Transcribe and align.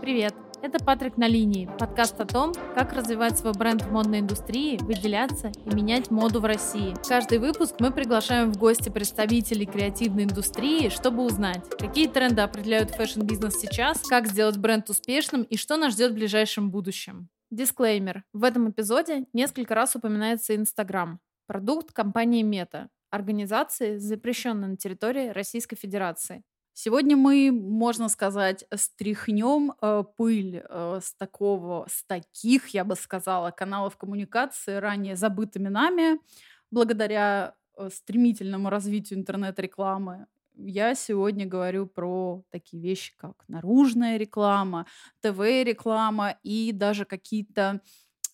Привет! 0.00 0.34
Это 0.62 0.82
Патрик 0.82 1.18
на 1.18 1.28
линии, 1.28 1.68
подкаст 1.78 2.18
о 2.22 2.24
том, 2.24 2.54
как 2.74 2.94
развивать 2.94 3.38
свой 3.38 3.52
бренд 3.52 3.82
в 3.82 3.92
модной 3.92 4.20
индустрии, 4.20 4.78
выделяться 4.78 5.52
и 5.66 5.74
менять 5.74 6.10
моду 6.10 6.40
в 6.40 6.46
России. 6.46 6.94
каждый 7.06 7.38
выпуск 7.38 7.74
мы 7.80 7.90
приглашаем 7.90 8.50
в 8.50 8.56
гости 8.56 8.88
представителей 8.88 9.66
креативной 9.66 10.24
индустрии, 10.24 10.88
чтобы 10.88 11.22
узнать, 11.22 11.68
какие 11.78 12.08
тренды 12.08 12.40
определяют 12.40 12.90
fashion-бизнес 12.92 13.56
сейчас, 13.60 14.00
как 14.00 14.26
сделать 14.26 14.56
бренд 14.56 14.88
успешным 14.88 15.42
и 15.42 15.58
что 15.58 15.76
нас 15.76 15.92
ждет 15.92 16.12
в 16.12 16.14
ближайшем 16.14 16.70
будущем. 16.70 17.28
Дисклеймер. 17.50 18.24
В 18.32 18.44
этом 18.44 18.70
эпизоде 18.70 19.26
несколько 19.34 19.74
раз 19.74 19.96
упоминается 19.96 20.56
Инстаграм, 20.56 21.20
продукт 21.46 21.92
компании 21.92 22.42
Мета, 22.42 22.88
организации, 23.10 23.98
запрещенной 23.98 24.68
на 24.68 24.76
территории 24.78 25.28
Российской 25.28 25.76
Федерации. 25.76 26.42
Сегодня 26.72 27.16
мы, 27.16 27.50
можно 27.52 28.08
сказать, 28.08 28.64
стряхнем 28.74 29.72
э, 29.82 30.04
пыль 30.16 30.62
э, 30.66 31.00
с 31.02 31.12
такого, 31.14 31.86
с 31.90 32.04
таких, 32.04 32.68
я 32.68 32.84
бы 32.84 32.96
сказала, 32.96 33.50
каналов 33.50 33.96
коммуникации, 33.96 34.76
ранее 34.76 35.16
забытыми 35.16 35.68
нами, 35.68 36.18
благодаря 36.70 37.54
э, 37.76 37.90
стремительному 37.92 38.70
развитию 38.70 39.18
интернет-рекламы. 39.18 40.26
Я 40.54 40.94
сегодня 40.94 41.46
говорю 41.46 41.86
про 41.86 42.42
такие 42.50 42.82
вещи, 42.82 43.14
как 43.16 43.44
наружная 43.48 44.16
реклама, 44.16 44.86
ТВ-реклама 45.20 46.36
и 46.42 46.72
даже 46.72 47.04
какие-то 47.04 47.80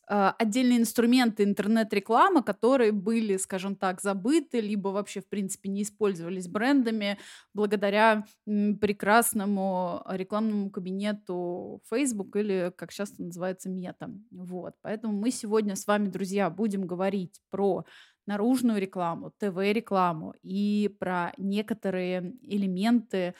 а, 0.09 0.35
отдельные 0.39 0.79
инструменты 0.79 1.43
интернет-рекламы, 1.43 2.43
которые 2.43 2.93
были, 2.93 3.37
скажем 3.37 3.75
так, 3.75 4.01
забыты, 4.01 4.61
либо 4.61 4.89
вообще, 4.89 5.21
в 5.21 5.29
принципе, 5.29 5.69
не 5.69 5.83
использовались 5.83 6.49
брендами 6.49 7.19
благодаря 7.55 8.25
прекрасному 8.45 10.03
рекламному 10.09 10.71
кабинету 10.71 11.83
Facebook 11.91 12.37
или, 12.37 12.73
как 12.77 12.93
часто 12.93 13.23
называется, 13.23 13.69
мета. 13.69 14.11
Вот. 14.31 14.75
Поэтому 14.83 15.19
мы 15.19 15.31
сегодня 15.31 15.75
с 15.75 15.87
вами, 15.87 16.09
друзья, 16.09 16.51
будем 16.51 16.87
говорить 16.87 17.41
про 17.51 17.85
наружную 18.27 18.81
рекламу, 18.81 19.33
ТВ-рекламу 19.39 20.35
и 20.43 20.95
про 20.99 21.33
некоторые 21.37 22.35
элементы 22.43 23.35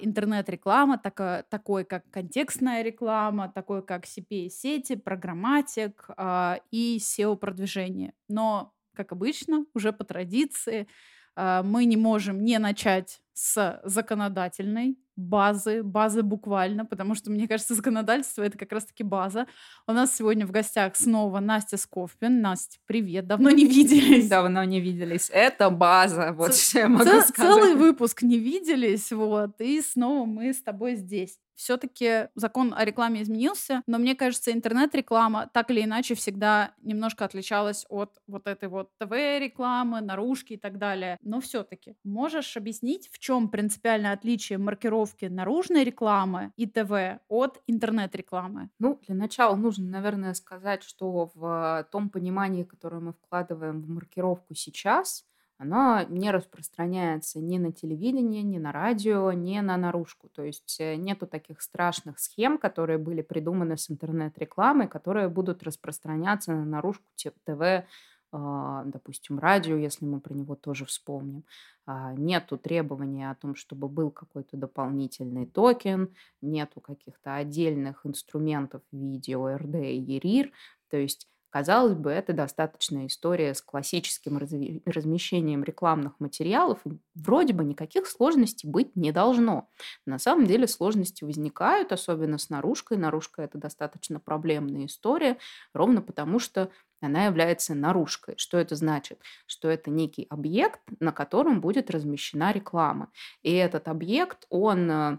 интернет-реклама, 0.00 0.98
такая, 0.98 1.42
такой 1.42 1.84
как 1.84 2.10
контекстная 2.10 2.82
реклама, 2.82 3.50
такой 3.54 3.84
как 3.84 4.04
CPA-сети, 4.04 4.96
программатик 4.96 6.08
а, 6.16 6.58
и 6.70 6.98
SEO-продвижение. 6.98 8.14
Но, 8.28 8.72
как 8.94 9.12
обычно, 9.12 9.66
уже 9.74 9.92
по 9.92 10.04
традиции, 10.04 10.88
а, 11.36 11.62
мы 11.62 11.84
не 11.84 11.96
можем 11.96 12.44
не 12.44 12.58
начать 12.58 13.20
с 13.40 13.80
законодательной 13.84 14.98
базы, 15.14 15.84
базы 15.84 16.22
буквально, 16.24 16.84
потому 16.84 17.14
что, 17.14 17.30
мне 17.30 17.46
кажется, 17.46 17.74
законодательство— 17.74 18.42
это 18.44 18.58
как 18.58 18.72
раз-таки 18.72 19.04
база. 19.04 19.46
У 19.86 19.92
нас 19.92 20.16
сегодня 20.16 20.44
в 20.44 20.50
гостях 20.50 20.96
снова 20.96 21.38
Настя 21.38 21.76
Сковпин. 21.76 22.40
Настя, 22.40 22.78
привет, 22.86 23.28
давно 23.28 23.50
не 23.50 23.64
виделись. 23.68 24.28
Давно 24.28 24.64
не 24.64 24.80
виделись. 24.80 25.30
Это 25.32 25.70
база, 25.70 26.32
вот 26.32 26.52
Ц- 26.52 26.70
что 26.70 26.78
я 26.80 26.88
могу 26.88 27.04
ц- 27.04 27.22
сказать. 27.28 27.54
Целый 27.54 27.74
выпуск 27.76 28.22
не 28.22 28.38
виделись, 28.38 29.12
вот, 29.12 29.60
и 29.60 29.80
снова 29.82 30.26
мы 30.26 30.52
с 30.52 30.60
тобой 30.60 30.96
здесь 30.96 31.38
все-таки 31.58 32.28
закон 32.36 32.72
о 32.72 32.84
рекламе 32.84 33.22
изменился, 33.22 33.82
но 33.86 33.98
мне 33.98 34.14
кажется, 34.14 34.52
интернет-реклама 34.52 35.50
так 35.52 35.70
или 35.70 35.82
иначе 35.84 36.14
всегда 36.14 36.74
немножко 36.82 37.24
отличалась 37.24 37.84
от 37.88 38.20
вот 38.28 38.46
этой 38.46 38.68
вот 38.68 38.90
ТВ-рекламы, 38.98 40.00
наружки 40.00 40.52
и 40.52 40.56
так 40.56 40.78
далее. 40.78 41.18
Но 41.20 41.40
все-таки 41.40 41.96
можешь 42.04 42.56
объяснить, 42.56 43.08
в 43.10 43.18
чем 43.18 43.48
принципиальное 43.48 44.12
отличие 44.12 44.58
маркировки 44.58 45.24
наружной 45.24 45.82
рекламы 45.82 46.52
и 46.56 46.66
ТВ 46.66 47.20
от 47.28 47.60
интернет-рекламы? 47.66 48.70
Ну, 48.78 49.00
для 49.06 49.16
начала 49.16 49.56
нужно, 49.56 49.86
наверное, 49.88 50.34
сказать, 50.34 50.84
что 50.84 51.30
в 51.34 51.88
том 51.90 52.08
понимании, 52.08 52.62
которое 52.62 53.00
мы 53.00 53.12
вкладываем 53.12 53.82
в 53.82 53.88
маркировку 53.88 54.54
сейчас, 54.54 55.24
оно 55.58 56.04
не 56.08 56.30
распространяется 56.30 57.40
ни 57.40 57.58
на 57.58 57.72
телевидение, 57.72 58.42
ни 58.42 58.58
на 58.58 58.70
радио, 58.70 59.32
ни 59.32 59.58
на 59.58 59.76
наружку. 59.76 60.28
То 60.28 60.44
есть 60.44 60.76
э, 60.78 60.94
нету 60.94 61.26
таких 61.26 61.60
страшных 61.60 62.20
схем, 62.20 62.58
которые 62.58 62.98
были 62.98 63.22
придуманы 63.22 63.76
с 63.76 63.90
интернет-рекламой, 63.90 64.86
которые 64.86 65.28
будут 65.28 65.64
распространяться 65.64 66.52
на 66.52 66.64
наружку 66.64 67.04
ТВ, 67.44 67.84
а, 68.30 68.84
допустим, 68.84 69.38
радио, 69.38 69.76
если 69.76 70.04
мы 70.04 70.20
про 70.20 70.34
него 70.34 70.54
тоже 70.54 70.84
вспомним. 70.84 71.44
А, 71.86 72.12
нету 72.12 72.58
требования 72.58 73.30
о 73.30 73.34
том, 73.34 73.54
чтобы 73.54 73.88
был 73.88 74.10
какой-то 74.10 74.56
дополнительный 74.56 75.46
токен, 75.46 76.14
нету 76.42 76.80
каких-то 76.80 77.34
отдельных 77.34 78.04
инструментов 78.04 78.82
видео, 78.92 79.56
РД 79.56 79.76
и 79.76 80.18
ERIR. 80.18 80.52
То 80.90 80.98
есть 80.98 81.26
Казалось 81.50 81.94
бы, 81.94 82.10
это 82.10 82.32
достаточная 82.34 83.06
история 83.06 83.54
с 83.54 83.62
классическим 83.62 84.38
размещением 84.38 85.64
рекламных 85.64 86.20
материалов. 86.20 86.80
вроде 87.14 87.54
бы 87.54 87.64
никаких 87.64 88.06
сложностей 88.06 88.68
быть 88.68 88.94
не 88.96 89.12
должно. 89.12 89.68
На 90.04 90.18
самом 90.18 90.46
деле 90.46 90.68
сложности 90.68 91.24
возникают, 91.24 91.92
особенно 91.92 92.38
с 92.38 92.50
наружкой. 92.50 92.98
Наружка– 92.98 93.42
это 93.44 93.56
достаточно 93.58 94.20
проблемная 94.20 94.86
история, 94.86 95.38
ровно 95.72 96.02
потому 96.02 96.38
что 96.38 96.70
она 97.00 97.26
является 97.26 97.74
наружкой. 97.74 98.34
Что 98.38 98.58
это 98.58 98.74
значит? 98.74 99.20
Что 99.46 99.68
это 99.68 99.90
некий 99.90 100.26
объект, 100.28 100.80
на 101.00 101.12
котором 101.12 101.60
будет 101.60 101.90
размещена 101.90 102.52
реклама. 102.52 103.10
И 103.42 103.52
этот 103.52 103.88
объект, 103.88 104.46
он 104.50 104.90
э, 104.90 105.18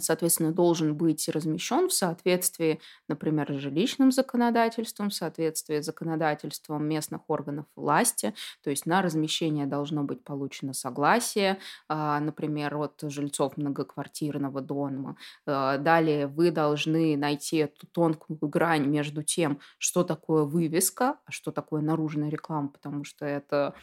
соответственно, 0.00 0.52
должен 0.52 0.94
быть 0.94 1.28
размещен 1.28 1.88
в 1.88 1.92
соответствии, 1.92 2.80
например, 3.08 3.52
с 3.52 3.56
жилищным 3.56 4.12
законодательством, 4.12 5.10
в 5.10 5.14
соответствии 5.14 5.80
с 5.80 5.86
законодательством 5.86 6.84
местных 6.86 7.28
органов 7.28 7.66
власти. 7.76 8.34
То 8.62 8.70
есть 8.70 8.86
на 8.86 9.02
размещение 9.02 9.66
должно 9.66 10.04
быть 10.04 10.24
получено 10.24 10.72
согласие, 10.72 11.58
а, 11.88 12.20
например, 12.20 12.76
от 12.76 13.00
жильцов 13.02 13.56
многоквартирного 13.56 14.60
дома. 14.60 15.16
А, 15.46 15.78
далее 15.78 16.26
вы 16.26 16.50
должны 16.50 17.16
найти 17.16 17.58
эту 17.58 17.86
тонкую 17.86 18.38
грань 18.40 18.86
между 18.86 19.22
тем, 19.22 19.60
что 19.78 20.04
такое 20.04 20.44
вывеска, 20.44 21.16
а 21.24 21.30
что 21.30 21.52
такое 21.52 21.82
наружная 21.82 22.30
реклама, 22.30 22.68
потому 22.68 23.04
что 23.04 23.24
это 23.26 23.74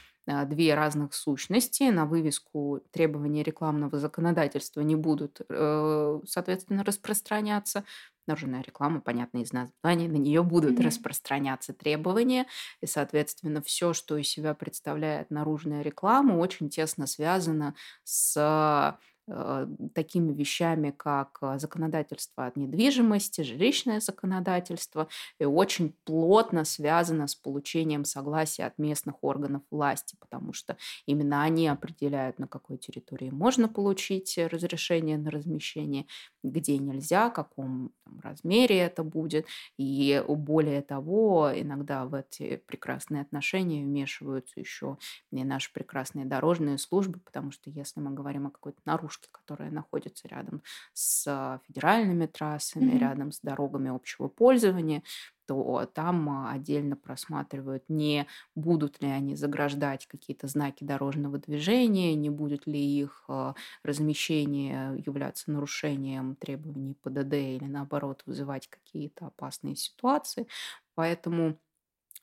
две 0.46 0.74
разных 0.76 1.14
сущности. 1.14 1.84
На 1.84 2.06
вывеску 2.06 2.82
требования 2.92 3.44
рекламного 3.44 3.98
законодательства 3.98 4.82
не 4.82 4.96
будут, 4.96 5.42
э, 5.50 6.20
соответственно, 6.26 6.84
распространяться. 6.84 7.84
Наружная 8.28 8.62
реклама, 8.62 9.02
понятно, 9.02 9.40
из 9.40 9.52
названия, 9.54 10.08
на 10.08 10.18
нее 10.18 10.44
будут 10.44 10.80
mm-hmm. 10.80 10.86
распространяться 10.86 11.74
требования. 11.74 12.46
И, 12.82 12.86
соответственно, 12.86 13.62
все, 13.62 13.94
что 13.94 14.18
из 14.18 14.30
себя 14.30 14.54
представляет 14.54 15.32
наружная 15.32 15.82
реклама, 15.82 16.34
очень 16.34 16.70
тесно 16.70 17.08
связано 17.08 17.74
с 18.04 18.98
такими 19.94 20.34
вещами, 20.34 20.92
как 20.92 21.38
э, 21.42 21.60
законодательство 21.60 22.46
от 22.46 22.56
недвижимости, 22.56 23.42
жилищное 23.42 24.00
законодательство, 24.00 25.08
и 25.40 25.46
очень 25.46 25.94
плотно 26.04 26.66
связано 26.66 27.28
с 27.28 27.36
получением 27.36 28.06
согласия 28.06 28.66
от 28.66 28.78
местных 28.78 29.16
органов 29.24 29.62
власти, 29.72 30.16
потому 30.20 30.54
что 30.54 30.78
именно 31.06 31.44
они 31.44 31.68
определяют, 31.68 32.40
на 32.40 32.48
какой 32.48 32.78
территории 32.78 33.30
можно 33.30 33.68
получить 33.68 34.38
разрешение 34.38 35.18
на 35.18 35.32
размещение, 35.32 36.06
где 36.44 36.78
нельзя, 36.78 37.30
в 37.30 37.34
каком 37.34 37.92
там, 38.04 38.20
размере 38.22 38.78
это 38.78 39.04
будет. 39.04 39.46
И 39.78 40.24
более 40.28 40.82
того, 40.82 41.52
иногда 41.54 42.06
в 42.06 42.14
эти 42.14 42.58
прекрасные 42.66 43.22
отношения 43.22 43.84
вмешиваются 43.84 44.60
еще 44.60 44.98
и 45.32 45.44
наши 45.44 45.72
прекрасные 45.74 46.26
дорожные 46.26 46.78
службы, 46.78 47.20
потому 47.20 47.52
что 47.52 47.70
если 47.70 48.00
мы 48.00 48.12
говорим 48.12 48.48
о 48.48 48.52
какой-то 48.52 48.80
наружке, 48.86 49.30
которая 49.32 49.72
находится 49.72 50.28
рядом 50.28 50.62
с 50.94 51.60
федеральными 51.68 52.26
трассами, 52.26 52.92
mm-hmm. 52.92 53.00
рядом 53.00 53.32
с 53.32 53.40
дорогами 53.42 53.90
общего 53.90 54.28
пользования, 54.28 55.04
то 55.50 55.84
там 55.96 56.48
отдельно 56.48 56.96
просматривают, 56.96 57.84
не 57.88 58.28
будут 58.56 59.02
ли 59.02 59.08
они 59.10 59.36
заграждать 59.36 60.06
какие-то 60.06 60.46
знаки 60.48 60.84
дорожного 60.84 61.40
движения, 61.40 62.14
не 62.14 62.30
будет 62.30 62.68
ли 62.68 62.80
их 62.80 63.26
а, 63.28 63.56
размещение 63.84 65.02
являться 65.04 65.50
нарушением 65.52 66.36
требований 66.36 66.94
ПДД 67.02 67.34
или 67.34 67.66
наоборот 67.66 68.22
вызывать 68.28 68.68
какие-то 68.68 69.28
опасные 69.28 69.76
ситуации. 69.76 70.48
Поэтому 70.94 71.58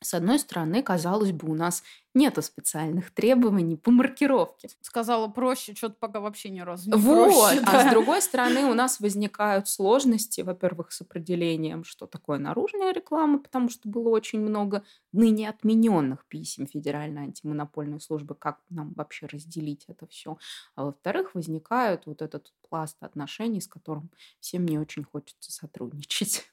С 0.03 0.13
одной 0.13 0.37
стороны, 0.37 0.83
казалось 0.83 1.31
бы, 1.31 1.49
у 1.49 1.55
нас 1.55 1.83
нету 2.13 2.43
специальных 2.43 3.11
требований 3.11 3.77
по 3.77 3.89
маркировке. 3.89 4.69
Сказала 4.81 5.27
проще, 5.27 5.73
что-то 5.73 5.95
пока 5.99 6.19
вообще 6.19 6.49
ни 6.49 6.59
разу 6.59 6.91
не 6.91 6.97
вот. 6.97 7.33
проще. 7.33 7.61
А 7.65 7.89
с 7.89 7.91
другой 7.91 8.21
стороны, 8.21 8.65
у 8.65 8.75
нас 8.75 8.99
возникают 8.99 9.67
сложности, 9.67 10.41
во-первых, 10.41 10.91
с 10.91 11.01
определением, 11.01 11.83
что 11.83 12.05
такое 12.05 12.37
наружная 12.37 12.91
реклама, 12.93 13.39
потому 13.39 13.69
что 13.69 13.89
было 13.89 14.09
очень 14.09 14.39
много 14.39 14.83
ныне 15.13 15.49
отмененных 15.49 16.27
писем 16.27 16.67
Федеральной 16.67 17.23
антимонопольной 17.23 17.99
службы, 17.99 18.35
как 18.35 18.59
нам 18.69 18.93
вообще 18.93 19.25
разделить 19.25 19.85
это 19.87 20.05
все. 20.05 20.37
А 20.75 20.85
во-вторых, 20.85 21.33
возникает 21.33 22.05
вот 22.05 22.21
этот 22.21 22.53
пласт 22.69 22.97
отношений, 22.99 23.61
с 23.61 23.67
которым 23.67 24.11
всем 24.39 24.65
не 24.65 24.77
очень 24.77 25.03
хочется 25.03 25.51
сотрудничать. 25.51 26.45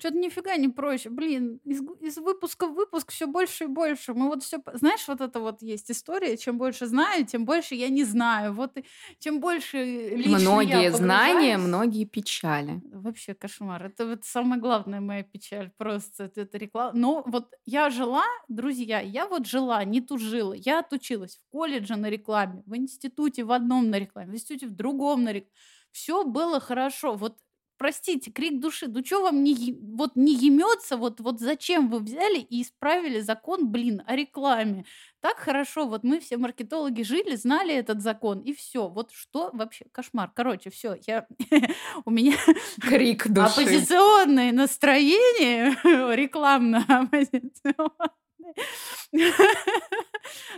Что-то 0.00 0.16
нифига 0.16 0.56
не 0.56 0.68
проще. 0.68 1.10
Блин, 1.10 1.60
из, 1.62 1.82
из 2.00 2.16
выпуска 2.16 2.66
в 2.66 2.72
выпуск 2.72 3.12
все 3.12 3.26
больше 3.26 3.64
и 3.64 3.66
больше. 3.66 4.14
Мы 4.14 4.28
вот 4.28 4.42
все... 4.42 4.62
Знаешь, 4.72 5.06
вот 5.06 5.20
это 5.20 5.40
вот 5.40 5.60
есть 5.60 5.90
история. 5.90 6.38
Чем 6.38 6.56
больше 6.56 6.86
знаю, 6.86 7.26
тем 7.26 7.44
больше 7.44 7.74
я 7.74 7.90
не 7.90 8.04
знаю. 8.04 8.54
Вот 8.54 8.78
и 8.78 8.86
чем 9.18 9.40
больше 9.40 10.08
лично 10.16 10.38
Многие 10.38 10.84
я 10.84 10.92
знания, 10.92 11.58
многие 11.58 12.06
печали. 12.06 12.80
Вообще 12.90 13.34
кошмар. 13.34 13.84
Это 13.84 14.06
вот 14.06 14.24
самая 14.24 14.58
главная 14.58 15.02
моя 15.02 15.22
печаль. 15.22 15.70
Просто 15.76 16.24
это, 16.24 16.40
это 16.40 16.56
реклама. 16.56 16.92
Но 16.94 17.22
вот 17.26 17.52
я 17.66 17.90
жила, 17.90 18.24
друзья, 18.48 19.00
я 19.00 19.26
вот 19.26 19.46
жила, 19.46 19.84
не 19.84 20.00
тужила. 20.00 20.54
Я 20.54 20.78
отучилась 20.78 21.36
в 21.36 21.52
колледже 21.52 21.96
на 21.96 22.08
рекламе, 22.08 22.62
в 22.64 22.74
институте 22.74 23.44
в 23.44 23.52
одном 23.52 23.90
на 23.90 23.98
рекламе, 23.98 24.32
в 24.32 24.34
институте 24.34 24.66
в 24.66 24.70
другом 24.70 25.24
на 25.24 25.32
рекламе. 25.32 25.52
Все 25.92 26.24
было 26.24 26.58
хорошо. 26.58 27.14
Вот 27.14 27.36
простите, 27.80 28.30
крик 28.30 28.60
души, 28.60 28.88
ну 28.88 29.02
что 29.02 29.22
вам 29.22 29.42
не, 29.42 29.72
вот 29.80 30.14
не 30.14 30.34
емется, 30.34 30.98
вот, 30.98 31.18
вот 31.20 31.40
зачем 31.40 31.88
вы 31.88 32.00
взяли 32.00 32.38
и 32.38 32.60
исправили 32.60 33.20
закон, 33.20 33.70
блин, 33.72 34.02
о 34.06 34.14
рекламе? 34.14 34.84
Так 35.20 35.38
хорошо, 35.38 35.86
вот 35.88 36.04
мы 36.04 36.20
все 36.20 36.36
маркетологи 36.36 37.00
жили, 37.00 37.36
знали 37.36 37.74
этот 37.74 38.02
закон, 38.02 38.40
и 38.40 38.52
все. 38.52 38.88
Вот 38.88 39.12
что 39.12 39.48
вообще, 39.54 39.86
кошмар. 39.92 40.30
Короче, 40.34 40.68
все, 40.68 40.94
я, 41.06 41.26
у 42.04 42.10
меня 42.10 42.36
Крик 42.82 43.26
души. 43.32 43.62
оппозиционное 43.62 44.52
настроение, 44.52 45.74
рекламно-оппозиционное. 46.16 48.10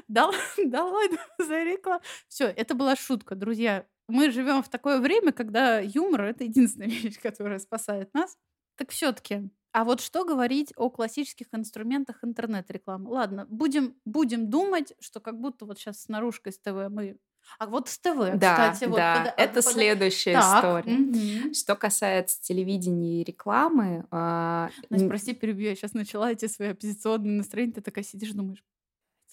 Дал- 0.08 0.34
Долой 0.64 1.08
за 1.38 1.62
рекламу. 1.62 2.02
Все, 2.26 2.46
это 2.46 2.74
была 2.74 2.96
шутка, 2.96 3.36
друзья. 3.36 3.86
Мы 4.08 4.31
живем 4.31 4.62
в 4.62 4.69
такое 4.69 5.00
время, 5.00 5.32
когда 5.32 5.78
юмор 5.81 6.22
это 6.25 6.44
единственная 6.44 6.88
вещь, 6.90 7.19
которая 7.20 7.58
спасает 7.58 8.12
нас. 8.14 8.37
Так 8.76 8.90
все-таки. 8.90 9.49
А 9.72 9.84
вот 9.84 10.00
что 10.02 10.25
говорить 10.26 10.72
о 10.76 10.90
классических 10.90 11.46
инструментах 11.54 12.22
интернет-рекламы? 12.25 13.08
Ладно, 13.10 13.46
будем, 13.49 13.94
будем 14.04 14.50
думать, 14.50 14.93
что 15.00 15.19
как 15.20 15.40
будто 15.40 15.64
вот 15.64 15.78
сейчас 15.78 16.02
с 16.02 16.08
наружкой 16.08 16.52
с 16.52 16.58
ТВ 16.58 16.88
мы... 16.90 17.16
А 17.58 17.66
вот 17.66 17.88
с 17.88 17.99
ТВ, 17.99 18.37
Да, 18.37 18.70
кстати, 18.72 18.88
вот 18.88 18.96
да, 18.99 19.16
пода- 19.19 19.34
это 19.37 19.54
пода- 19.62 19.72
следующая 19.72 20.34
Так, 20.34 20.56
история. 20.84 20.96
мгм. 20.96 21.55
Что 21.55 21.75
касается 21.75 22.40
телевидения 22.40 23.20
и 23.20 23.25
рекламы, 23.25 24.06
а, 24.12 24.70
Настя, 24.90 25.05
н- 25.06 25.08
прости, 25.08 25.32
перебью. 25.32 25.70
Я 25.70 25.75
сейчас 25.75 25.93
начала 25.94 26.31
эти 26.31 26.46
свои 26.46 26.69
оппозиционные 26.69 27.38
настроения. 27.38 27.72
Ты 27.72 27.81
такая 27.81 28.05
сидишь, 28.05 28.31
думаешь, 28.32 28.62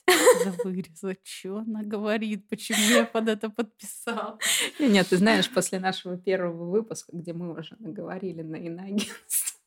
«Блядь, 0.09 0.45
надо 0.45 0.57
вырезать, 0.63 1.19
что 1.23 1.57
она 1.57 1.83
говорит, 1.83 2.47
почему 2.49 2.79
я 2.95 3.05
под 3.05 3.29
это 3.29 3.49
подписал. 3.49 4.39
Нет, 4.79 5.07
ты 5.07 5.17
знаешь, 5.17 5.49
после 5.49 5.79
нашего 5.79 6.17
первого 6.17 6.69
выпуска, 6.69 7.15
где 7.15 7.33
мы 7.33 7.57
уже 7.57 7.75
наговорили 7.79 8.41
на 8.41 8.55
иноагентство, 8.55 9.59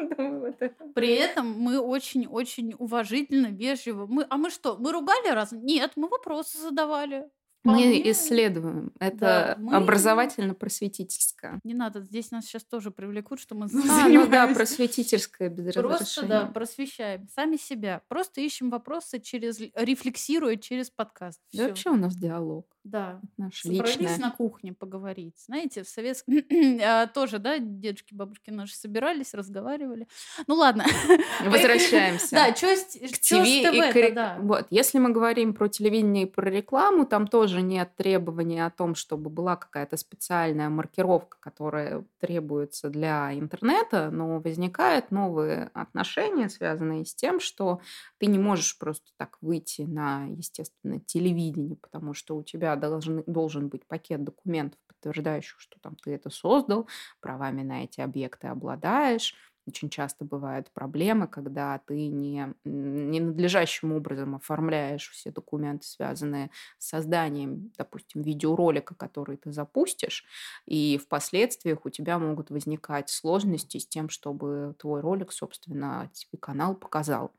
При 0.94 1.14
этом 1.14 1.52
мы 1.52 1.80
очень-очень 1.80 2.74
уважительно, 2.78 3.48
вежливо. 3.48 4.06
Мы, 4.06 4.26
а 4.28 4.36
мы 4.36 4.50
что, 4.50 4.76
мы 4.76 4.92
ругали 4.92 5.28
раз? 5.28 5.52
Нет, 5.52 5.92
мы 5.96 6.08
вопросы 6.08 6.58
задавали. 6.58 7.28
Мы 7.64 8.00
исследуем. 8.10 8.92
Да, 8.98 9.06
Это 9.06 9.56
мы- 9.58 9.76
образовательно-просветительское. 9.76 11.60
Не 11.64 11.74
надо, 11.74 12.00
здесь 12.02 12.30
нас 12.30 12.44
сейчас 12.46 12.64
тоже 12.64 12.90
привлекут, 12.90 13.40
что 13.40 13.54
мы 13.54 13.66
А, 13.66 13.68
ну 13.72 13.82
да, 13.82 14.02
занимаемся. 14.04 14.54
просветительское 14.54 15.48
без 15.50 15.74
Просто, 15.74 15.92
разрешения. 16.00 16.28
да, 16.28 16.46
просвещаем 16.46 17.28
сами 17.28 17.56
себя. 17.56 18.02
Просто 18.08 18.40
ищем 18.40 18.70
вопросы 18.70 19.20
через, 19.20 19.60
рефлексируя 19.74 20.56
через 20.56 20.90
подкаст. 20.90 21.40
Да 21.52 21.58
Всё. 21.64 21.68
вообще 21.68 21.90
у 21.90 21.96
нас 21.96 22.16
диалог 22.16 22.66
Да. 22.84 23.20
наш 23.36 23.60
Собрались 23.60 23.96
личный. 23.96 24.18
на 24.18 24.30
кухне 24.30 24.72
поговорить. 24.72 25.34
Знаете, 25.46 25.82
в 25.82 25.88
советском... 25.88 26.34
а, 26.82 27.06
тоже, 27.06 27.38
да, 27.38 27.58
дедушки, 27.58 28.14
бабушки 28.14 28.50
наши 28.50 28.74
собирались, 28.74 29.34
разговаривали. 29.34 30.08
Ну 30.46 30.54
ладно. 30.54 30.84
Возвращаемся. 31.44 32.28
Да, 32.30 32.54
что 32.54 32.74
с, 32.74 32.86
ТВ 32.86 33.46
и 33.46 33.92
к 33.92 34.14
да. 34.14 34.38
Вот, 34.40 34.66
если 34.70 34.98
мы 34.98 35.10
говорим 35.10 35.52
про 35.52 35.68
телевидение 35.68 36.24
и 36.24 36.26
про 36.26 36.50
рекламу, 36.50 37.04
там 37.04 37.26
тоже 37.26 37.60
нет 37.60 37.90
требований 37.96 38.60
о 38.60 38.70
том, 38.70 38.94
чтобы 38.94 39.28
была 39.28 39.56
какая-то 39.56 39.96
специальная 39.96 40.70
маркировка, 40.70 41.36
которая 41.40 42.04
требуется 42.18 42.88
для 42.88 43.34
интернета, 43.34 44.10
но 44.10 44.40
возникают 44.40 45.10
новые 45.10 45.70
отношения, 45.74 46.48
связанные 46.48 47.04
с 47.04 47.14
тем, 47.14 47.40
что 47.40 47.80
ты 48.18 48.26
не 48.26 48.38
можешь 48.38 48.78
просто 48.78 49.10
так 49.18 49.36
выйти 49.42 49.82
на, 49.82 50.26
естественно, 50.26 50.98
телевидение, 51.00 51.76
потому 51.76 52.14
что 52.14 52.36
у 52.36 52.42
тебя 52.42 52.69
должен, 52.76 53.22
должен 53.26 53.68
быть 53.68 53.86
пакет 53.86 54.24
документов, 54.24 54.78
подтверждающих, 54.88 55.60
что 55.60 55.78
там 55.80 55.96
ты 55.96 56.12
это 56.14 56.30
создал, 56.30 56.88
правами 57.20 57.62
на 57.62 57.84
эти 57.84 58.00
объекты 58.00 58.48
обладаешь, 58.48 59.34
очень 59.66 59.90
часто 59.90 60.24
бывают 60.24 60.70
проблемы, 60.72 61.28
когда 61.28 61.78
ты 61.86 62.08
не, 62.08 62.40
м, 62.64 63.10
ненадлежащим 63.10 63.92
образом 63.92 64.34
оформляешь 64.34 65.10
все 65.10 65.30
документы, 65.30 65.86
связанные 65.86 66.50
с 66.78 66.88
созданием, 66.88 67.70
допустим, 67.78 68.22
видеоролика, 68.22 68.94
который 68.94 69.36
ты 69.36 69.52
запустишь, 69.52 70.24
и 70.66 70.98
впоследствии 70.98 71.78
у 71.84 71.90
тебя 71.90 72.18
могут 72.18 72.50
возникать 72.50 73.10
сложности 73.10 73.78
с 73.78 73.86
тем, 73.86 74.08
чтобы 74.08 74.74
твой 74.78 75.00
ролик, 75.02 75.30
собственно, 75.32 76.10
тебе 76.14 76.38
канал 76.40 76.74
показал. 76.74 77.32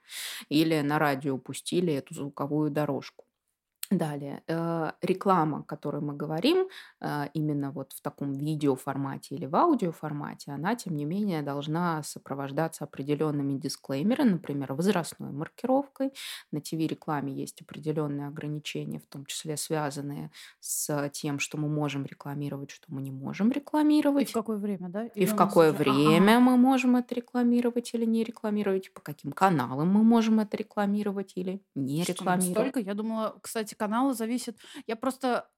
Или 0.49 0.81
на 0.81 0.99
радио 0.99 1.37
пустили 1.37 1.93
эту 1.93 2.13
звуковую 2.13 2.71
дорожку. 2.71 3.25
Далее, 3.91 4.41
э, 4.47 4.91
реклама, 5.01 5.59
о 5.59 5.63
которой 5.63 6.01
мы 6.01 6.15
говорим, 6.15 6.67
э, 7.01 7.25
именно 7.33 7.71
вот 7.71 7.91
в 7.91 8.01
таком 8.01 8.31
видеоформате 8.33 9.35
или 9.35 9.45
в 9.45 9.55
аудиоформате, 9.55 10.51
она, 10.51 10.75
тем 10.75 10.95
не 10.95 11.03
менее, 11.03 11.41
должна 11.41 12.01
сопровождаться 12.03 12.85
определенными 12.85 13.57
дисклеймерами, 13.59 14.29
например, 14.31 14.73
возрастной 14.73 15.31
маркировкой. 15.31 16.13
На 16.53 16.61
ТВ-рекламе 16.61 17.33
есть 17.33 17.61
определенные 17.61 18.27
ограничения, 18.27 18.99
в 18.99 19.07
том 19.07 19.25
числе 19.25 19.57
связанные 19.57 20.31
с 20.61 21.09
тем, 21.09 21.39
что 21.39 21.57
мы 21.57 21.67
можем 21.67 22.05
рекламировать, 22.05 22.71
что 22.71 22.85
мы 22.87 23.01
не 23.01 23.11
можем 23.11 23.49
И 23.49 23.55
рекламировать. 23.55 24.29
в 24.29 24.33
какое 24.33 24.57
время, 24.57 24.87
да? 24.87 25.03
И 25.07 25.19
Или 25.19 25.25
в 25.25 25.31
нас 25.31 25.37
какое 25.37 25.73
уже- 25.73 25.81
А, 25.81 25.93
время 25.93 26.39
мы 26.39 26.55
можем 26.55 26.95
это 26.95 27.13
рекламировать 27.13 27.93
или 27.93 28.05
не 28.05 28.23
рекламировать, 28.23 28.93
по 28.93 29.01
каким 29.01 29.33
каналам 29.33 29.89
мы 29.89 30.01
можем 30.03 30.39
это 30.39 30.55
рекламировать 30.55 31.33
или 31.35 31.61
не 31.75 32.03
Что, 32.03 32.13
рекламировать. 32.13 32.55
настолько? 32.55 32.79
Я 32.79 32.93
думала, 32.93 33.35
кстати, 33.41 33.75
каналы 33.81 34.13
зависят. 34.13 34.57
Я 34.87 34.95
просто, 34.95 35.49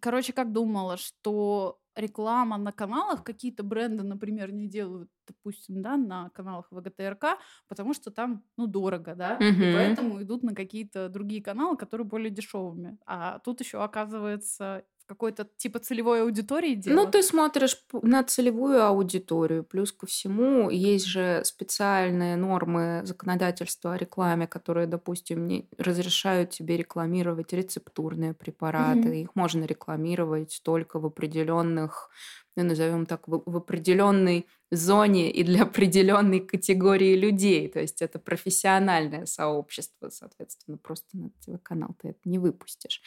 короче, 0.00 0.32
как 0.32 0.52
думала, 0.52 0.96
что 0.96 1.80
реклама 1.94 2.58
на 2.58 2.72
каналах, 2.72 3.24
какие-то 3.24 3.62
бренды, 3.62 4.02
например, 4.02 4.52
не 4.52 4.68
делают, 4.68 5.10
допустим, 5.26 5.82
да, 5.82 5.96
на 5.96 6.28
каналах 6.30 6.68
ВГТРК, 6.70 7.38
потому 7.68 7.94
что 7.94 8.10
там, 8.10 8.44
ну, 8.58 8.66
дорого, 8.66 9.14
да, 9.14 9.48
и 9.58 9.66
Мгм. 9.66 9.66
поэтому 9.66 10.20
идут 10.22 10.42
на 10.42 10.54
какие-то 10.54 11.08
другие 11.08 11.42
каналы, 11.42 11.76
которые 11.78 12.06
более 12.06 12.30
дешевыми. 12.30 12.98
А 13.06 13.38
тут 13.38 13.60
еще 13.60 13.82
оказывается 13.82 14.84
какой-то 15.06 15.48
типа 15.56 15.78
целевой 15.78 16.22
аудитории 16.22 16.74
дело. 16.74 17.04
Ну, 17.04 17.10
ты 17.10 17.22
смотришь 17.22 17.84
на 18.02 18.22
целевую 18.22 18.84
аудиторию. 18.84 19.64
Плюс 19.64 19.92
ко 19.92 20.06
всему, 20.06 20.70
есть 20.70 21.06
же 21.06 21.42
специальные 21.44 22.36
нормы 22.36 23.02
законодательства 23.04 23.94
о 23.94 23.96
рекламе, 23.96 24.46
которые, 24.46 24.86
допустим, 24.86 25.46
не 25.46 25.68
разрешают 25.78 26.50
тебе 26.50 26.76
рекламировать 26.76 27.52
рецептурные 27.52 28.34
препараты. 28.34 29.08
Мгм. 29.08 29.22
Их 29.22 29.34
можно 29.34 29.64
рекламировать 29.64 30.60
только 30.62 31.00
в 31.00 31.06
определенных, 31.06 32.08
ну, 32.56 32.64
назовем 32.64 33.06
так, 33.06 33.28
в, 33.28 33.42
в 33.44 33.56
определенной 33.56 34.46
зоне 34.70 35.30
и 35.30 35.44
для 35.44 35.62
определенной 35.64 36.40
категории 36.40 37.14
людей. 37.14 37.68
То 37.68 37.80
есть 37.80 38.02
это 38.02 38.18
профессиональное 38.18 39.26
сообщество, 39.26 40.08
соответственно, 40.10 40.78
просто 40.78 41.16
на 41.16 41.30
ТВ-канал 41.44 41.90
ты 42.00 42.08
это 42.08 42.20
не 42.24 42.38
выпустишь. 42.38 43.02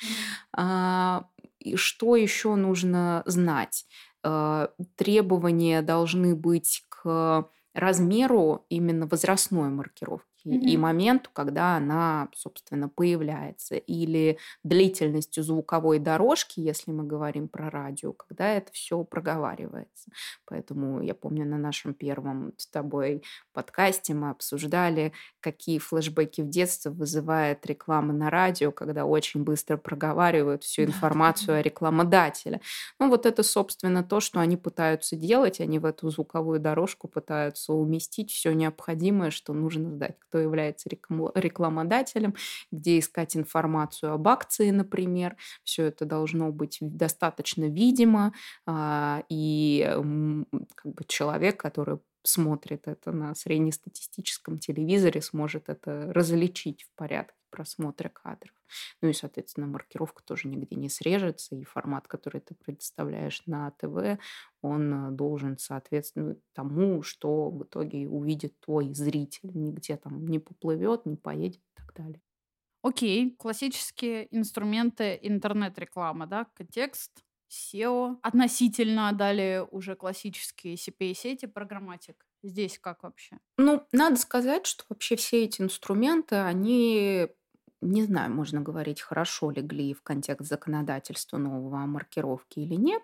А, 0.54 1.28
и 1.60 1.76
что 1.76 2.16
еще 2.16 2.56
нужно 2.56 3.24
знать? 3.26 3.86
Э, 4.24 4.68
Требования 4.96 5.82
должны 5.82 6.36
быть 6.36 6.86
к 6.90 7.50
размеру 7.74 8.66
именно 8.70 9.08
возрастной 9.08 9.70
маркировки. 9.70 10.29
Mm-hmm. 10.46 10.60
и 10.60 10.78
моменту, 10.78 11.30
когда 11.34 11.78
она, 11.78 12.30
собственно, 12.36 12.90
появляется, 12.90 13.76
или 13.76 14.38
длительностью 14.64 15.44
звуковой 15.44 16.00
дорожки, 16.00 16.60
если 16.60 16.92
мы 16.92 17.04
говорим 17.04 17.48
про 17.48 17.70
радио, 17.70 18.14
когда 18.14 18.54
это 18.54 18.72
все 18.72 19.04
проговаривается. 19.04 20.12
Поэтому 20.46 21.02
я 21.02 21.14
помню 21.14 21.46
на 21.46 21.58
нашем 21.58 21.94
первом 21.94 22.54
с 22.58 22.68
тобой 22.68 23.24
подкасте 23.54 24.14
мы 24.14 24.30
обсуждали, 24.30 25.12
какие 25.42 25.80
флешбеки 25.80 26.42
в 26.42 26.50
детстве 26.50 26.92
вызывает 26.92 27.66
реклама 27.66 28.14
на 28.14 28.30
радио, 28.30 28.72
когда 28.72 29.06
очень 29.06 29.44
быстро 29.44 29.78
проговаривают 29.78 30.64
всю 30.64 30.84
информацию 30.84 31.58
о 31.58 31.62
рекламодателе. 31.62 32.62
Ну 33.00 33.10
вот 33.10 33.26
это, 33.26 33.44
собственно, 33.44 34.04
то, 34.04 34.20
что 34.20 34.40
они 34.40 34.58
пытаются 34.58 35.16
делать, 35.16 35.60
они 35.60 35.80
в 35.80 35.86
эту 35.86 36.10
звуковую 36.10 36.60
дорожку 36.60 37.08
пытаются 37.08 37.74
уместить 37.74 38.32
все 38.32 38.54
необходимое, 38.54 39.32
что 39.32 39.54
нужно 39.54 39.90
знать, 39.92 40.18
кто 40.30 40.40
является 40.40 40.90
рекламодателем, 40.90 42.36
где 42.72 43.00
искать 43.00 43.36
информацию 43.36 44.14
об 44.14 44.28
акции, 44.28 44.70
например. 44.70 45.36
Все 45.64 45.86
это 45.86 46.06
должно 46.06 46.52
быть 46.52 46.78
достаточно 46.82 47.66
видимо, 47.66 48.34
а, 48.66 49.24
и 49.30 49.90
как 50.76 50.94
бы 50.94 51.04
человек, 51.08 51.60
который 51.60 52.00
смотрит 52.24 52.88
это 52.88 53.12
на 53.12 53.34
среднестатистическом 53.34 54.60
телевизоре, 54.60 55.22
сможет 55.22 55.70
это 55.70 56.12
различить 56.14 56.84
в 56.84 56.90
порядке 56.96 57.39
просмотра 57.50 58.10
кадров. 58.10 58.54
Ну 59.02 59.10
и, 59.10 59.14
соответственно, 59.14 59.68
маркировка 59.68 60.24
тоже 60.24 60.48
нигде 60.48 60.76
не 60.76 60.90
срежется, 60.90 61.56
и 61.56 61.64
формат, 61.64 62.08
который 62.08 62.42
ты 62.42 62.56
предоставляешь 62.56 63.42
на 63.46 63.72
ТВ, 63.72 64.20
он 64.62 64.94
э, 64.94 65.12
должен 65.12 65.58
соответствовать 65.58 66.40
тому, 66.54 67.02
что 67.02 67.50
в 67.50 67.64
итоге 67.64 68.08
увидит 68.08 68.60
твой 68.60 68.94
зритель. 68.94 69.52
Нигде 69.54 69.98
там 69.98 70.26
не 70.28 70.40
поплывет, 70.40 71.06
не 71.06 71.16
поедет 71.16 71.62
и 71.62 71.76
так 71.76 71.94
далее. 71.94 72.22
Окей, 72.82 73.36
классические 73.38 74.34
инструменты 74.36 75.20
интернет-рекламы, 75.22 76.28
да, 76.28 76.46
контекст, 76.56 77.12
SEO, 77.52 78.18
относительно 78.22 79.12
далее 79.12 79.64
уже 79.66 79.96
классические 79.96 80.76
CPA-сети, 80.76 81.48
программатик. 81.48 82.26
Здесь 82.42 82.80
как 82.80 83.04
вообще? 83.04 83.38
Ну, 83.58 83.86
надо 83.92 84.16
сказать, 84.16 84.66
что 84.66 84.86
вообще 84.88 85.18
все 85.18 85.44
эти 85.44 85.62
инструменты, 85.62 86.36
они 86.36 87.28
не 87.82 88.04
знаю, 88.04 88.32
можно 88.34 88.62
говорить, 88.62 89.02
хорошо 89.02 89.52
легли 89.52 89.94
в 89.94 90.02
контекст 90.04 90.50
законодательства 90.50 91.38
нового 91.38 91.80
о 91.82 91.86
маркировке 91.88 92.62
или 92.62 92.76
нет, 92.76 93.04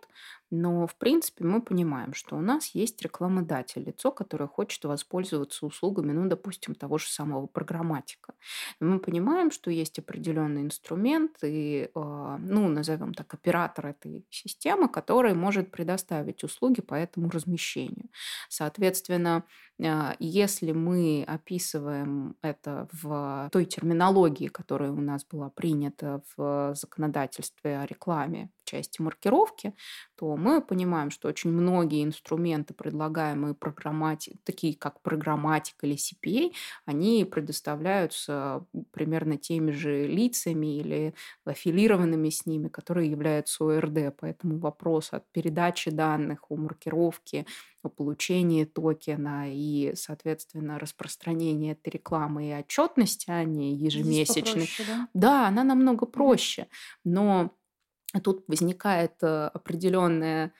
но, 0.51 0.85
в 0.85 0.95
принципе, 0.97 1.43
мы 1.45 1.61
понимаем, 1.61 2.13
что 2.13 2.35
у 2.35 2.41
нас 2.41 2.67
есть 2.75 3.01
рекламодатель, 3.01 3.83
лицо, 3.83 4.11
которое 4.11 4.47
хочет 4.47 4.83
воспользоваться 4.85 5.65
услугами, 5.65 6.11
ну, 6.11 6.27
допустим, 6.27 6.75
того 6.75 6.97
же 6.97 7.07
самого 7.07 7.47
программатика. 7.47 8.33
Мы 8.79 8.99
понимаем, 8.99 9.51
что 9.51 9.71
есть 9.71 9.97
определенный 9.99 10.61
инструмент 10.63 11.37
и, 11.41 11.89
а, 11.95 12.37
ну, 12.37 12.67
назовем 12.67 13.13
так, 13.13 13.33
оператор 13.33 13.87
этой 13.87 14.25
системы, 14.29 14.89
который 14.89 15.33
может 15.33 15.71
предоставить 15.71 16.43
услуги 16.43 16.81
по 16.81 16.95
этому 16.95 17.29
размещению. 17.29 18.09
Соответственно, 18.49 19.43
если 20.19 20.71
мы 20.71 21.23
описываем 21.27 22.35
это 22.41 22.87
в 22.91 23.49
той 23.51 23.65
терминологии, 23.65 24.47
которая 24.47 24.91
у 24.91 25.01
нас 25.01 25.25
была 25.25 25.49
принята 25.49 26.21
в 26.37 26.73
законодательстве 26.75 27.79
о 27.79 27.85
рекламе 27.85 28.49
части 28.65 29.01
маркировки, 29.01 29.73
то 30.15 30.35
мы 30.35 30.61
понимаем, 30.61 31.11
что 31.11 31.27
очень 31.27 31.51
многие 31.51 32.03
инструменты, 32.03 32.73
предлагаемые 32.73 33.53
программати... 33.53 34.37
такие 34.43 34.75
как 34.75 35.01
программатик 35.01 35.75
или 35.83 35.95
CPA, 35.95 36.53
они 36.85 37.25
предоставляются 37.25 38.65
примерно 38.91 39.37
теми 39.37 39.71
же 39.71 40.07
лицами 40.07 40.77
или 40.77 41.13
аффилированными 41.45 42.29
с 42.29 42.45
ними, 42.45 42.67
которые 42.67 43.09
являются 43.09 43.63
ОРД. 43.65 44.15
Поэтому 44.19 44.57
вопрос 44.59 45.09
от 45.11 45.25
передачи 45.31 45.91
данных, 45.91 46.49
о 46.49 46.55
маркировке, 46.55 47.45
о 47.85 47.89
получении 47.89 48.65
токена 48.65 49.45
и, 49.47 49.93
соответственно, 49.95 50.79
распространения 50.79 51.73
этой 51.73 51.89
рекламы 51.89 52.49
и 52.49 52.53
отчетности, 52.53 53.29
а 53.29 53.43
не 53.43 53.75
ежемесячной. 53.75 54.69
да? 54.87 55.07
да, 55.13 55.47
она 55.47 55.63
намного 55.63 56.05
проще. 56.05 56.67
Но 57.03 57.51
тут 58.19 58.43
возникает 58.47 59.13
э, 59.21 59.47
определенная 59.53 60.53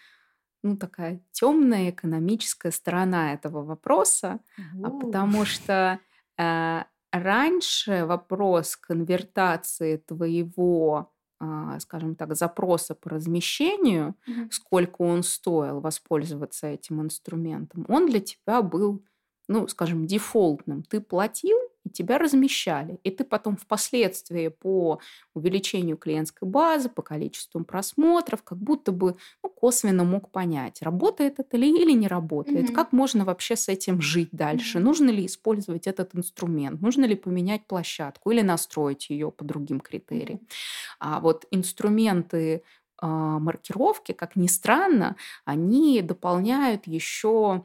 ну, 0.65 0.77
такая 0.77 1.21
темная 1.31 1.91
экономическая 1.91 2.71
сторона 2.71 3.33
этого 3.33 3.63
вопроса, 3.63 4.39
а 4.83 4.89
потому 4.89 5.45
что 5.45 5.99
э, 6.39 6.83
раньше 7.11 8.05
вопрос 8.05 8.75
конвертации 8.75 9.97
твоего, 9.97 11.13
э, 11.39 11.77
скажем 11.79 12.15
так, 12.15 12.35
запроса 12.35 12.95
по 12.95 13.11
размещению, 13.11 14.15
mm-hmm. 14.27 14.51
сколько 14.51 15.03
он 15.03 15.21
стоил 15.21 15.81
воспользоваться 15.81 16.65
этим 16.67 17.01
инструментом, 17.01 17.85
он 17.87 18.07
для 18.07 18.19
тебя 18.19 18.63
был, 18.63 19.05
ну, 19.47 19.67
скажем, 19.67 20.07
дефолтным. 20.07 20.81
Ты 20.81 20.99
платил, 20.99 21.57
и 21.85 21.89
тебя 21.89 22.17
размещали. 22.17 22.99
И 23.03 23.11
ты 23.11 23.23
потом 23.23 23.55
впоследствии 23.55 24.47
по 24.49 24.99
увеличению 25.33 25.97
клиентской 25.97 26.47
базы, 26.47 26.89
по 26.89 27.01
количеству 27.01 27.63
просмотров, 27.63 28.43
как 28.43 28.57
будто 28.57 28.91
бы 28.91 29.15
ну, 29.43 29.49
косвенно 29.49 30.03
мог 30.03 30.31
понять, 30.31 30.81
работает 30.81 31.39
это 31.39 31.57
ли 31.57 31.69
или 31.69 31.91
не 31.91 32.07
работает, 32.07 32.69
mm-hmm. 32.69 32.73
как 32.73 32.91
можно 32.91 33.23
вообще 33.23 33.55
с 33.55 33.69
этим 33.69 34.01
жить 34.01 34.29
дальше, 34.31 34.79
mm-hmm. 34.79 34.81
нужно 34.81 35.09
ли 35.11 35.25
использовать 35.25 35.87
этот 35.87 36.15
инструмент, 36.15 36.81
нужно 36.81 37.05
ли 37.05 37.15
поменять 37.15 37.67
площадку 37.67 38.31
или 38.31 38.41
настроить 38.41 39.09
ее 39.09 39.31
по 39.31 39.45
другим 39.45 39.79
критериям. 39.79 40.39
Mm-hmm. 40.39 40.95
А 40.99 41.19
вот 41.19 41.45
инструменты 41.51 42.63
а, 42.97 43.39
маркировки, 43.39 44.13
как 44.13 44.35
ни 44.35 44.47
странно, 44.47 45.15
они 45.43 46.01
дополняют 46.01 46.87
еще 46.87 47.63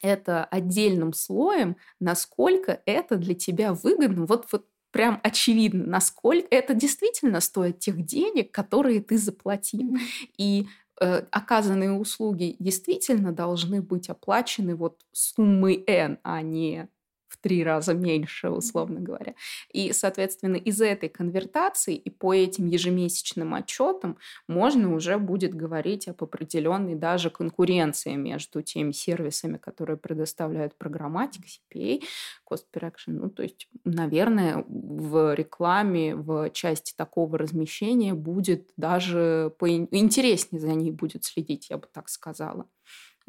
это 0.00 0.44
отдельным 0.44 1.12
слоем, 1.12 1.76
насколько 1.98 2.80
это 2.86 3.16
для 3.16 3.34
тебя 3.34 3.74
выгодно. 3.74 4.26
Вот, 4.26 4.46
вот 4.52 4.66
прям 4.90 5.20
очевидно, 5.22 5.84
насколько 5.86 6.48
это 6.50 6.74
действительно 6.74 7.40
стоит 7.40 7.78
тех 7.78 8.04
денег, 8.04 8.50
которые 8.52 9.00
ты 9.00 9.18
заплатил. 9.18 9.96
И 10.36 10.66
э, 11.00 11.22
оказанные 11.30 11.92
услуги 11.92 12.56
действительно 12.58 13.32
должны 13.32 13.82
быть 13.82 14.08
оплачены 14.08 14.74
вот 14.74 15.00
суммой 15.12 15.82
N, 15.86 16.18
а 16.22 16.42
не 16.42 16.88
в 17.30 17.36
три 17.38 17.62
раза 17.64 17.94
меньше, 17.94 18.50
условно 18.50 19.00
говоря. 19.00 19.34
И, 19.72 19.92
соответственно, 19.92 20.56
из 20.56 20.80
этой 20.80 21.08
конвертации 21.08 21.94
и 21.94 22.10
по 22.10 22.34
этим 22.34 22.66
ежемесячным 22.66 23.54
отчетам 23.54 24.18
можно 24.48 24.92
уже 24.94 25.16
будет 25.16 25.54
говорить 25.54 26.08
об 26.08 26.22
определенной 26.22 26.96
даже 26.96 27.30
конкуренции 27.30 28.16
между 28.16 28.62
теми 28.62 28.90
сервисами, 28.90 29.58
которые 29.58 29.96
предоставляют 29.96 30.76
программатик, 30.76 31.44
CPA, 31.46 32.02
Cost 32.50 32.64
Per 32.74 32.82
Action. 32.82 33.12
Ну, 33.12 33.30
то 33.30 33.44
есть, 33.44 33.68
наверное, 33.84 34.64
в 34.66 35.34
рекламе, 35.34 36.16
в 36.16 36.50
части 36.50 36.94
такого 36.96 37.38
размещения 37.38 38.14
будет 38.14 38.70
даже 38.76 39.54
поинтереснее 39.58 40.60
за 40.60 40.74
ней 40.74 40.90
будет 40.90 41.24
следить, 41.24 41.70
я 41.70 41.78
бы 41.78 41.86
так 41.92 42.08
сказала 42.08 42.66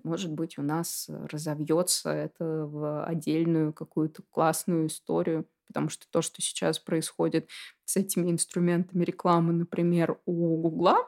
может 0.03 0.31
быть, 0.31 0.57
у 0.57 0.61
нас 0.61 1.07
э, 1.09 1.27
разовьется 1.31 2.11
это 2.11 2.65
в 2.65 3.05
отдельную 3.05 3.73
какую-то 3.73 4.23
классную 4.29 4.87
историю, 4.87 5.47
потому 5.67 5.89
что 5.89 6.05
то, 6.09 6.21
что 6.21 6.41
сейчас 6.41 6.79
происходит 6.79 7.49
с 7.85 7.97
этими 7.97 8.29
инструментами 8.29 9.03
рекламы, 9.03 9.53
например, 9.53 10.19
у 10.25 10.57
Гугла 10.57 11.07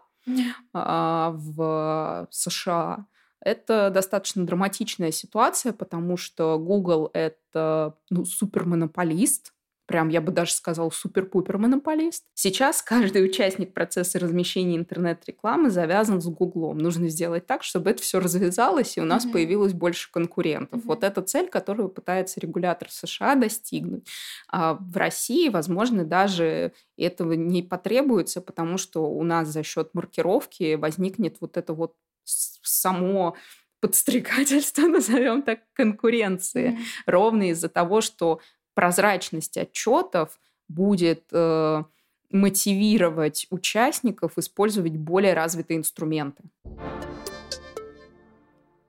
а, 0.74 1.32
в 1.36 2.28
США, 2.32 3.08
это 3.42 3.90
достаточно 3.90 4.46
драматичная 4.46 5.12
ситуация, 5.12 5.74
потому 5.74 6.16
что 6.16 6.58
Google 6.58 7.10
это 7.14 7.98
ну, 8.10 8.24
супермонополист, 8.24 9.53
прям, 9.86 10.10
я 10.10 10.22
бы 10.22 10.32
даже 10.32 10.54
сказал, 10.54 10.92
супер-пупер 10.92 11.58
монополист. 11.58 12.24
Сейчас 12.34 12.82
каждый 12.82 13.26
участник 13.26 13.74
процесса 13.74 14.20
размещения 14.20 14.78
интернет-рекламы 14.78 15.70
завязан 15.70 16.22
с 16.22 16.26
Гуглом. 16.26 16.78
Нужно 16.78 17.10
сделать 17.10 17.46
так, 17.46 17.64
чтобы 17.64 17.92
это 17.92 18.02
все 18.02 18.20
развязалось, 18.20 18.98
и 18.98 19.02
у 19.02 19.06
нас 19.06 19.26
mm-hmm. 19.26 19.32
появилось 19.32 19.74
больше 19.74 20.12
конкурентов. 20.12 20.80
Mm-hmm. 20.80 20.88
Вот 20.88 21.04
это 21.04 21.22
цель, 21.22 21.50
которую 21.50 21.90
пытается 21.90 22.40
регулятор 22.40 22.90
США 22.90 23.36
достигнуть. 23.36 24.08
А 24.48 24.76
в 24.76 24.96
России, 24.96 25.50
возможно, 25.50 26.06
даже 26.06 26.74
этого 26.98 27.34
не 27.34 27.62
потребуется, 27.62 28.42
потому 28.42 28.78
что 28.78 29.10
у 29.10 29.24
нас 29.24 29.50
за 29.50 29.64
счет 29.64 29.90
маркировки 29.94 30.76
возникнет 30.76 31.38
вот 31.42 31.58
это 31.58 31.74
вот 31.74 31.96
само 32.24 33.36
подстрекательство, 33.82 34.84
назовем 34.88 35.42
так, 35.42 35.60
конкуренции. 35.74 36.72
Mm-hmm. 36.72 37.04
Ровно 37.06 37.50
из-за 37.50 37.68
того, 37.68 38.00
что 38.00 38.40
прозрачность 38.74 39.58
отчетов 39.58 40.40
будет 40.68 41.26
э, 41.32 41.84
мотивировать 42.32 43.48
участников 43.50 44.38
использовать 44.38 44.98
более 44.98 45.34
развитые 45.34 45.78
инструменты. 45.78 46.44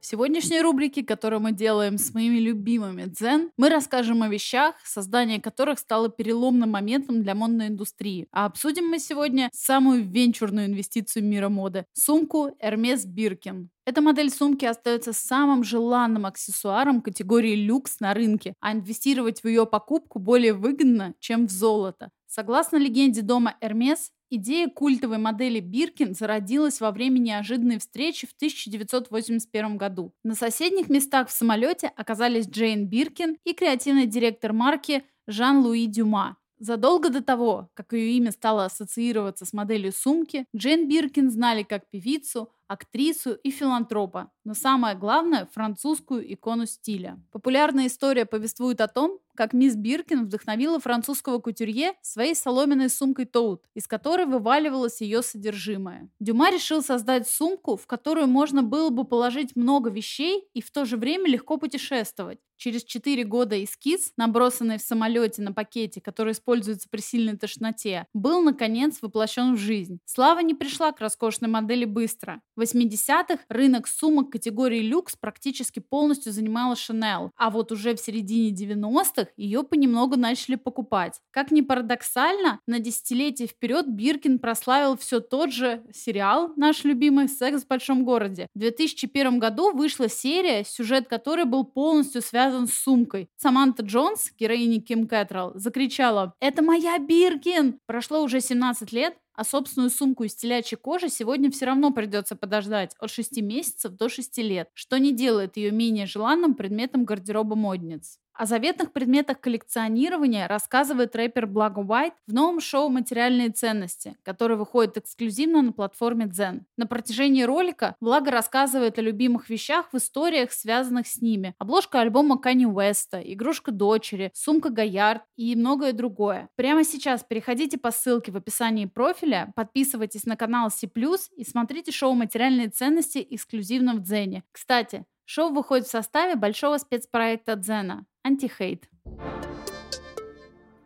В 0.04 0.06
сегодняшней 0.06 0.61
рубрике, 0.61 1.02
которую 1.02 1.40
мы 1.40 1.52
делаем 1.52 1.96
с 1.96 2.12
моими 2.12 2.37
любимыми 2.37 3.04
дзен, 3.04 3.50
мы 3.56 3.70
расскажем 3.70 4.23
о 4.23 4.28
вещах, 4.28 4.75
создание 4.84 5.40
которых 5.40 5.78
стало 5.78 6.11
переломным 6.11 6.73
моментом 6.73 7.23
для 7.23 7.34
модной 7.34 7.68
индустрии. 7.68 8.28
А 8.30 8.44
обсудим 8.44 8.87
мы 8.87 8.99
сегодня 8.99 9.49
самую 9.54 10.04
венчурную 10.04 10.66
инвестицию 10.66 11.25
мира 11.25 11.49
моды– 11.49 11.87
сумку 11.94 12.50
Hermes 12.62 13.06
Birkin. 13.06 13.68
Эта 13.87 14.02
модель 14.02 14.30
сумки 14.30 14.66
остается 14.66 15.14
самым 15.14 15.64
желанным 15.64 16.26
аксессуаром 16.26 17.00
категории 17.00 17.54
люкс 17.54 17.99
на 18.00 18.12
рынке, 18.12 18.52
а 18.61 18.73
инвестировать 18.73 19.40
в 19.40 19.49
ее 19.49 19.64
покупку 19.64 20.18
более 20.18 20.52
выгодно, 20.52 21.14
чем 21.18 21.46
в 21.46 21.50
золото. 21.50 22.11
Согласно 22.26 22.76
легенде 22.76 23.23
дома 23.23 23.56
Hermes, 23.62 24.11
Идея 24.36 24.68
культовой 24.68 25.18
модели 25.18 25.60
Биркин 25.60 26.12
зародилась 26.12 26.80
во 26.80 26.90
время 26.90 27.20
неожиданной 27.20 27.78
встречи 27.78 28.26
в 28.26 28.32
1981 28.32 29.76
году. 29.76 30.12
На 30.24 30.34
соседних 30.34 30.88
местах 30.88 31.28
в 31.28 31.32
самолете 31.32 31.92
оказались 31.94 32.48
Джейн 32.48 32.88
Биркин 32.88 33.36
и 33.44 33.52
креативный 33.52 34.06
директор 34.06 34.52
марки 34.52 35.04
Жан-Луи 35.28 35.86
Дюма. 35.86 36.36
Задолго 36.58 37.10
до 37.10 37.22
того, 37.22 37.68
как 37.74 37.92
ее 37.92 38.16
имя 38.16 38.32
стало 38.32 38.64
ассоциироваться 38.64 39.44
с 39.46 39.52
моделью 39.52 39.92
сумки, 39.92 40.46
Джейн 40.56 40.88
Биркин 40.88 41.30
знали 41.30 41.62
как 41.62 41.88
певицу, 41.88 42.50
актрису 42.68 43.33
и 43.35 43.50
филантропа, 43.50 44.30
но 44.44 44.54
самое 44.54 44.97
главное– 44.97 45.49
французскую 45.52 46.33
икону 46.33 46.66
стиля. 46.66 47.21
Популярная 47.33 47.87
история 47.87 48.26
повествует 48.26 48.80
о 48.80 48.88
том, 48.88 49.18
как 49.35 49.52
мисс 49.52 49.75
Биркин 49.75 50.25
вдохновила 50.25 50.78
французского 50.78 51.38
кутюрье 51.38 51.94
своей 52.02 52.35
соломенной 52.35 52.88
сумкой 52.88 53.25
Тоут, 53.25 53.64
из 53.75 53.87
которой 53.87 54.26
вываливалось 54.26 55.00
ее 55.00 55.23
содержимое. 55.23 56.09
Дюма 56.21 56.50
решил 56.50 56.83
создать 56.83 57.28
сумку, 57.28 57.76
в 57.76 57.87
которую 57.87 58.28
можно 58.28 58.62
было 58.62 58.90
бы 58.90 59.04
положить 59.04 59.56
много 59.56 59.90
вещей 59.90 60.49
и 60.54 60.62
в 60.62 60.71
то 60.71 60.85
же 60.85 60.97
время 60.97 61.28
легко 61.28 61.56
путешествовать. 61.56 62.38
Через 62.56 62.85
4 62.85 63.25
года 63.25 63.62
эскиз, 63.62 64.12
набросанный 64.16 64.78
в 64.78 64.83
самолете 64.83 65.42
на 65.42 65.52
пакете, 65.52 66.00
который 66.00 66.33
используется 66.33 66.88
при 66.88 67.00
сильной 67.00 67.37
тошноте, 67.37 68.06
был, 68.14 68.42
наконец, 68.42 68.99
воплощен 69.02 69.54
в 69.54 69.59
жизнь. 69.59 69.99
Слава 70.04 70.38
не 70.38 70.54
пришла 70.54 70.92
к 70.92 71.00
роскошной 71.00 71.50
модели 71.50 71.85
быстро. 71.85 72.40
В 72.56 72.62
80-х 72.62 73.38
рынок 73.49 73.88
сумок 73.88 74.30
категории 74.30 74.80
люкс 74.80 75.16
практически 75.16 75.80
полностью 75.80 76.32
занимала 76.32 76.75
Chanel, 76.75 77.30
а 77.37 77.50
вот 77.50 77.73
уже 77.73 77.96
в 77.96 78.00
середине 78.00 78.50
90-х 78.50 79.28
ее 79.37 79.64
понемногу 79.64 80.16
начали 80.16 80.54
покупать. 80.54 81.20
Как 81.32 81.50
ни 81.50 81.62
парадоксально, 81.62 82.61
на 82.66 82.78
десятилетие 82.78 83.49
вперед 83.49 83.88
Биркин 83.88 84.38
прославил 84.38 84.96
все 84.96 85.18
тот 85.20 85.52
же 85.52 85.82
сериал, 85.92 86.52
наш 86.56 86.84
любимый 86.84 87.28
«Секс 87.28 87.64
в 87.64 87.66
большом 87.66 88.04
городе». 88.04 88.46
В 88.54 88.58
2001 88.61 89.38
году 89.40 89.73
вышла 89.73 90.08
серия, 90.08 90.64
сюжет 90.64 91.08
которой 91.08 91.46
был 91.46 91.64
полностью 91.64 92.23
связан 92.23 92.68
с 92.68 92.75
сумкой. 92.75 93.28
Саманта 93.37 93.82
Джонс, 93.82 94.30
героиня 94.38 94.80
Ким 94.80 95.08
Кэтрелл, 95.08 95.52
закричала 95.54 96.34
«Это 96.38 96.62
моя 96.62 96.99
Биркин!». 96.99 97.80
Прошло 97.87 98.23
уже 98.23 98.40
17 98.40 98.92
лет, 98.92 99.16
а 99.34 99.44
собственную 99.44 99.90
сумку 99.90 100.24
из 100.24 100.34
телячьей 100.34 100.78
кожи 100.78 101.08
сегодня 101.08 101.50
все 101.50 101.66
равно 101.66 101.90
придется 101.92 102.36
подождать 102.36 102.94
от 102.98 103.10
6 103.10 103.40
месяцев 103.42 103.92
до 103.92 104.08
6 104.08 104.38
лет, 104.42 104.70
что 104.74 104.98
не 104.98 105.12
делает 105.12 105.56
ее 105.56 105.70
менее 105.70 106.06
желанным 106.06 106.54
предметом 106.54 107.04
гардероба 107.04 107.56
модниц. 107.56 108.18
О 108.36 108.46
заветных 108.46 108.92
предметах 108.92 109.38
коллекционирования 109.38 110.48
рассказывает 110.48 111.14
рэпер 111.14 111.46
Благо 111.46 111.78
Уайт 111.78 112.14
в 112.26 112.34
новом 112.34 112.58
шоу 112.58 112.88
«Материальные 112.88 113.50
ценности», 113.50 114.16
который 114.24 114.56
выходит 114.56 114.96
эксклюзивно 114.96 115.62
на 115.62 115.70
платформе 115.70 116.26
Zen. 116.26 116.62
На 116.76 116.88
протяжении 116.88 117.44
ролика 117.44 117.94
Благо 118.00 118.32
рассказывает 118.32 118.98
о 118.98 119.02
любимых 119.02 119.48
вещах 119.48 119.92
в 119.92 119.98
историях, 119.98 120.50
связанных 120.50 121.06
с 121.06 121.20
ними. 121.20 121.54
Обложка 121.58 122.00
альбома 122.00 122.36
Кани 122.36 122.66
Уэста, 122.66 123.20
игрушка 123.20 123.70
дочери, 123.70 124.32
сумка 124.34 124.70
Гаярд 124.70 125.22
и 125.36 125.54
многое 125.54 125.92
другое. 125.92 126.48
Прямо 126.56 126.82
сейчас 126.82 127.22
переходите 127.22 127.78
по 127.78 127.92
ссылке 127.92 128.32
в 128.32 128.36
описании 128.36 128.86
профиля, 128.86 129.52
подписывайтесь 129.54 130.26
на 130.26 130.36
канал 130.36 130.72
C+, 130.72 130.88
и 131.36 131.44
смотрите 131.44 131.92
шоу 131.92 132.14
«Материальные 132.14 132.70
ценности» 132.70 133.24
эксклюзивно 133.30 133.94
в 133.94 134.00
Дзене. 134.00 134.42
Кстати, 134.50 135.04
Шоу 135.26 135.54
выходит 135.54 135.86
в 135.86 135.90
составе 135.90 136.36
большого 136.36 136.76
спецпроекта 136.76 137.56
Дзена 137.56 138.04
«Антихейт». 138.24 138.88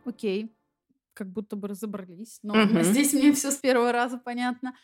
Окей, 0.05 0.53
как 1.13 1.31
будто 1.31 1.55
бы 1.55 1.69
разобрались, 1.69 2.39
но 2.43 2.53
Мгм. 2.53 2.83
здесь 2.83 3.13
мне 3.13 3.31
все 3.31 3.51
с 3.51 3.55
первого 3.55 3.91
раза 3.91 4.17
понятно. 4.17 4.75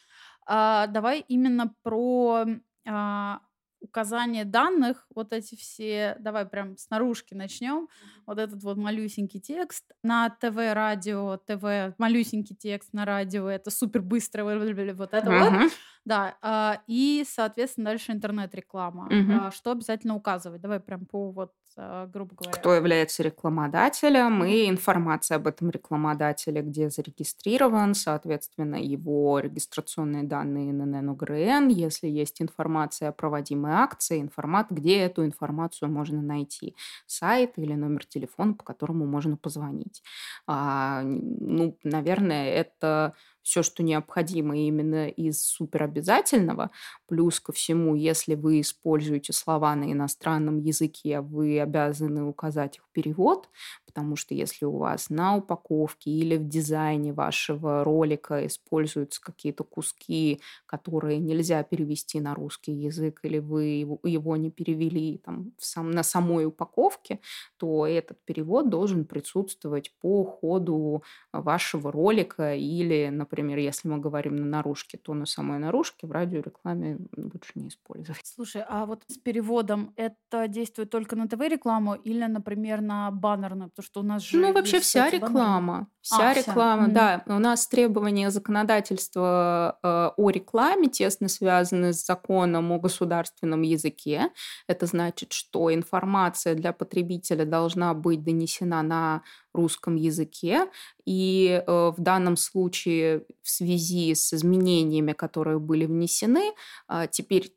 А, 0.47 0.87
давай 0.87 1.25
именно 1.27 1.73
про 1.83 2.45
а, 2.87 3.41
указание 3.81 4.45
данных, 4.45 5.05
вот 5.13 5.33
эти 5.33 5.55
все, 5.55 6.15
давай 6.19 6.45
прям 6.45 6.77
с 6.77 6.89
наружки 6.89 7.33
начнем. 7.33 7.87
Вот 8.25 8.39
этот 8.39 8.63
вот 8.63 8.77
малюсенький 8.77 9.39
текст 9.39 9.83
на 10.01 10.29
ТВ, 10.29 10.55
радио, 10.55 11.37
ТВ, 11.37 11.97
малюсенький 11.97 12.55
текст 12.55 12.93
на 12.93 13.05
радио, 13.05 13.49
это 13.49 13.69
супер 13.69 14.01
быстро, 14.01 14.43
вот 14.43 15.13
это 15.13 15.29
вот. 15.29 15.71
Да, 16.05 16.37
а, 16.41 16.81
и, 16.87 17.25
соответственно, 17.27 17.85
дальше 17.85 18.11
интернет-реклама. 18.11 19.15
А, 19.27 19.51
Что 19.51 19.71
обязательно 19.71 20.15
указывать? 20.15 20.61
Давай 20.61 20.79
прям 20.79 21.05
по 21.05 21.31
вот, 21.31 21.51
а, 21.77 22.05
грубо 22.07 22.35
говоря. 22.35 22.61
Кто 22.61 22.73
является 22.73 23.23
рекламодателем 23.23 24.43
и 24.45 24.69
информация 24.69 25.35
об 25.37 25.47
этом 25.47 25.69
рекламодателе, 25.71 26.61
где 26.61 26.89
зарегистрирован, 26.89 27.95
соответственно, 27.95 28.75
его 28.75 29.39
регистрационные 29.39 30.23
данные 30.23 30.71
ННН 30.71 31.09
УГРН, 31.09 31.67
если 31.69 32.07
есть 32.07 32.41
информация 32.41 33.09
о 33.09 33.11
проводимой 33.11 33.71
акции, 33.73 34.21
информат, 34.21 34.67
где 34.69 34.99
эту 34.99 35.25
информацию 35.25 35.91
можно 35.91 36.21
найти, 36.21 36.75
сайт 37.07 37.53
или 37.57 37.73
номер 37.73 38.05
телефона, 38.05 38.53
по 38.53 38.63
которому 38.63 39.05
можно 39.05 39.35
позвонить. 39.35 40.01
А, 40.47 41.01
ну, 41.03 41.77
наверное, 41.83 42.49
это 42.51 43.15
все, 43.45 43.61
что 43.61 43.83
необходимо 43.83 44.57
именно 44.57 45.07
из 45.07 45.43
суперобязательного. 45.43 46.71
Плюс 47.07 47.39
ко 47.39 47.53
всему, 47.53 47.93
если 47.93 48.33
вы 48.33 48.61
используете 48.61 49.33
слова 49.33 49.75
на 49.75 49.91
иностранном 49.91 50.57
языке, 50.57 51.21
вы 51.21 51.61
обязаны 51.61 52.23
указать 52.23 52.77
их 52.77 52.83
перевод, 52.91 53.47
потому 53.95 54.17
что 54.17 54.35
если 54.35 54.65
у 54.65 54.77
вас 54.77 55.09
на 55.09 55.37
упаковке 55.37 56.11
или 56.11 56.35
в 56.35 56.45
дизайне 56.49 57.13
вашего 57.13 57.83
ролика 57.85 58.45
используются 58.45 59.21
какие-то 59.21 59.63
куски, 59.63 60.41
которые 60.65 61.19
нельзя 61.19 61.63
перевести 61.63 62.19
на 62.19 62.35
русский 62.35 62.73
язык, 62.73 63.21
или 63.23 63.39
вы 63.39 63.63
его, 64.03 64.35
не 64.35 64.51
перевели 64.51 65.17
там, 65.19 65.53
в 65.57 65.65
сам, 65.65 65.91
на 65.91 66.03
самой 66.03 66.45
упаковке, 66.45 67.21
то 67.57 67.87
этот 67.87 68.17
перевод 68.25 68.69
должен 68.69 69.05
присутствовать 69.05 69.95
по 70.01 70.25
ходу 70.25 71.01
вашего 71.31 71.89
ролика 71.89 72.53
или, 72.53 73.07
например, 73.09 73.59
если 73.59 73.87
мы 73.87 73.99
говорим 73.99 74.35
на 74.35 74.45
наружке, 74.45 74.97
то 74.97 75.13
на 75.13 75.25
самой 75.25 75.59
наружке 75.59 76.05
в 76.05 76.11
радиорекламе 76.11 76.97
лучше 77.15 77.51
не 77.55 77.69
использовать. 77.69 78.35
Слушай, 78.35 78.63
а 78.67 78.85
вот 78.85 79.03
с 79.07 79.17
переводом 79.17 79.93
это 79.95 80.47
действует 80.47 80.89
только 80.89 81.15
на 81.15 81.27
ТВ-рекламу 81.27 81.93
или, 81.95 82.25
например, 82.25 82.81
на 82.81 83.11
баннерную? 83.11 83.69
Потому 83.69 83.84
что 83.85 84.01
у 84.01 84.03
нас 84.03 84.23
же 84.23 84.37
Ну, 84.37 84.51
вообще 84.53 84.79
вся 84.79 85.09
реклама. 85.09 85.87
Вся 86.01 86.31
А, 86.31 86.33
вся. 86.33 86.41
реклама, 86.41 86.83
Мгм. 86.83 86.93
да. 86.93 87.23
У 87.27 87.39
нас 87.39 87.67
требования 87.67 88.29
законодательства 88.29 89.79
э, 89.81 90.11
о 90.17 90.29
рекламе 90.29 90.87
тесно 90.87 91.27
связаны 91.27 91.93
с 91.93 92.05
законом 92.05 92.71
о 92.71 92.79
государственном 92.79 93.61
языке. 93.63 94.29
Это 94.67 94.85
значит, 94.85 95.33
что 95.33 95.73
информация 95.73 96.53
для 96.55 96.73
потребителя 96.73 97.45
должна 97.45 97.93
быть 97.93 98.23
донесена 98.23 98.81
на 98.83 99.21
русском 99.53 99.95
языке. 99.95 100.67
И 101.05 101.63
э, 101.65 101.91
в 101.95 101.95
данном 102.01 102.35
случае 102.37 103.23
в 103.41 103.49
связи 103.49 104.13
с 104.13 104.33
изменениями, 104.33 105.13
которые 105.13 105.59
были 105.59 105.85
внесены, 105.85 106.51
а, 106.87 107.07
теперь 107.07 107.51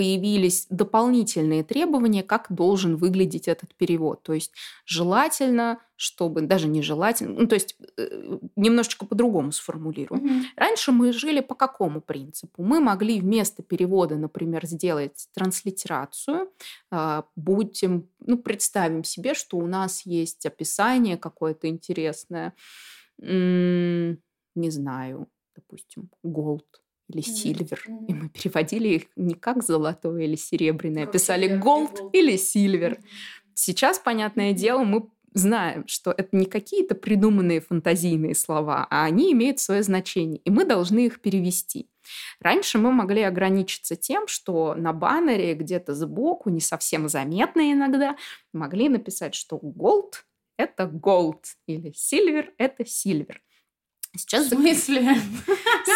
появились 0.00 0.66
дополнительные 0.70 1.62
требования, 1.62 2.22
как 2.22 2.46
должен 2.48 2.96
выглядеть 2.96 3.48
этот 3.48 3.74
перевод. 3.74 4.22
То 4.22 4.32
есть 4.32 4.50
желательно, 4.86 5.78
чтобы, 5.94 6.40
даже 6.40 6.68
нежелательно, 6.68 7.40
ну, 7.40 7.46
то 7.46 7.54
есть 7.54 7.76
э, 7.98 8.38
немножечко 8.56 9.04
по-другому 9.04 9.52
сформулирую. 9.52 10.22
Мгм. 10.22 10.44
Раньше 10.56 10.90
мы 10.90 11.12
жили 11.12 11.40
по 11.40 11.54
какому 11.54 12.00
принципу? 12.00 12.62
Мы 12.62 12.80
могли 12.80 13.20
вместо 13.20 13.62
перевода, 13.62 14.16
например, 14.16 14.64
сделать 14.64 15.28
транслитерацию. 15.34 16.48
А, 16.90 17.24
Будем, 17.36 18.08
ну, 18.20 18.38
представим 18.38 19.04
себе, 19.04 19.34
что 19.34 19.58
у 19.58 19.66
нас 19.66 20.06
есть 20.06 20.46
описание 20.46 21.18
какое-то 21.18 21.68
интересное. 21.68 22.54
Не 23.18 24.16
знаю, 24.56 25.28
допустим, 25.54 26.08
gold 26.24 26.64
или 27.10 27.20
Мгм, 27.20 27.66
silver. 27.66 27.78
И 28.08 28.14
мы 28.14 28.28
переводили 28.30 28.88
их 28.88 29.02
не 29.16 29.34
как 29.34 29.62
золотое 29.62 30.22
или 30.24 30.36
серебряное, 30.36 31.06
Как 31.06 31.12
писали 31.12 31.48
gold 31.48 31.96
или 32.12 32.34
silver. 32.36 32.90
Мгм. 32.90 33.04
Сейчас, 33.54 33.98
понятное 33.98 34.52
дело, 34.52 34.84
мы 34.84 35.08
знаем, 35.34 35.86
что 35.86 36.12
это 36.12 36.30
не 36.36 36.46
какие-то 36.46 36.94
придуманные 36.94 37.60
фантазийные 37.60 38.34
слова, 38.34 38.86
а 38.90 39.04
они 39.04 39.32
имеют 39.32 39.60
свое 39.60 39.82
значение, 39.82 40.40
и 40.44 40.50
мы 40.50 40.64
должны 40.64 41.06
их 41.06 41.20
перевести. 41.20 41.88
Раньше 42.40 42.78
мы 42.78 42.90
могли 42.92 43.22
ограничиться 43.22 43.96
тем, 43.96 44.26
что 44.26 44.74
на 44.74 44.92
баннере 44.92 45.54
где-то 45.54 45.94
сбоку, 45.94 46.50
не 46.50 46.60
совсем 46.60 47.08
заметно 47.08 47.72
иногда, 47.72 48.16
могли 48.52 48.88
написать, 48.88 49.34
что 49.34 49.56
gold– 49.62 50.14
это 50.58 50.84
gold 50.84 51.44
или 51.66 51.92
silver– 51.92 52.48
это 52.58 52.82
silver. 52.84 53.36
Сейчас, 54.16 54.46
в 54.46 54.48
смысле? 54.50 55.16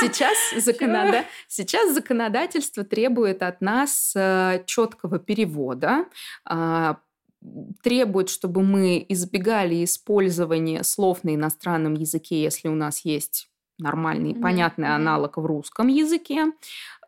Сейчас, 0.00 0.36
законода... 0.64 1.24
Сейчас 1.48 1.92
законодательство 1.92 2.84
требует 2.84 3.42
от 3.42 3.60
нас 3.60 4.12
э, 4.14 4.62
четкого 4.66 5.18
перевода, 5.18 6.06
а, 6.44 6.98
требует, 7.82 8.28
чтобы 8.28 8.62
мы 8.62 9.04
избегали 9.08 9.84
использования 9.84 10.82
слов 10.84 11.24
на 11.24 11.34
иностранном 11.34 11.94
языке, 11.94 12.40
если 12.42 12.68
у 12.68 12.74
нас 12.74 13.04
есть 13.04 13.48
нормальный 13.78 14.30
и 14.30 14.40
понятный 14.40 14.86
mm-hmm. 14.86 14.96
аналог 14.96 15.36
в 15.36 15.44
русском 15.44 15.88
языке. 15.88 16.52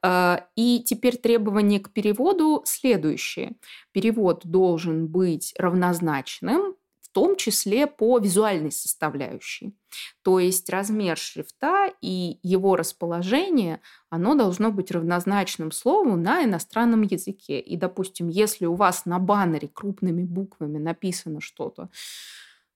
А, 0.03 0.47
и 0.57 0.83
теперь 0.85 1.17
требования 1.17 1.81
к 1.81 1.91
переводу 1.91 2.63
следующие. 2.65 3.53
Перевод 3.93 4.41
должен 4.45 5.07
быть 5.07 5.55
равнозначным 5.57 6.75
том 7.17 7.37
числе 7.37 7.87
по 7.87 8.19
визуальной 8.19 8.71
составляющей. 8.71 9.75
То 10.23 10.39
есть 10.39 10.69
размер 10.69 11.17
шрифта 11.17 11.91
и 12.03 12.39
его 12.43 12.77
расположение, 12.77 13.81
оно 14.11 14.35
должно 14.35 14.71
быть 14.71 14.91
равнозначным 14.91 15.73
слову 15.73 16.17
на 16.17 16.45
иностранном 16.45 17.01
языке. 17.01 17.59
И, 17.59 17.79
допустим, 17.79 18.29
если 18.29 18.67
у 18.67 18.75
вас 18.75 19.07
на 19.07 19.19
баннере 19.19 19.67
крупными 19.67 20.25
буквами 20.25 20.77
написано 20.77 21.41
что-то, 21.41 21.89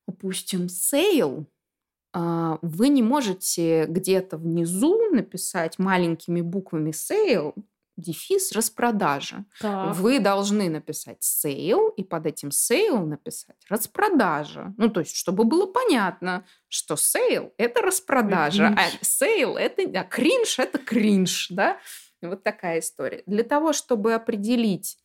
допустим, 0.09 0.69
sale, 0.69 1.45
а, 2.15 2.59
вы 2.63 2.89
не 2.89 3.03
можете 3.03 3.85
где-то 3.85 4.39
внизу 4.39 5.11
написать 5.11 5.79
маленькими 5.79 6.41
буквами 6.41 6.93
sale, 6.93 7.53
дефис 7.97 8.53
распродажа. 8.53 9.45
Так. 9.61 9.95
Вы 9.97 10.21
должны 10.21 10.69
написать 10.69 11.23
sale 11.23 11.89
и 11.91 12.03
под 12.03 12.27
этим 12.27 12.51
sale 12.51 13.07
написать 13.07 13.57
распродажа. 13.69 14.75
Ну, 14.77 14.89
то 14.89 15.01
есть, 15.01 15.17
чтобы 15.17 15.45
было 15.45 15.67
понятно, 15.67 16.45
что 16.69 16.97
sale – 16.97 17.59
это 17.59 17.81
распродажа, 17.83 18.75
а 18.77 18.89
sale – 19.03 19.59
это 19.59 19.83
а 19.99 20.05
кринж– 20.05 20.59
это 20.59 20.79
кринж, 20.79 21.49
да? 21.51 21.79
Вот 22.23 22.43
такая 22.43 22.81
история. 22.81 23.23
Для 23.27 23.45
того, 23.45 23.73
чтобы 23.73 24.15
определить 24.15 24.99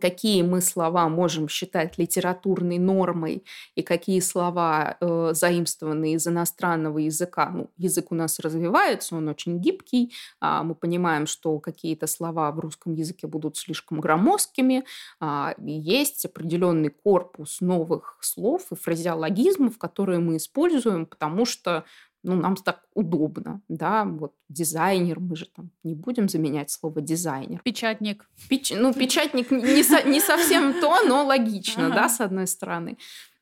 какие 0.00 0.42
мы 0.42 0.60
слова 0.60 1.08
можем 1.08 1.48
считать 1.48 1.98
литературной 1.98 2.78
нормой 2.78 3.44
и 3.74 3.82
какие 3.82 4.20
слова 4.20 4.96
э, 5.00 5.30
заимствованы 5.34 6.14
из 6.14 6.26
иностранного 6.26 6.98
языка. 6.98 7.50
Ну, 7.50 7.70
язык 7.76 8.12
у 8.12 8.14
нас 8.14 8.38
развивается, 8.38 9.16
он 9.16 9.28
очень 9.28 9.58
гибкий. 9.58 10.12
А 10.40 10.62
мы 10.62 10.74
понимаем, 10.74 11.26
что 11.26 11.58
какие-то 11.58 12.06
слова 12.06 12.50
в 12.52 12.60
русском 12.60 12.94
языке 12.94 13.26
будут 13.26 13.56
слишком 13.56 14.00
громоздкими. 14.00 14.84
А, 15.20 15.54
есть 15.58 16.24
определенный 16.24 16.90
корпус 16.90 17.60
новых 17.60 18.18
слов 18.20 18.70
и 18.70 18.76
фразеологизмов, 18.76 19.78
которые 19.78 20.20
мы 20.20 20.36
используем, 20.36 21.06
потому 21.06 21.44
что 21.44 21.84
ну, 22.22 22.36
нам 22.36 22.56
так 22.56 22.82
удобно, 22.94 23.60
да, 23.68 24.04
вот 24.04 24.34
дизайнер, 24.48 25.18
мы 25.20 25.36
же 25.36 25.46
там 25.46 25.70
не 25.82 25.94
будем 25.94 26.28
заменять 26.28 26.70
слово 26.70 27.00
дизайнер. 27.00 27.60
Печатник. 27.64 28.28
Печ... 28.48 28.72
Ну, 28.74 28.92
печатник 28.98 29.50
не, 29.50 29.82
со... 29.82 30.02
не 30.08 30.20
совсем 30.20 30.80
то, 30.80 31.02
но 31.06 31.24
логично, 31.24 31.86
ага. 31.86 31.94
да, 31.94 32.08
с 32.08 32.20
одной 32.20 32.46
стороны. 32.46 32.96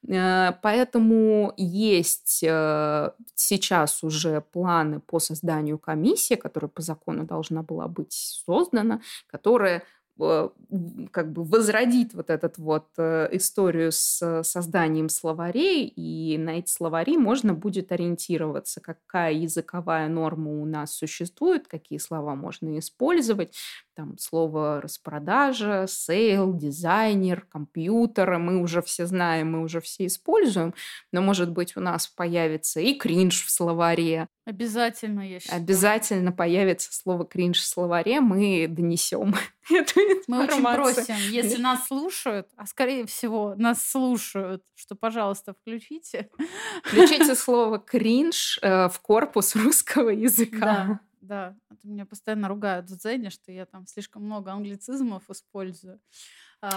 Э, 0.08 0.52
поэтому 0.62 1.52
есть 1.56 2.42
э, 2.42 3.10
сейчас 3.34 4.02
уже 4.02 4.40
планы 4.40 5.00
по 5.00 5.18
созданию 5.18 5.78
комиссии, 5.78 6.34
которая 6.34 6.68
по 6.68 6.82
закону 6.82 7.24
должна 7.24 7.62
была 7.62 7.86
быть 7.86 8.12
создана, 8.12 9.00
которая 9.26 9.82
как 11.10 11.32
бы 11.32 11.44
возродит 11.44 12.14
вот 12.14 12.30
эту 12.30 12.50
вот 12.58 12.86
э, 12.98 13.28
историю 13.32 13.92
с 13.92 14.42
созданием 14.42 15.08
словарей, 15.08 15.86
и 15.86 16.38
на 16.38 16.58
эти 16.58 16.70
словари 16.70 17.16
можно 17.16 17.54
будет 17.54 17.92
ориентироваться, 17.92 18.80
какая 18.80 19.32
языковая 19.32 20.08
норма 20.08 20.50
у 20.50 20.64
нас 20.64 20.94
существует, 20.94 21.68
какие 21.68 21.98
слова 21.98 22.34
можно 22.34 22.78
использовать, 22.78 23.54
там 23.94 24.16
слово 24.18 24.80
распродажа, 24.80 25.86
sale, 25.88 26.54
дизайнер, 26.54 27.46
компьютер, 27.50 28.38
мы 28.38 28.62
уже 28.62 28.82
все 28.82 29.06
знаем, 29.06 29.52
мы 29.52 29.62
уже 29.62 29.80
все 29.80 30.06
используем, 30.06 30.74
но, 31.12 31.20
может 31.20 31.50
быть, 31.50 31.76
у 31.76 31.80
нас 31.80 32.06
появится 32.06 32.80
и 32.80 32.94
кринж 32.94 33.44
в 33.44 33.50
словаре. 33.50 34.28
Обязательно, 34.46 35.20
я 35.20 35.38
считаю. 35.38 35.60
Обязательно 35.62 36.32
появится 36.32 36.92
слово 36.92 37.26
кринж 37.26 37.58
в 37.58 37.66
словаре, 37.66 38.20
мы 38.20 38.66
донесем 38.68 39.34
эту. 39.70 40.00
Мы 40.26 40.44
очень 40.44 40.62
просим, 40.62 41.16
если 41.30 41.60
нас 41.60 41.86
слушают, 41.86 42.48
а 42.56 42.66
скорее 42.66 43.06
всего 43.06 43.54
нас 43.56 43.82
слушают, 43.82 44.64
что, 44.74 44.94
пожалуйста, 44.94 45.54
включите. 45.54 46.30
Включите 46.84 47.34
слово 47.34 47.78
кринж 47.78 48.58
э, 48.62 48.88
в 48.88 49.00
корпус 49.00 49.54
русского 49.56 50.10
языка. 50.10 50.58
Да. 50.60 51.00
Да, 51.20 51.54
меня 51.84 52.06
постоянно 52.06 52.48
ругают 52.48 52.90
в 52.90 52.96
Дзене, 52.96 53.30
что 53.30 53.52
я 53.52 53.66
там 53.66 53.86
слишком 53.86 54.24
много 54.24 54.50
англицизмов 54.52 55.28
использую. 55.28 56.00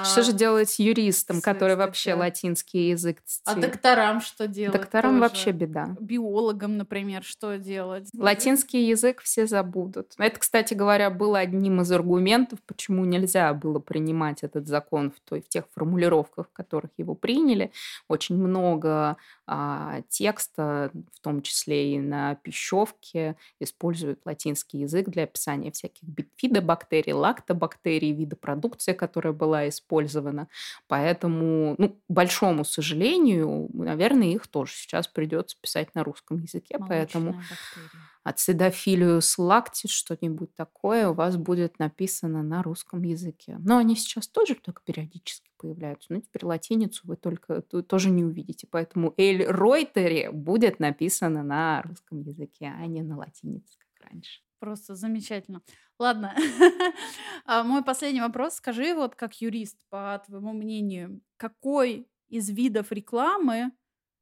Что 0.03 0.23
же 0.23 0.31
а, 0.31 0.33
делать 0.33 0.69
с 0.69 0.79
юристом, 0.79 1.41
который 1.41 1.75
вообще 1.75 2.13
латинский 2.13 2.91
язык 2.91 3.21
А 3.43 3.55
докторам 3.55 4.21
что 4.21 4.47
делать? 4.47 4.79
Докторам 4.79 5.19
вообще 5.19 5.51
беда. 5.51 5.97
Биологам, 5.99 6.77
например, 6.77 7.21
что 7.23 7.57
делать? 7.57 8.07
Латинский 8.17 8.87
язык 8.87 9.19
все 9.21 9.45
забудут. 9.45 10.13
Это, 10.17 10.39
кстати 10.39 10.73
говоря, 10.73 11.09
было 11.09 11.39
одним 11.39 11.81
из 11.81 11.91
аргументов, 11.91 12.59
почему 12.65 13.03
нельзя 13.03 13.53
было 13.53 13.79
принимать 13.79 14.43
этот 14.43 14.69
закон 14.69 15.11
в, 15.11 15.19
той, 15.19 15.41
в 15.41 15.49
тех 15.49 15.65
формулировках, 15.73 16.47
в 16.47 16.53
которых 16.53 16.91
его 16.97 17.13
приняли. 17.13 17.71
Очень 18.07 18.37
много 18.37 19.17
а, 19.45 20.01
текста, 20.07 20.91
в 21.13 21.19
том 21.19 21.41
числе 21.41 21.95
и 21.95 21.99
на 21.99 22.35
пищевке, 22.35 23.35
используют 23.59 24.21
латинский 24.23 24.79
язык 24.79 25.09
для 25.09 25.23
описания 25.23 25.71
всяких 25.71 26.03
бифидобактерий, 26.03 27.11
лактобактерий, 27.11 28.13
вида 28.13 28.37
продукции, 28.37 28.93
которая 28.93 29.33
была 29.33 29.67
использована. 29.73 30.47
Поэтому, 30.87 31.75
ну, 31.77 32.01
большому 32.07 32.63
сожалению, 32.63 33.69
наверное, 33.73 34.27
их 34.27 34.47
тоже 34.47 34.73
сейчас 34.73 35.07
придется 35.07 35.57
писать 35.59 35.93
на 35.95 36.03
русском 36.03 36.39
языке. 36.39 36.77
Молочная 36.77 36.97
поэтому 36.97 37.31
бактерия 37.33 38.13
ацидофилиус 38.23 39.37
лактис, 39.37 39.91
что-нибудь 39.91 40.55
такое 40.55 41.09
у 41.09 41.13
вас 41.13 41.37
будет 41.37 41.79
написано 41.79 42.41
на 42.41 42.63
русском 42.63 43.03
языке. 43.03 43.57
Но 43.59 43.77
они 43.77 43.95
сейчас 43.95 44.27
тоже 44.27 44.55
только 44.55 44.81
периодически 44.83 45.49
появляются. 45.57 46.13
Но 46.13 46.21
теперь 46.21 46.45
латиницу 46.45 47.01
вы 47.05 47.17
только 47.17 47.61
тоже 47.61 48.09
не 48.09 48.23
увидите. 48.23 48.67
Поэтому 48.69 49.13
Эль 49.17 49.45
Ройтере 49.45 50.31
будет 50.31 50.79
написано 50.79 51.43
на 51.43 51.81
русском 51.83 52.21
языке, 52.21 52.73
а 52.77 52.85
не 52.87 53.01
на 53.01 53.17
латинице, 53.17 53.77
как 53.77 54.09
раньше. 54.09 54.41
Просто 54.63 54.95
замечательно. 54.95 55.61
Ладно. 55.99 56.33
А 57.45 57.63
мой 57.63 57.83
последний 57.83 58.21
вопрос. 58.21 58.53
Скажи, 58.53 58.95
вот 58.95 59.13
как 59.13 59.41
юрист, 59.41 59.77
по 59.89 60.23
твоему 60.25 60.53
мнению, 60.53 61.19
какой 61.35 62.07
из 62.29 62.49
видов 62.49 62.93
рекламы, 62.93 63.73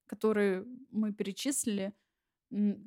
которые 0.07 0.65
мы 0.89 1.13
перечислили, 1.13 1.93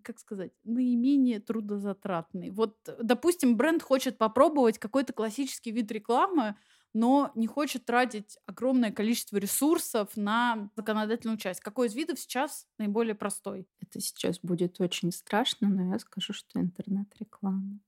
как 0.02 0.18
сказать, 0.18 0.50
наименее 0.64 1.38
трудозатратный. 1.38 2.50
Вот, 2.50 2.76
допустим, 3.00 3.56
бренд 3.56 3.84
хочет 3.84 4.18
попробовать 4.18 4.80
какой-то 4.80 5.12
классический 5.12 5.70
вид 5.70 5.92
рекламы, 5.92 6.56
но 6.94 7.32
не 7.34 7.46
хочет 7.46 7.84
тратить 7.84 8.38
огромное 8.46 8.92
количество 8.92 9.36
ресурсов 9.36 10.16
на 10.16 10.70
законодательную 10.76 11.36
часть. 11.38 11.60
Какой 11.60 11.88
из 11.88 11.94
видов 11.94 12.18
сейчас 12.18 12.66
наиболее 12.78 13.14
простой? 13.14 13.66
Это 13.80 14.00
сейчас 14.00 14.38
будет 14.40 14.80
очень 14.80 15.12
страшно, 15.12 15.68
но 15.68 15.92
я 15.92 15.98
скажу, 15.98 16.32
что 16.32 16.60
интернет-реклама. 16.60 17.80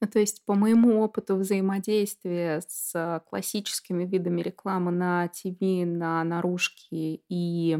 Ну, 0.00 0.08
то 0.08 0.18
есть 0.18 0.44
по 0.44 0.54
моему 0.54 1.00
опыту 1.00 1.36
взаимодействия 1.36 2.62
с 2.66 3.22
классическими 3.28 4.04
видами 4.04 4.40
рекламы 4.40 4.90
на 4.92 5.28
ТВ, 5.28 5.60
на 5.60 6.24
наружке 6.24 7.20
и 7.28 7.78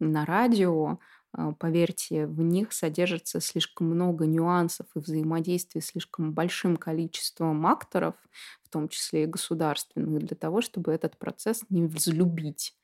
на 0.00 0.24
радио, 0.24 0.98
а, 1.32 1.52
поверьте, 1.52 2.26
в 2.26 2.40
них 2.40 2.72
содержится 2.72 3.40
слишком 3.40 3.88
много 3.88 4.26
нюансов 4.26 4.86
и 4.94 4.98
взаимодействия 4.98 5.82
с 5.82 5.86
слишком 5.86 6.32
большим 6.32 6.76
количеством 6.76 7.66
акторов, 7.66 8.14
в 8.68 8.70
том 8.70 8.88
числе 8.88 9.24
и 9.24 9.26
государственных, 9.26 10.24
для 10.24 10.36
того, 10.36 10.60
чтобы 10.60 10.92
этот 10.92 11.16
процесс 11.16 11.62
не 11.70 11.86
взлюбить. 11.86 12.74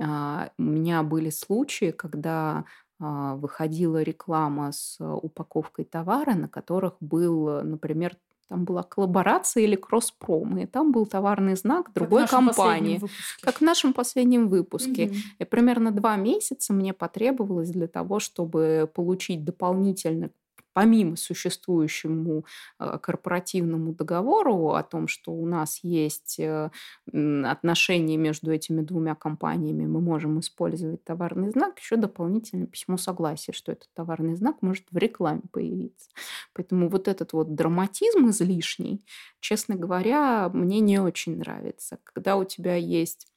А, 0.00 0.50
у 0.58 0.62
меня 0.62 1.02
были 1.02 1.30
случаи, 1.30 1.90
когда 1.90 2.64
а, 2.98 3.34
выходила 3.36 4.02
реклама 4.02 4.72
с 4.72 4.98
упаковкой 5.00 5.84
товара, 5.84 6.34
на 6.34 6.48
которых 6.48 6.94
был, 7.00 7.62
например, 7.62 8.16
там 8.48 8.64
была 8.64 8.82
коллаборация 8.82 9.64
или 9.64 9.74
кросс-промо, 9.74 10.60
и 10.60 10.66
там 10.66 10.92
был 10.92 11.04
товарный 11.04 11.56
знак 11.56 11.92
другой 11.92 12.22
как 12.22 12.30
компании. 12.30 13.00
Как 13.42 13.56
в 13.56 13.60
нашем 13.60 13.92
последнем 13.92 14.48
выпуске. 14.48 15.06
Угу. 15.06 15.14
И 15.40 15.44
примерно 15.44 15.90
два 15.90 16.16
месяца 16.16 16.72
мне 16.72 16.92
потребовалось 16.92 17.70
для 17.70 17.88
того, 17.88 18.20
чтобы 18.20 18.88
получить 18.94 19.44
дополнительно 19.44 20.30
помимо 20.76 21.16
существующему 21.16 22.44
э, 22.78 22.98
корпоративному 23.00 23.94
договору 23.94 24.72
о 24.72 24.82
том, 24.82 25.08
что 25.08 25.32
у 25.32 25.46
нас 25.46 25.80
есть 25.82 26.38
э, 26.38 26.68
отношения 27.14 28.18
между 28.18 28.52
этими 28.52 28.82
двумя 28.82 29.14
компаниями, 29.14 29.86
мы 29.86 30.02
можем 30.02 30.38
использовать 30.38 31.02
товарный 31.02 31.50
знак, 31.50 31.78
еще 31.78 31.96
дополнительное 31.96 32.66
письмо 32.66 32.98
согласия, 32.98 33.52
что 33.52 33.72
этот 33.72 33.88
товарный 33.94 34.34
знак 34.34 34.60
может 34.60 34.84
в 34.90 34.98
рекламе 34.98 35.40
появиться. 35.50 36.10
Поэтому 36.52 36.90
вот 36.90 37.08
этот 37.08 37.32
вот 37.32 37.54
драматизм 37.54 38.28
излишний, 38.28 39.02
честно 39.40 39.76
говоря, 39.76 40.50
мне 40.52 40.80
не 40.80 40.98
очень 40.98 41.38
нравится. 41.38 42.00
Когда 42.04 42.36
у 42.36 42.44
тебя 42.44 42.74
есть 42.74 43.28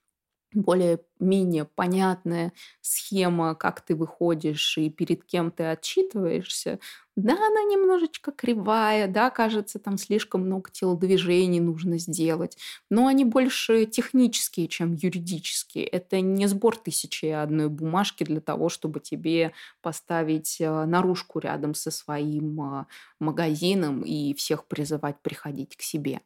более-менее 0.54 1.66
понятная 1.66 2.54
схема, 2.82 3.56
как 3.56 3.82
ты 3.82 3.96
выходишь 3.96 4.78
и 4.78 4.90
перед 4.90 5.24
кем 5.26 5.52
ты 5.52 5.64
отчитываешься, 5.66 6.80
да, 7.16 7.34
она 7.34 7.64
немножечко 7.64 8.32
кривая, 8.32 9.08
да, 9.08 9.30
кажется, 9.30 9.78
там 9.80 9.98
слишком 9.98 10.42
много 10.42 10.70
телодвижений 10.72 11.60
нужно 11.60 11.98
сделать, 11.98 12.58
но 12.90 13.08
они 13.08 13.26
больше 13.26 13.86
технические, 13.86 14.68
чем 14.68 14.94
юридические. 14.94 15.86
Это 15.86 16.22
не 16.22 16.48
сбор 16.48 16.78
тысячи 16.78 17.26
одной 17.26 17.68
бумажки 17.70 18.24
для 18.24 18.40
того, 18.42 18.70
чтобы 18.70 19.00
тебе 19.02 19.52
поставить 19.82 20.58
э, 20.62 20.86
наружку 20.86 21.40
рядом 21.40 21.74
со 21.74 21.92
своим 21.92 22.62
э, 22.62 22.86
магазином 23.20 24.02
и 24.04 24.34
всех 24.34 24.66
призывать 24.68 25.22
приходить 25.22 25.76
к 25.76 25.82
себе. 25.82 26.22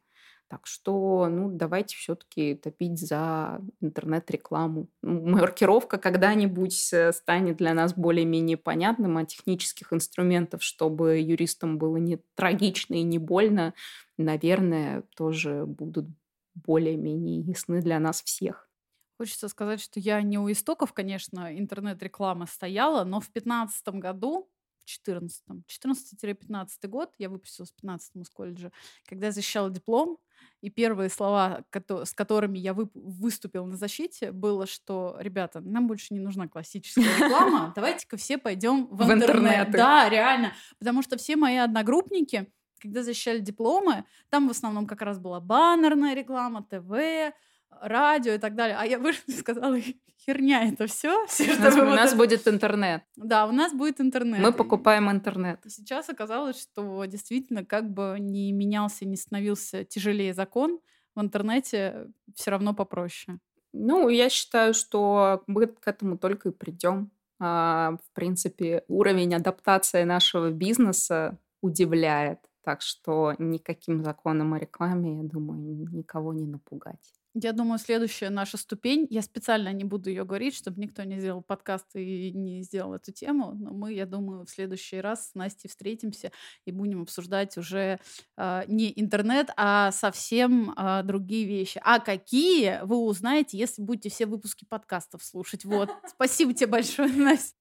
Так 0.53 0.67
что, 0.67 1.27
ну, 1.31 1.49
давайте 1.49 1.95
все-таки 1.95 2.53
топить 2.53 2.99
за 2.99 3.59
интернет-рекламу. 3.81 4.87
Маркировка 5.01 5.97
когда-нибудь 5.97 6.93
э, 6.93 7.11
станет 7.11 7.57
для 7.57 7.73
нас 7.73 7.95
более-менее 7.95 8.57
понятным, 8.57 9.17
а 9.17 9.25
технических 9.25 9.91
инструментов, 9.91 10.61
чтобы 10.61 11.17
юристам 11.19 11.79
было 11.79 11.97
не 11.97 12.19
трагично 12.35 12.93
и 12.93 13.01
не 13.01 13.17
больно, 13.17 13.73
наверное, 14.19 15.01
тоже 15.15 15.65
будут 15.65 16.05
более-менее 16.53 17.39
ясны 17.39 17.81
для 17.81 17.99
нас 17.99 18.21
всех. 18.21 18.69
Хочется 19.17 19.47
сказать, 19.47 19.81
что 19.81 19.99
я 19.99 20.21
не 20.21 20.37
у 20.37 20.51
истоков, 20.51 20.93
конечно, 20.93 21.57
интернет-реклама 21.57 22.45
стояла, 22.45 23.03
но 23.05 23.19
в 23.19 23.31
2015 23.31 23.87
году 23.95 24.51
в 24.83 24.89
14 24.89 25.43
14-15 25.67 26.87
год, 26.87 27.11
я 27.17 27.29
выпустилась 27.29 27.71
в 27.71 27.75
15 27.75 28.15
из 28.17 28.29
колледжа, 28.29 28.71
когда 29.07 29.27
я 29.27 29.31
защищала 29.31 29.69
диплом, 29.69 30.17
и 30.61 30.69
первые 30.69 31.09
слова, 31.09 31.63
с 31.89 32.13
которыми 32.13 32.57
я 32.57 32.73
выступила 32.73 33.65
на 33.65 33.75
защите, 33.75 34.31
было, 34.31 34.65
что, 34.65 35.15
ребята, 35.19 35.61
нам 35.61 35.87
больше 35.87 36.13
не 36.13 36.19
нужна 36.19 36.47
классическая 36.47 37.03
реклама, 37.17 37.73
давайте-ка 37.75 38.17
все 38.17 38.37
пойдем 38.37 38.87
в, 38.87 39.05
в 39.05 39.11
интернет. 39.11 39.71
Да, 39.71 40.09
реально. 40.09 40.53
Потому 40.79 41.01
что 41.01 41.17
все 41.17 41.35
мои 41.35 41.57
одногруппники, 41.57 42.51
когда 42.79 43.03
защищали 43.03 43.39
дипломы, 43.39 44.05
там 44.29 44.47
в 44.47 44.51
основном 44.51 44.87
как 44.87 45.01
раз 45.01 45.19
была 45.19 45.39
баннерная 45.39 46.13
реклама, 46.13 46.63
ТВ, 46.63 47.33
радио 47.81 48.33
и 48.33 48.37
так 48.37 48.55
далее. 48.55 48.77
А 48.79 48.85
я 48.85 48.99
вышла 48.99 49.23
и 49.27 49.31
сказала, 49.31 49.77
херня 50.25 50.67
это 50.67 50.87
все. 50.87 51.25
все 51.27 51.55
у 51.55 51.59
нас, 51.59 51.75
у 51.75 51.79
вот 51.79 51.95
нас 51.95 52.09
это... 52.09 52.17
будет 52.17 52.47
интернет. 52.47 53.03
Да, 53.15 53.45
у 53.45 53.51
нас 53.51 53.73
будет 53.73 53.99
интернет. 54.01 54.39
Мы 54.39 54.51
покупаем 54.51 55.09
интернет. 55.09 55.65
И 55.65 55.69
сейчас 55.69 56.09
оказалось, 56.09 56.61
что 56.61 57.05
действительно 57.05 57.65
как 57.65 57.89
бы 57.89 58.17
не 58.19 58.51
менялся, 58.51 59.05
не 59.05 59.15
становился 59.15 59.83
тяжелее 59.83 60.33
закон, 60.33 60.79
в 61.15 61.21
интернете 61.21 62.07
все 62.35 62.51
равно 62.51 62.73
попроще. 62.73 63.39
Ну, 63.73 64.09
я 64.09 64.29
считаю, 64.29 64.73
что 64.73 65.43
мы 65.47 65.67
к 65.67 65.87
этому 65.87 66.17
только 66.17 66.49
и 66.49 66.51
придем. 66.51 67.11
А, 67.39 67.97
в 68.03 68.15
принципе, 68.15 68.83
уровень 68.87 69.35
адаптации 69.35 70.03
нашего 70.03 70.51
бизнеса 70.51 71.39
удивляет. 71.61 72.39
Так 72.63 72.81
что 72.81 73.33
никаким 73.39 74.03
законом 74.03 74.53
о 74.53 74.59
рекламе, 74.59 75.17
я 75.17 75.23
думаю, 75.23 75.87
никого 75.91 76.33
не 76.33 76.45
напугать. 76.45 77.13
Я 77.35 77.51
думаю, 77.51 77.79
следующая 77.79 78.29
наша 78.29 78.57
ступень, 78.57 79.07
я 79.09 79.23
специально 79.23 79.73
не 79.73 79.83
буду 79.83 80.09
ее 80.09 80.23
говорить, 80.23 80.55
чтобы 80.55 80.79
никто 80.79 81.01
не 81.03 81.19
сделал 81.19 81.41
подкаст 81.41 81.87
и 81.95 82.31
не 82.31 82.61
сделал 82.61 82.93
эту 82.93 83.11
тему, 83.11 83.53
но 83.55 83.71
мы, 83.71 83.93
я 83.93 84.05
думаю, 84.05 84.45
в 84.45 84.49
следующий 84.51 85.01
раз 85.01 85.29
с 85.29 85.33
Настей 85.33 85.67
встретимся 85.67 86.31
и 86.65 86.71
будем 86.71 87.01
обсуждать 87.01 87.57
уже 87.57 87.99
э, 88.37 88.63
не 88.67 88.93
интернет, 88.95 89.49
а 89.57 89.91
совсем 89.91 90.75
э, 90.77 91.01
другие 91.03 91.45
вещи. 91.45 91.81
А 91.83 91.99
какие, 91.99 92.79
вы 92.83 92.97
узнаете, 92.97 93.57
если 93.57 93.81
будете 93.81 94.09
все 94.09 94.27
выпуски 94.27 94.65
подкастов 94.69 95.23
слушать. 95.23 95.65
Вот. 95.65 95.89
Спасибо 96.07 96.53
тебе 96.53 96.67
большое, 96.67 97.11
Настя. 97.11 97.55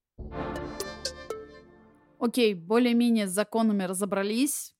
Окей, 2.19 2.53
более-менее 2.53 3.27
с 3.27 3.31
законами 3.31 3.83
разобрались 3.83 4.72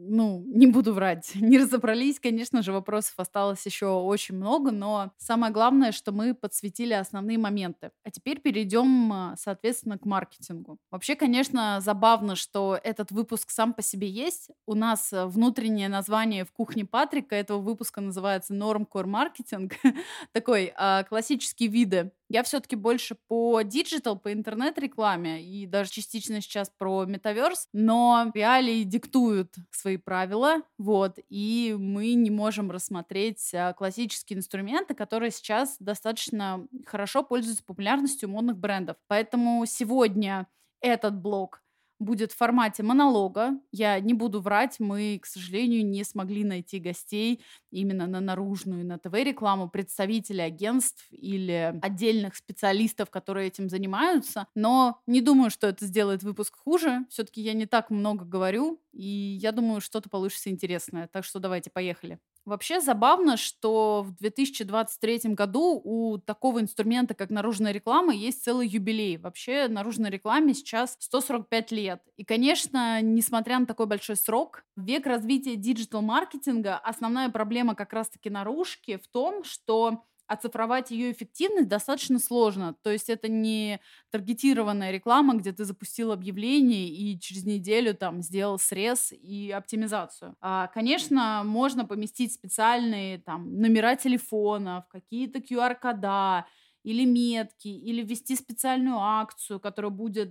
ну, 0.00 0.44
не 0.46 0.68
буду 0.68 0.94
врать, 0.94 1.32
не 1.34 1.58
разобрались. 1.58 2.20
Конечно 2.20 2.62
же, 2.62 2.72
вопросов 2.72 3.14
осталось 3.16 3.66
еще 3.66 3.86
очень 3.86 4.36
много, 4.36 4.70
но 4.70 5.12
самое 5.18 5.52
главное, 5.52 5.92
что 5.92 6.12
мы 6.12 6.34
подсветили 6.34 6.92
основные 6.92 7.36
моменты. 7.36 7.90
А 8.04 8.10
теперь 8.10 8.40
перейдем, 8.40 9.12
а, 9.12 9.34
соответственно, 9.36 9.98
к 9.98 10.04
маркетингу. 10.04 10.78
Вообще, 10.90 11.16
конечно, 11.16 11.80
забавно, 11.80 12.36
что 12.36 12.78
этот 12.82 13.10
выпуск 13.10 13.50
сам 13.50 13.74
по 13.74 13.82
себе 13.82 14.08
есть. 14.08 14.50
У 14.66 14.74
нас 14.74 15.12
э, 15.12 15.26
внутреннее 15.26 15.88
название 15.88 16.44
в 16.44 16.52
кухне 16.52 16.84
Патрика 16.84 17.34
этого 17.34 17.58
выпуска 17.58 18.00
называется 18.00 18.54
Нормкор 18.54 19.06
маркетинг. 19.06 19.74
Такой 20.32 20.72
а, 20.76 21.02
классические 21.04 21.68
виды 21.68 22.12
я 22.28 22.42
все-таки 22.42 22.76
больше 22.76 23.16
по 23.28 23.62
digital, 23.62 24.18
по 24.18 24.32
интернет-рекламе 24.32 25.42
и 25.42 25.66
даже 25.66 25.90
частично 25.90 26.40
сейчас 26.40 26.70
про 26.76 27.04
metaverse, 27.04 27.68
но 27.72 28.30
реалии 28.34 28.84
диктуют 28.84 29.54
свои 29.70 29.96
правила, 29.96 30.62
вот, 30.76 31.18
и 31.28 31.74
мы 31.78 32.14
не 32.14 32.30
можем 32.30 32.70
рассмотреть 32.70 33.52
а, 33.54 33.72
классические 33.72 34.38
инструменты, 34.38 34.94
которые 34.94 35.30
сейчас 35.30 35.76
достаточно 35.78 36.66
хорошо 36.86 37.22
пользуются 37.22 37.64
популярностью 37.64 38.28
модных 38.28 38.58
брендов. 38.58 38.96
Поэтому 39.06 39.64
сегодня 39.66 40.46
этот 40.80 41.20
блок 41.20 41.62
будет 41.98 42.32
в 42.32 42.36
формате 42.36 42.82
монолога. 42.82 43.58
Я 43.72 43.98
не 44.00 44.14
буду 44.14 44.40
врать, 44.40 44.76
мы, 44.78 45.18
к 45.22 45.26
сожалению, 45.26 45.84
не 45.86 46.04
смогли 46.04 46.44
найти 46.44 46.78
гостей 46.78 47.42
именно 47.70 48.06
на 48.06 48.20
наружную, 48.20 48.84
на 48.86 48.98
ТВ-рекламу, 48.98 49.68
представителей 49.68 50.42
агентств 50.42 51.06
или 51.10 51.78
отдельных 51.82 52.36
специалистов, 52.36 53.10
которые 53.10 53.48
этим 53.48 53.68
занимаются. 53.68 54.46
Но 54.54 55.00
не 55.06 55.20
думаю, 55.20 55.50
что 55.50 55.66
это 55.66 55.84
сделает 55.86 56.22
выпуск 56.22 56.56
хуже. 56.56 57.04
Все-таки 57.10 57.40
я 57.40 57.52
не 57.52 57.66
так 57.66 57.90
много 57.90 58.24
говорю, 58.24 58.80
и 58.92 59.38
я 59.40 59.52
думаю, 59.52 59.80
что-то 59.80 60.08
получится 60.08 60.50
интересное. 60.50 61.08
Так 61.08 61.24
что 61.24 61.38
давайте, 61.38 61.70
поехали. 61.70 62.18
Вообще 62.48 62.80
забавно, 62.80 63.36
что 63.36 64.02
в 64.02 64.16
2023 64.16 65.34
году 65.34 65.78
у 65.84 66.16
такого 66.16 66.62
инструмента, 66.62 67.12
как 67.12 67.28
наружная 67.28 67.72
реклама, 67.72 68.14
есть 68.14 68.42
целый 68.42 68.66
юбилей. 68.66 69.18
Вообще 69.18 69.68
наружной 69.68 70.08
рекламе 70.08 70.54
сейчас 70.54 70.96
145 70.98 71.72
лет. 71.72 72.00
И, 72.16 72.24
конечно, 72.24 73.02
несмотря 73.02 73.58
на 73.58 73.66
такой 73.66 73.84
большой 73.84 74.16
срок, 74.16 74.64
век 74.76 75.04
развития 75.06 75.56
диджитал-маркетинга, 75.56 76.78
основная 76.78 77.28
проблема 77.28 77.74
как 77.74 77.92
раз-таки 77.92 78.30
наружки 78.30 78.96
в 78.96 79.06
том, 79.08 79.44
что 79.44 80.04
оцифровать 80.28 80.90
ее 80.90 81.10
эффективность 81.10 81.68
достаточно 81.68 82.18
сложно. 82.18 82.74
То 82.82 82.90
есть 82.90 83.08
это 83.08 83.28
не 83.28 83.80
таргетированная 84.10 84.90
реклама, 84.92 85.34
где 85.34 85.52
ты 85.52 85.64
запустил 85.64 86.12
объявление 86.12 86.88
и 86.88 87.18
через 87.18 87.44
неделю 87.44 87.94
там 87.94 88.22
сделал 88.22 88.58
срез 88.58 89.12
и 89.12 89.50
оптимизацию. 89.50 90.36
А, 90.40 90.68
конечно, 90.68 91.42
можно 91.44 91.84
поместить 91.84 92.32
специальные 92.32 93.18
там 93.18 93.58
номера 93.60 93.96
телефонов, 93.96 94.86
какие-то 94.88 95.40
QR-кода, 95.40 96.46
или 96.84 97.04
метки, 97.04 97.68
или 97.68 98.02
ввести 98.02 98.36
специальную 98.36 98.98
акцию, 98.98 99.60
которая 99.60 99.90
будет 99.90 100.30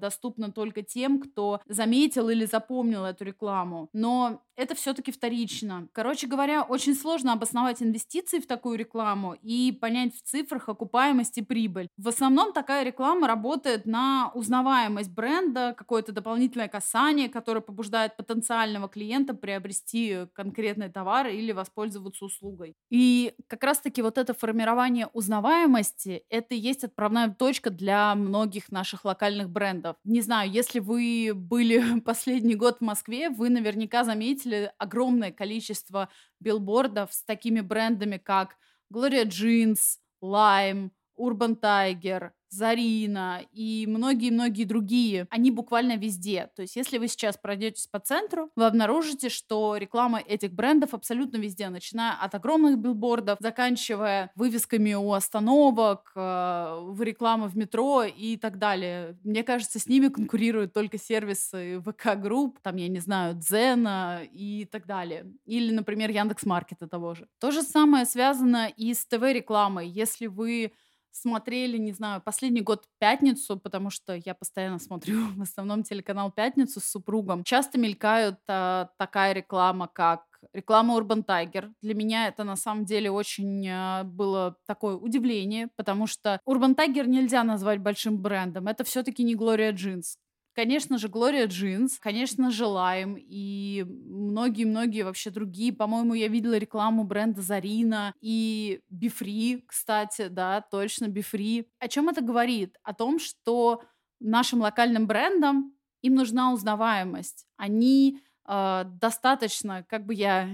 доступна 0.00 0.52
только 0.52 0.82
тем, 0.82 1.20
кто 1.20 1.60
заметил 1.66 2.28
или 2.28 2.44
запомнил 2.44 3.04
эту 3.04 3.24
рекламу. 3.24 3.88
Но 3.92 4.42
это 4.56 4.74
все-таки 4.74 5.10
вторично. 5.10 5.88
Короче 5.92 6.26
говоря, 6.26 6.62
очень 6.62 6.94
сложно 6.94 7.32
обосновать 7.32 7.82
инвестиции 7.82 8.38
в 8.38 8.46
такую 8.46 8.78
рекламу 8.78 9.36
и 9.42 9.72
понять 9.72 10.14
в 10.14 10.22
цифрах 10.22 10.68
окупаемость 10.68 11.38
и 11.38 11.42
прибыль. 11.42 11.88
В 11.96 12.08
основном 12.08 12.52
такая 12.52 12.84
реклама 12.84 13.26
работает 13.26 13.86
на 13.86 14.30
узнаваемость 14.34 15.10
бренда, 15.10 15.74
какое-то 15.76 16.12
дополнительное 16.12 16.68
касание, 16.68 17.28
которое 17.28 17.60
побуждает 17.60 18.16
потенциального 18.16 18.88
клиента 18.88 19.34
приобрести 19.34 20.26
конкретный 20.34 20.88
товар 20.88 21.28
или 21.28 21.52
воспользоваться 21.52 22.24
услугой. 22.24 22.74
И 22.90 23.34
как 23.48 23.64
раз-таки 23.64 24.02
вот 24.02 24.18
это 24.18 24.34
формирование 24.34 25.08
узнаваемости, 25.12 26.24
это 26.28 26.54
и 26.54 26.58
есть 26.58 26.84
отправная 26.84 27.30
точка 27.30 27.70
для 27.70 28.14
многих 28.14 28.70
наших 28.70 29.04
локальных 29.04 29.50
брендов. 29.54 29.96
Не 30.04 30.20
знаю, 30.20 30.50
если 30.50 30.80
вы 30.80 31.32
были 31.34 32.00
последний 32.04 32.56
год 32.56 32.78
в 32.78 32.82
Москве, 32.82 33.30
вы 33.30 33.48
наверняка 33.48 34.04
заметили, 34.04 34.70
огромное 34.76 35.32
количество 35.32 36.10
билбордов 36.40 37.14
с 37.14 37.24
такими 37.24 37.62
брендами, 37.62 38.18
как 38.18 38.56
Gloria 38.92 39.24
Jeans, 39.24 39.98
Lime, 40.22 40.90
Urban 41.18 41.58
Tiger, 41.58 42.30
Zarina 42.54 43.42
и 43.52 43.84
многие-многие 43.88 44.64
другие, 44.64 45.26
они 45.30 45.50
буквально 45.50 45.96
везде. 45.96 46.50
То 46.54 46.62
есть, 46.62 46.76
если 46.76 46.98
вы 46.98 47.08
сейчас 47.08 47.36
пройдетесь 47.36 47.88
по 47.88 47.98
центру, 47.98 48.50
вы 48.54 48.66
обнаружите, 48.66 49.28
что 49.28 49.76
реклама 49.76 50.20
этих 50.20 50.52
брендов 50.52 50.94
абсолютно 50.94 51.38
везде, 51.38 51.68
начиная 51.68 52.12
от 52.14 52.34
огромных 52.34 52.78
билбордов, 52.78 53.38
заканчивая 53.40 54.30
вывесками 54.36 54.94
у 54.94 55.12
остановок, 55.12 56.12
э, 56.14 56.78
в 56.82 57.02
рекламу 57.02 57.48
в 57.48 57.56
метро 57.56 58.04
и 58.04 58.36
так 58.36 58.58
далее. 58.58 59.18
Мне 59.24 59.42
кажется, 59.42 59.80
с 59.80 59.88
ними 59.88 60.08
конкурируют 60.08 60.72
только 60.72 60.96
сервисы 60.96 61.80
ВК-групп, 61.80 62.60
там, 62.62 62.76
я 62.76 62.88
не 62.88 63.00
знаю, 63.00 63.34
Дзена 63.34 64.20
и 64.30 64.64
так 64.70 64.86
далее. 64.86 65.26
Или, 65.44 65.72
например, 65.72 66.10
Яндекс.Маркета 66.10 66.86
того 66.86 67.14
же. 67.14 67.26
То 67.40 67.50
же 67.50 67.62
самое 67.62 68.04
связано 68.06 68.68
и 68.76 68.94
с 68.94 69.04
ТВ-рекламой. 69.06 69.88
Если 69.88 70.28
вы 70.28 70.72
смотрели, 71.14 71.78
не 71.78 71.92
знаю, 71.92 72.20
последний 72.20 72.60
год 72.60 72.84
«Пятницу», 72.98 73.56
потому 73.56 73.90
что 73.90 74.14
я 74.24 74.34
постоянно 74.34 74.78
смотрю 74.78 75.26
в 75.36 75.42
основном 75.42 75.82
телеканал 75.82 76.30
«Пятницу» 76.32 76.80
с 76.80 76.84
супругом. 76.84 77.44
Часто 77.44 77.78
мелькают 77.78 78.38
а, 78.48 78.90
такая 78.98 79.32
реклама, 79.32 79.88
как 79.92 80.24
реклама 80.52 80.98
Urban 80.98 81.24
Tiger. 81.24 81.72
Для 81.82 81.94
меня 81.94 82.28
это 82.28 82.44
на 82.44 82.56
самом 82.56 82.84
деле 82.84 83.10
очень 83.10 83.66
а, 83.68 84.04
было 84.04 84.56
такое 84.66 84.96
удивление, 84.96 85.68
потому 85.76 86.06
что 86.06 86.40
Urban 86.48 86.74
Tiger 86.74 87.06
нельзя 87.06 87.44
назвать 87.44 87.80
большим 87.80 88.18
брендом. 88.18 88.66
Это 88.66 88.84
все-таки 88.84 89.22
не 89.22 89.36
Gloria 89.36 89.72
Jeans. 89.72 90.16
Конечно 90.54 90.98
же, 90.98 91.08
Gloria 91.08 91.46
Jeans, 91.48 91.98
конечно 91.98 92.52
же, 92.52 92.64
Лайм 92.66 93.16
и 93.18 93.84
многие-многие 93.88 95.02
вообще 95.02 95.30
другие. 95.30 95.72
По-моему, 95.72 96.14
я 96.14 96.28
видела 96.28 96.56
рекламу 96.56 97.02
бренда 97.02 97.42
Zarina 97.42 98.14
и 98.20 98.80
Befree, 98.88 99.64
кстати, 99.66 100.28
да, 100.28 100.60
точно, 100.70 101.08
Befree. 101.08 101.66
О 101.80 101.88
чем 101.88 102.08
это 102.08 102.20
говорит? 102.20 102.76
О 102.84 102.94
том, 102.94 103.18
что 103.18 103.82
нашим 104.20 104.60
локальным 104.60 105.08
брендам 105.08 105.74
им 106.02 106.14
нужна 106.14 106.52
узнаваемость. 106.52 107.46
Они 107.56 108.20
э, 108.46 108.84
достаточно, 108.86 109.84
как 109.88 110.06
бы 110.06 110.14
я, 110.14 110.48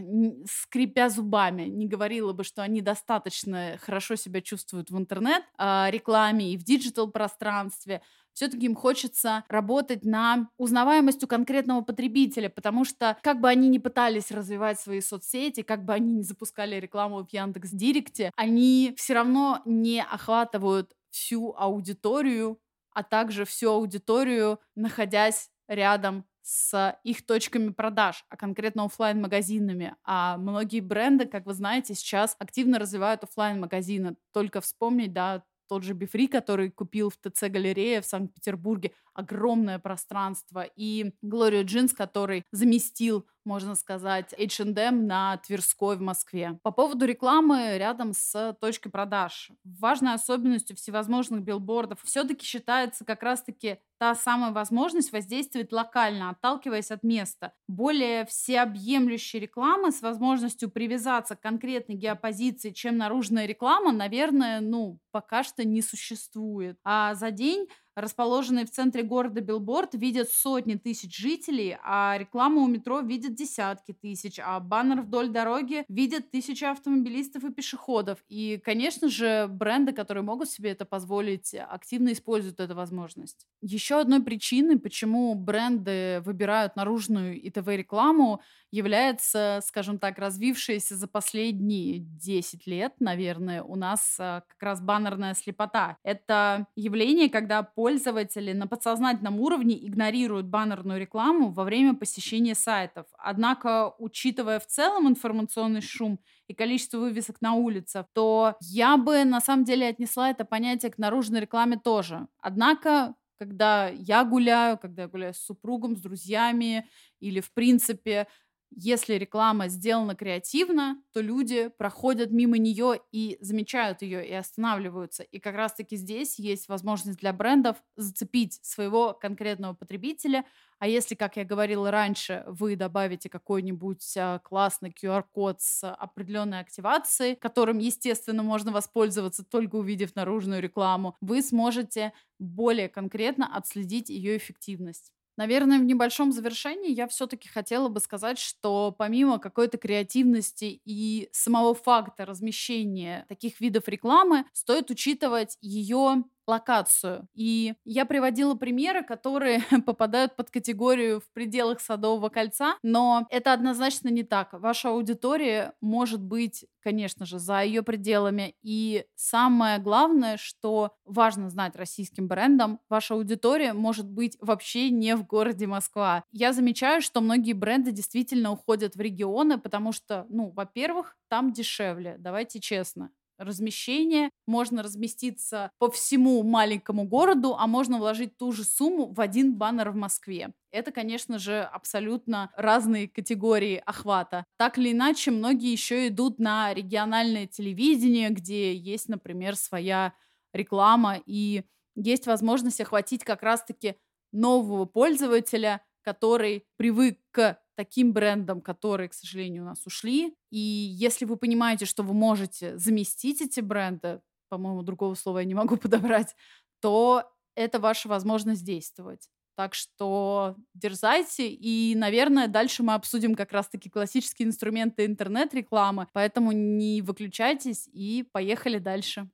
скрипя 0.47 1.09
зубами, 1.09 1.63
не 1.63 1.87
говорила 1.87 2.33
бы, 2.33 2.45
что 2.45 2.63
они 2.63 2.81
достаточно 2.81 3.79
хорошо 3.81 4.17
себя 4.17 4.41
чувствуют 4.41 4.91
в 4.91 4.99
интернет-рекламе 4.99 6.53
и 6.53 6.57
в 6.57 6.65
digital-пространстве, 6.65 8.03
все-таки 8.33 8.67
им 8.67 8.75
хочется 8.75 9.45
работать 9.49 10.05
на 10.05 10.49
узнаваемость 10.57 11.23
у 11.25 11.27
конкретного 11.27 11.83
потребителя, 11.83 12.49
потому 12.49 12.85
что 12.85 13.19
как 13.23 13.41
бы 13.41 13.49
они 13.49 13.69
ни 13.69 13.79
пытались 13.79 14.31
развивать 14.31 14.81
свои 14.81 15.01
соцсети, 15.01 15.63
как 15.63 15.85
бы 15.85 15.93
они 15.93 16.15
ни 16.15 16.23
запускали 16.23 16.77
рекламу 16.77 17.25
в 17.25 17.33
Яндекс 17.33 17.71
Директе, 17.71 18.33
они 18.37 18.95
все 18.97 19.15
равно 19.15 19.61
не 19.65 20.03
охватывают 20.03 20.95
всю 21.11 21.55
аудиторию, 21.57 22.59
а 22.93 23.03
также 23.03 23.45
всю 23.45 23.71
аудиторию, 23.71 24.61
находясь 24.75 25.51
рядом 25.69 26.25
с 26.43 26.99
их 27.05 27.27
точками 27.27 27.71
продаж, 27.71 28.25
а 28.29 28.37
конкретно 28.37 28.85
офлайн 28.85 29.21
магазинами 29.21 29.95
А 30.05 30.37
многие 30.39 30.81
бренды, 30.81 31.27
как 31.27 31.47
вы 31.47 31.55
знаете, 31.55 31.95
сейчас 31.95 32.37
активно 32.39 32.79
развивают 32.79 33.25
офлайн 33.25 33.61
магазины 33.61 34.17
Только 34.33 34.61
вспомнить, 34.61 35.13
да, 35.13 35.45
тот 35.69 35.85
же 35.85 35.95
Befree, 35.95 36.27
который 36.27 36.71
купил 36.71 37.11
в 37.11 37.17
ТЦ 37.17 37.45
Галерея 37.45 38.01
в 38.01 38.07
Санкт-Петербурге 38.07 38.93
огромное 39.15 39.79
пространство, 39.79 40.67
и 40.77 41.13
Глорию 41.23 41.65
Джинс, 41.65 41.93
который 41.93 42.45
заместил 42.53 43.27
можно 43.45 43.75
сказать, 43.75 44.35
H&M 44.39 45.07
на 45.07 45.39
Тверской 45.39 45.97
в 45.97 46.01
Москве. 46.01 46.59
По 46.63 46.71
поводу 46.71 47.07
рекламы 47.07 47.79
рядом 47.79 48.13
с 48.13 48.57
точкой 48.61 48.91
продаж. 48.91 49.51
Важной 49.65 50.15
особенностью 50.15 50.77
всевозможных 50.77 51.43
билбордов 51.43 52.01
все-таки 52.05 52.45
считается 52.45 53.05
как 53.05 53.23
раз-таки 53.23 53.79
та 53.99 54.15
самая 54.15 54.51
возможность 54.53 55.13
воздействовать 55.13 55.73
локально, 55.73 56.31
отталкиваясь 56.31 56.91
от 56.91 57.03
места. 57.03 57.53
Более 57.69 58.25
всеобъемлющей 58.25 59.39
рекламы 59.39 59.93
с 59.93 60.01
возможностью 60.01 60.71
привязаться 60.71 61.37
к 61.37 61.41
конкретной 61.41 61.97
геопозиции, 61.97 62.71
чем 62.71 62.97
наружная 62.97 63.47
реклама, 63.47 63.93
наверное, 63.93 64.61
ну, 64.61 65.01
пока 65.11 65.43
что 65.43 65.65
не 65.65 65.83
существует. 65.83 66.79
А 66.83 67.15
за 67.15 67.31
день 67.31 67.67
Расположенный 67.97 68.65
в 68.65 68.71
центре 68.71 69.03
города 69.03 69.41
билборд 69.41 69.95
видят 69.95 70.31
сотни 70.31 70.75
тысяч 70.75 71.17
жителей, 71.17 71.77
а 71.83 72.17
рекламу 72.19 72.63
у 72.63 72.69
метро 72.69 73.01
видят 73.01 73.35
десятки 73.35 73.93
тысяч, 73.93 74.39
а 74.39 74.61
баннер 74.61 75.03
вдоль 75.03 75.29
дороги 75.29 75.85
видят 75.89 76.31
тысячи 76.31 76.65
автомобилистов 76.65 77.45
и 77.45 77.53
пешеходов. 77.53 78.19
И, 78.29 78.61
конечно 78.65 79.09
же, 79.09 79.49
бренды, 79.49 79.93
которые 79.93 80.23
могут 80.23 80.49
себе 80.49 80.71
это 80.71 80.85
позволить, 80.85 81.55
активно 81.55 82.13
используют 82.13 82.61
эту 82.61 82.75
возможность. 82.75 83.47
Еще 83.61 84.01
одной 84.01 84.23
причиной, 84.23 84.79
почему 84.79 85.35
бренды 85.35 86.23
выбирают 86.25 86.77
наружную 86.77 87.41
и 87.47 87.55
ТВ-рекламу, 87.55 88.41
является, 88.71 89.61
скажем 89.65 89.99
так, 89.99 90.19
развившаяся 90.19 90.97
за 90.97 91.09
последние 91.09 91.99
10 91.99 92.67
лет, 92.67 92.95
наверное, 93.01 93.63
у 93.63 93.77
нас 93.77 94.17
а, 94.19 94.43
как 94.49 94.63
раз 94.63 94.81
баннерная 94.81 95.35
слепота. 95.35 95.97
Это 96.03 96.67
явление, 96.77 97.29
когда 97.29 97.63
пользователи 97.63 98.53
на 98.53 98.67
подсознательном 98.67 99.41
уровне 99.41 99.77
игнорируют 99.87 100.47
баннерную 100.47 101.01
рекламу 101.01 101.51
во 101.51 101.65
время 101.65 101.95
посещения 101.95 102.55
сайтов. 102.55 103.07
Однако, 103.19 103.95
учитывая 103.99 104.61
в 104.61 104.67
целом 104.67 105.09
информационный 105.09 105.83
шум 105.83 106.21
и 106.47 106.55
количество 106.55 106.99
вывесок 106.99 107.41
на 107.41 107.55
улицах, 107.55 108.07
то 108.13 108.57
я 108.61 108.97
бы 108.97 109.25
на 109.25 109.41
самом 109.41 109.65
деле 109.65 109.89
отнесла 109.89 110.31
это 110.31 110.45
понятие 110.45 110.93
к 110.93 110.99
наружной 110.99 111.41
рекламе 111.41 111.79
тоже. 111.79 112.27
Однако, 112.41 113.15
когда 113.39 113.89
я 113.89 114.25
гуляю, 114.25 114.77
когда 114.79 115.03
я 115.03 115.09
гуляю 115.09 115.33
с 115.33 115.39
супругом, 115.39 115.97
с 115.97 116.01
друзьями 116.01 116.87
или, 117.21 117.41
в 117.41 117.53
принципе, 117.53 118.27
если 118.71 119.15
реклама 119.15 119.69
сделана 119.69 120.15
креативно, 120.15 121.03
то 121.13 121.21
люди 121.21 121.69
проходят 121.77 122.31
мимо 122.31 122.57
нее 122.57 123.01
и 123.11 123.37
замечают 123.41 124.03
ее 124.03 124.27
и 124.27 124.33
останавливаются. 124.33 125.25
И 125.25 125.41
как 125.41 125.57
раз-таки 125.57 125.97
здесь 125.97 126.39
есть 126.39 126.69
возможность 126.69 127.19
для 127.19 127.33
брендов 127.33 127.77
зацепить 127.97 128.61
своего 128.63 129.13
конкретного 129.13 129.75
потребителя. 129.75 130.45
А 130.79 130.87
если, 130.87 131.15
как 131.15 131.37
я 131.37 131.45
говорила 131.45 131.91
раньше, 131.91 132.45
вы 132.47 132.77
добавите 132.77 133.29
какой-нибудь 133.29 134.17
а, 134.17 134.39
классный 134.39 134.91
QR-код 134.91 135.61
с 135.61 135.93
определенной 135.93 136.61
активацией, 136.61 137.37
которым, 137.37 137.79
естественно, 137.79 138.43
можно 138.43 138.73
воспользоваться 138.73 139.45
только 139.45 139.77
увидев 139.77 140.15
наружную 140.15 140.63
рекламу, 140.63 141.17
вы 141.21 141.43
сможете 141.43 142.13
более 142.39 142.89
конкретно 142.89 143.55
отследить 143.55 144.09
ее 144.09 144.37
эффективность. 144.37 145.13
Наверное, 145.41 145.79
в 145.79 145.85
небольшом 145.85 146.33
завершении 146.33 146.93
я 146.93 147.09
все-таки 147.09 147.49
хотела 147.49 147.89
бы 147.89 147.99
сказать, 148.01 148.39
что 148.39 148.93
помимо 148.93 149.39
какой-то 149.39 149.79
креативности 149.79 150.83
и 150.85 151.31
самого 151.33 151.75
факта 151.75 152.27
размещения 152.27 153.25
таких 153.27 153.59
видов 153.59 153.89
рекламы, 153.89 154.45
стоит 154.53 154.91
учитывать 154.91 155.57
ее 155.63 156.25
локацию. 156.51 157.27
И 157.35 157.75
я 157.85 158.05
приводила 158.05 158.55
примеры, 158.55 159.03
которые 159.03 159.63
попадают 159.87 160.37
под 160.37 160.51
категорию 160.51 161.21
в 161.21 161.33
пределах 161.33 161.81
Садового 161.81 162.29
кольца, 162.29 162.77
но 162.83 163.27
это 163.31 163.53
однозначно 163.53 164.09
не 164.09 164.23
так. 164.23 164.53
Ваша 164.53 164.91
аудитория 164.91 165.73
может 165.81 166.21
быть, 166.23 166.67
конечно 166.83 167.25
же, 167.25 167.39
за 167.39 167.63
ее 167.63 167.83
пределами. 167.83 168.55
И 168.63 169.05
самое 169.15 169.79
главное, 169.79 170.37
что 170.37 170.97
важно 171.05 171.49
знать 171.51 171.77
российским 171.77 172.29
брендам, 172.29 172.81
ваша 172.89 173.15
аудитория 173.15 173.73
может 173.73 174.07
быть 174.11 174.37
вообще 174.41 174.91
не 174.91 175.17
в 175.17 175.27
городе 175.27 175.67
Москва. 175.67 176.25
Я 176.33 176.53
замечаю, 176.53 177.01
что 177.01 177.21
многие 177.21 177.53
бренды 177.53 177.93
действительно 177.93 178.53
уходят 178.53 178.97
в 178.97 179.01
регионы, 179.01 179.59
потому 179.59 179.93
что, 179.93 180.27
ну, 180.29 180.51
во-первых, 180.51 181.17
там 181.29 181.53
дешевле, 181.53 182.17
давайте 182.19 182.61
честно 182.61 183.11
размещение. 183.41 184.31
Можно 184.47 184.83
разместиться 184.83 185.71
по 185.79 185.91
всему 185.91 186.43
маленькому 186.43 187.05
городу, 187.05 187.57
а 187.59 187.67
можно 187.67 187.99
вложить 187.99 188.37
ту 188.37 188.53
же 188.53 188.65
сумму 188.65 189.13
в 189.13 189.21
один 189.21 189.55
баннер 189.57 189.91
в 189.91 189.97
Москве. 189.97 190.53
Это, 190.71 190.93
конечно 190.93 191.39
же, 191.39 191.63
абсолютно 191.63 192.51
разные 192.57 193.09
категории 193.09 193.83
охвата. 193.85 194.45
Так 194.57 194.79
или 194.79 194.93
иначе, 194.93 195.31
многие 195.33 195.73
еще 195.73 196.09
идут 196.09 196.39
на 196.39 196.73
региональное 196.75 197.47
телевидение, 197.47 198.31
где 198.31 198.75
есть, 198.75 199.09
например, 199.09 199.57
своя 199.57 200.15
реклама 200.53 201.19
и 201.27 201.65
есть 201.97 202.27
возможность 202.27 202.81
охватить 202.81 203.25
как 203.25 203.43
раз-таки 203.43 203.97
нового 204.33 204.85
пользователя, 204.85 205.83
который 206.03 206.65
привык 206.77 207.19
к 207.33 207.59
таким 207.81 208.13
брендам, 208.13 208.61
которые, 208.61 209.09
к 209.09 209.15
сожалению, 209.15 209.63
у 209.63 209.67
нас 209.67 209.87
ушли. 209.87 210.35
И 210.51 210.59
если 210.59 211.25
вы 211.25 211.39
понимаете, 211.39 211.87
что 211.87 212.03
вы 212.03 212.13
можете 212.13 212.77
заместить 212.77 213.41
эти 213.41 213.61
бренды, 213.61 214.21
по-моему, 214.51 214.83
другого 214.83 215.15
слова 215.15 215.39
я 215.39 215.47
не 215.47 215.55
могу 215.55 215.77
подобрать, 215.79 216.37
то 216.83 217.25
это 217.55 217.81
ваша 217.81 218.11
возможность 218.11 218.63
действовать. 218.63 219.31
Так 219.57 219.73
что 219.73 220.57
дерзайте, 220.75 221.49
и, 221.49 221.95
наверное, 221.95 222.49
дальше 222.49 222.83
мы 222.83 222.93
обсудим 222.93 223.35
как 223.35 223.51
раз-таки 223.53 223.89
классические 223.89 224.49
инструменты 224.49 225.07
интернет-рекламы, 225.07 226.07
поэтому 226.13 226.53
не 226.53 227.01
выключайтесь 227.01 227.89
и 227.95 228.27
поехали 228.31 228.77
дальше. 228.77 229.27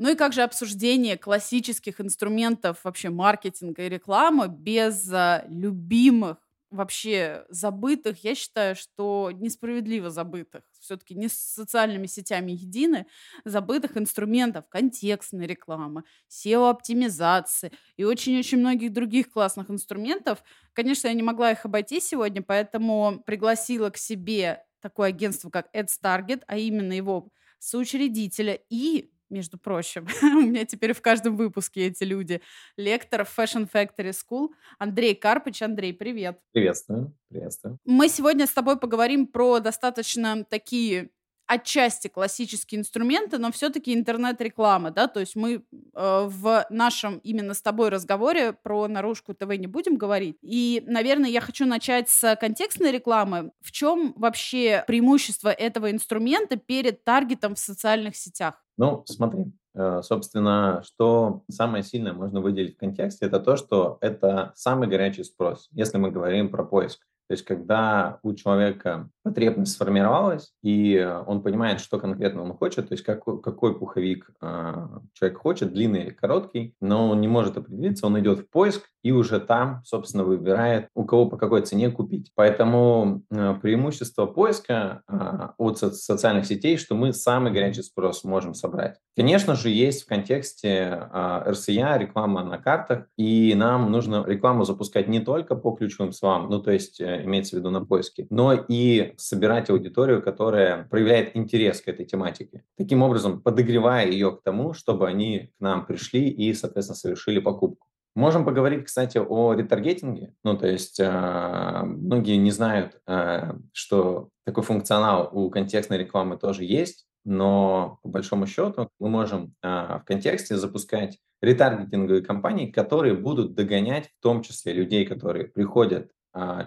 Ну 0.00 0.10
и 0.10 0.16
как 0.16 0.32
же 0.32 0.42
обсуждение 0.42 1.16
классических 1.16 2.00
инструментов 2.00 2.80
вообще 2.82 3.10
маркетинга 3.10 3.82
и 3.82 3.88
рекламы 3.88 4.48
без 4.48 5.08
а, 5.12 5.44
любимых 5.48 6.38
вообще 6.70 7.44
забытых, 7.48 8.24
я 8.24 8.34
считаю, 8.34 8.76
что 8.76 9.30
несправедливо 9.32 10.10
забытых, 10.10 10.62
все-таки 10.80 11.14
не 11.14 11.28
с 11.28 11.34
социальными 11.34 12.06
сетями 12.06 12.52
едины, 12.52 13.06
забытых 13.44 13.96
инструментов 13.96 14.68
контекстной 14.68 15.46
рекламы, 15.46 16.04
SEO-оптимизации 16.28 17.72
и 17.96 18.04
очень-очень 18.04 18.58
многих 18.58 18.92
других 18.92 19.30
классных 19.30 19.70
инструментов. 19.70 20.42
Конечно, 20.72 21.08
я 21.08 21.14
не 21.14 21.22
могла 21.22 21.52
их 21.52 21.64
обойти 21.64 22.00
сегодня, 22.00 22.42
поэтому 22.42 23.22
пригласила 23.24 23.90
к 23.90 23.96
себе 23.96 24.64
такое 24.80 25.08
агентство, 25.08 25.50
как 25.50 25.74
Ads 25.74 25.98
Target, 26.02 26.42
а 26.46 26.56
именно 26.56 26.92
его 26.92 27.30
соучредителя 27.58 28.58
и 28.70 29.10
между 29.30 29.58
прочим. 29.58 30.06
У 30.22 30.40
меня 30.40 30.64
теперь 30.64 30.92
в 30.92 31.02
каждом 31.02 31.36
выпуске 31.36 31.86
эти 31.86 32.04
люди. 32.04 32.40
Лектор 32.76 33.22
Fashion 33.22 33.68
Factory 33.70 34.12
School 34.12 34.48
Андрей 34.78 35.14
Карпыч. 35.14 35.62
Андрей, 35.62 35.92
привет. 35.92 36.40
Приветствую, 36.52 37.14
приветствую. 37.28 37.78
Мы 37.84 38.08
сегодня 38.08 38.46
с 38.46 38.52
тобой 38.52 38.78
поговорим 38.78 39.26
про 39.26 39.60
достаточно 39.60 40.44
такие 40.44 41.10
отчасти 41.48 42.08
классические 42.08 42.80
инструменты, 42.80 43.38
но 43.38 43.50
все-таки 43.50 43.94
интернет-реклама, 43.94 44.90
да, 44.90 45.08
то 45.08 45.18
есть 45.18 45.34
мы 45.34 45.54
э, 45.54 45.60
в 45.94 46.66
нашем 46.68 47.18
именно 47.18 47.54
с 47.54 47.62
тобой 47.62 47.88
разговоре 47.88 48.52
про 48.52 48.86
наружку 48.86 49.34
ТВ 49.34 49.48
не 49.56 49.66
будем 49.66 49.96
говорить. 49.96 50.36
И, 50.42 50.84
наверное, 50.86 51.30
я 51.30 51.40
хочу 51.40 51.64
начать 51.66 52.10
с 52.10 52.36
контекстной 52.36 52.92
рекламы. 52.92 53.52
В 53.62 53.72
чем 53.72 54.12
вообще 54.16 54.84
преимущество 54.86 55.48
этого 55.48 55.90
инструмента 55.90 56.56
перед 56.56 57.02
таргетом 57.02 57.54
в 57.54 57.58
социальных 57.58 58.14
сетях? 58.14 58.62
Ну, 58.76 59.02
смотри, 59.06 59.46
э, 59.74 60.02
собственно, 60.02 60.82
что 60.84 61.44
самое 61.50 61.82
сильное 61.82 62.12
можно 62.12 62.42
выделить 62.42 62.76
в 62.76 62.78
контексте, 62.78 63.24
это 63.24 63.40
то, 63.40 63.56
что 63.56 63.96
это 64.02 64.52
самый 64.54 64.86
горячий 64.86 65.24
спрос, 65.24 65.68
если 65.72 65.96
мы 65.96 66.10
говорим 66.10 66.50
про 66.50 66.62
поиск. 66.62 67.00
То 67.28 67.32
есть, 67.32 67.44
когда 67.44 68.20
у 68.22 68.34
человека 68.34 69.10
потребность 69.28 69.72
сформировалась, 69.72 70.52
и 70.62 71.06
он 71.26 71.42
понимает, 71.42 71.80
что 71.80 71.98
конкретно 71.98 72.42
он 72.42 72.54
хочет, 72.54 72.88
то 72.88 72.94
есть 72.94 73.04
какой, 73.04 73.40
какой 73.40 73.78
пуховик 73.78 74.30
э, 74.40 74.86
человек 75.12 75.38
хочет, 75.38 75.72
длинный 75.72 76.04
или 76.04 76.10
короткий, 76.10 76.74
но 76.80 77.10
он 77.10 77.20
не 77.20 77.28
может 77.28 77.56
определиться, 77.56 78.06
он 78.06 78.18
идет 78.18 78.40
в 78.40 78.50
поиск 78.50 78.84
и 79.02 79.12
уже 79.12 79.40
там, 79.40 79.82
собственно, 79.84 80.24
выбирает, 80.24 80.88
у 80.94 81.04
кого 81.04 81.26
по 81.26 81.36
какой 81.36 81.62
цене 81.62 81.90
купить. 81.90 82.32
Поэтому 82.34 83.22
э, 83.30 83.54
преимущество 83.62 84.26
поиска 84.26 85.02
э, 85.08 85.48
от 85.56 85.78
со- 85.78 85.92
социальных 85.92 86.46
сетей, 86.46 86.76
что 86.76 86.94
мы 86.94 87.12
самый 87.12 87.52
горячий 87.52 87.82
спрос 87.82 88.24
можем 88.24 88.54
собрать. 88.54 88.96
Конечно 89.16 89.54
же, 89.54 89.70
есть 89.70 90.02
в 90.02 90.06
контексте 90.06 91.08
э, 91.12 91.50
РСЯ 91.50 91.98
реклама 91.98 92.44
на 92.44 92.58
картах, 92.58 93.06
и 93.16 93.54
нам 93.56 93.90
нужно 93.90 94.24
рекламу 94.26 94.64
запускать 94.64 95.08
не 95.08 95.20
только 95.20 95.54
по 95.54 95.72
ключевым 95.72 96.12
словам, 96.12 96.50
ну 96.50 96.60
то 96.60 96.70
есть 96.70 97.00
э, 97.00 97.24
имеется 97.24 97.56
в 97.56 97.58
виду 97.60 97.70
на 97.70 97.84
поиске, 97.84 98.26
но 98.30 98.52
и 98.52 99.14
собирать 99.20 99.70
аудиторию, 99.70 100.22
которая 100.22 100.84
проявляет 100.84 101.36
интерес 101.36 101.80
к 101.80 101.88
этой 101.88 102.06
тематике. 102.06 102.64
Таким 102.76 103.02
образом, 103.02 103.40
подогревая 103.40 104.10
ее 104.10 104.32
к 104.32 104.42
тому, 104.42 104.72
чтобы 104.72 105.08
они 105.08 105.50
к 105.58 105.60
нам 105.60 105.86
пришли 105.86 106.28
и, 106.28 106.54
соответственно, 106.54 106.96
совершили 106.96 107.38
покупку. 107.38 107.88
Можем 108.18 108.44
поговорить, 108.44 108.86
кстати, 108.86 109.18
о 109.18 109.52
ретаргетинге. 109.52 110.34
Ну, 110.42 110.56
то 110.56 110.66
есть 110.66 110.98
э, 110.98 111.82
многие 111.84 112.36
не 112.36 112.50
знают, 112.50 113.00
э, 113.06 113.52
что 113.72 114.30
такой 114.44 114.64
функционал 114.64 115.28
у 115.30 115.48
контекстной 115.50 115.98
рекламы 115.98 116.36
тоже 116.36 116.64
есть, 116.64 117.06
но 117.24 118.00
по 118.02 118.08
большому 118.08 118.48
счету 118.48 118.88
мы 118.98 119.08
можем 119.08 119.54
э, 119.62 119.68
в 119.68 120.02
контексте 120.04 120.56
запускать 120.56 121.20
ретаргетинговые 121.40 122.24
кампании, 122.24 122.72
которые 122.72 123.14
будут 123.14 123.54
догонять 123.54 124.08
в 124.08 124.20
том 124.20 124.42
числе 124.42 124.72
людей, 124.72 125.06
которые 125.06 125.44
приходят 125.44 126.10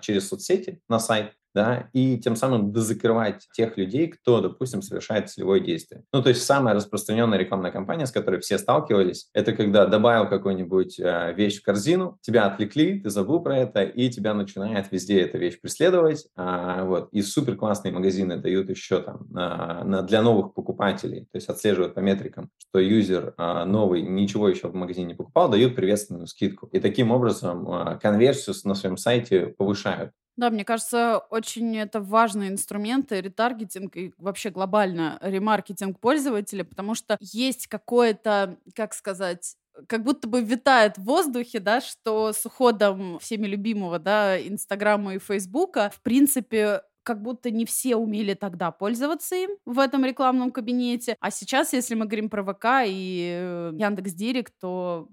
через 0.02 0.28
соцсети 0.28 0.82
на 0.90 1.00
сайт, 1.00 1.34
да, 1.54 1.90
и 1.94 2.18
тем 2.18 2.36
самым 2.36 2.72
дозакрывать 2.72 3.48
тех 3.54 3.78
людей, 3.78 4.08
кто, 4.08 4.42
допустим, 4.42 4.82
совершает 4.82 5.30
целевое 5.30 5.60
действие. 5.60 6.04
Ну, 6.14 6.22
то 6.22 6.30
есть 6.30 6.44
самая 6.44 6.76
распространенная 6.76 7.38
рекламная 7.38 7.72
кампания, 7.72 8.06
с 8.06 8.12
которой 8.12 8.40
все 8.40 8.58
сталкивались, 8.58 9.30
это 9.34 9.54
когда 9.54 9.86
добавил 9.86 10.28
какую-нибудь 10.28 11.00
э, 11.00 11.34
вещь 11.36 11.60
в 11.60 11.64
корзину, 11.64 12.18
тебя 12.22 12.46
отвлекли, 12.46 13.00
ты 13.00 13.10
забыл 13.10 13.42
про 13.42 13.58
это, 13.58 13.84
и 13.84 14.10
тебя 14.10 14.34
начинает 14.34 14.92
везде 14.92 15.22
эта 15.22 15.38
вещь 15.38 15.60
преследовать. 15.60 16.28
А, 16.36 16.84
вот. 16.86 17.10
И 17.12 17.22
супер 17.22 17.56
классные 17.56 17.94
магазины 17.94 18.38
дают 18.38 18.70
еще 18.70 19.02
там 19.02 19.28
на, 19.30 19.84
на, 19.84 20.02
для 20.02 20.22
новых 20.22 20.54
покупателей, 20.54 21.22
то 21.32 21.36
есть 21.36 21.50
отслеживают 21.50 21.94
по 21.94 22.00
метрикам, 22.00 22.50
что 22.58 22.80
юзер 22.80 23.34
а, 23.38 23.66
новый 23.66 24.02
ничего 24.02 24.50
еще 24.50 24.68
в 24.68 24.76
магазине 24.76 25.08
не 25.08 25.14
покупал, 25.14 25.50
дают 25.50 25.76
приветственную 25.76 26.28
скидку. 26.28 26.68
И 26.68 26.80
таким 26.80 27.12
образом 27.12 27.70
а, 27.70 27.96
конверсию 27.98 28.56
на 28.64 28.76
своем 28.76 28.98
сайте 28.98 29.48
повышают. 29.48 30.12
Да, 30.38 30.50
мне 30.50 30.64
кажется, 30.64 31.20
очень 31.30 31.78
это 31.78 32.00
важные 32.00 32.50
инструменты, 32.50 33.22
ретаргетинг 33.22 33.96
и 33.98 34.14
вообще 34.18 34.50
глобально 34.50 35.18
ремаркетинг 35.22 36.00
пользователя, 36.00 36.64
потому 36.64 36.96
что 36.96 37.18
есть 37.20 37.68
какое-то, 37.68 38.58
как 38.76 38.94
сказать, 38.94 39.56
как 39.88 40.04
будто 40.04 40.28
бы 40.28 40.42
витает 40.42 40.98
в 40.98 41.04
воздухе, 41.04 41.60
да, 41.60 41.82
что 41.82 42.34
с 42.34 42.46
уходом 42.46 43.20
всеми 43.20 43.48
любимого, 43.48 44.00
да, 44.00 44.40
Инстаграма 44.42 45.16
и 45.16 45.20
Фейсбука, 45.20 45.92
в 45.94 46.02
принципе, 46.02 46.82
как 47.04 47.22
будто 47.22 47.50
не 47.52 47.66
все 47.66 47.96
умели 47.96 48.34
тогда 48.34 48.72
пользоваться 48.72 49.36
им 49.36 49.52
в 49.66 49.80
этом 49.80 50.06
рекламном 50.06 50.52
кабинете. 50.52 51.16
А 51.20 51.32
сейчас, 51.32 51.74
если 51.74 51.96
мы 51.96 52.06
говорим 52.06 52.30
про 52.30 52.44
ВК 52.44 52.66
и 52.86 53.32
э, 53.42 53.72
Яндекс 53.76 54.14
Директ, 54.14 54.54
то 54.60 55.10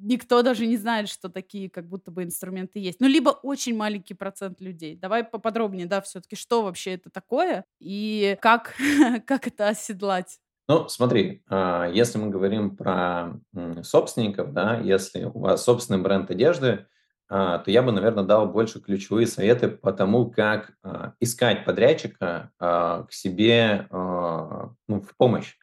никто 0.00 0.42
даже 0.42 0.66
не 0.66 0.76
знает, 0.76 1.08
что 1.08 1.28
такие 1.28 1.70
как 1.70 1.88
будто 1.88 2.10
бы 2.10 2.22
инструменты 2.22 2.78
есть. 2.78 3.00
Ну, 3.00 3.08
либо 3.08 3.30
очень 3.30 3.76
маленький 3.76 4.14
процент 4.14 4.60
людей. 4.60 4.96
Давай 4.96 5.24
поподробнее, 5.24 5.86
да, 5.86 6.00
все-таки, 6.00 6.36
что 6.36 6.62
вообще 6.62 6.94
это 6.94 7.10
такое 7.10 7.64
и 7.80 8.36
как, 8.40 8.74
как 9.26 9.46
это 9.46 9.68
оседлать? 9.68 10.38
Ну, 10.68 10.86
смотри, 10.88 11.42
а, 11.48 11.88
если 11.88 12.18
мы 12.18 12.28
говорим 12.28 12.76
про 12.76 13.40
собственников, 13.82 14.52
да, 14.52 14.78
если 14.78 15.24
у 15.24 15.38
вас 15.38 15.64
собственный 15.64 16.02
бренд 16.02 16.30
одежды, 16.30 16.86
а, 17.30 17.58
то 17.58 17.70
я 17.70 17.82
бы, 17.82 17.90
наверное, 17.90 18.24
дал 18.24 18.46
больше 18.46 18.80
ключевые 18.80 19.26
советы 19.26 19.68
по 19.68 19.92
тому, 19.92 20.30
как 20.30 20.72
а, 20.82 21.14
искать 21.20 21.64
подрядчика 21.64 22.52
к 22.58 23.08
себе 23.10 23.86
ну, 23.90 25.00
в 25.00 25.16
помощь. 25.16 25.56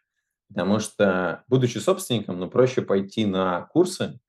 Потому 0.48 0.80
что, 0.80 1.44
будучи 1.48 1.80
собственником, 1.80 2.40
ну, 2.40 2.50
проще 2.50 2.82
пойти 2.82 3.26
на 3.26 3.62
курсы, 3.62 4.20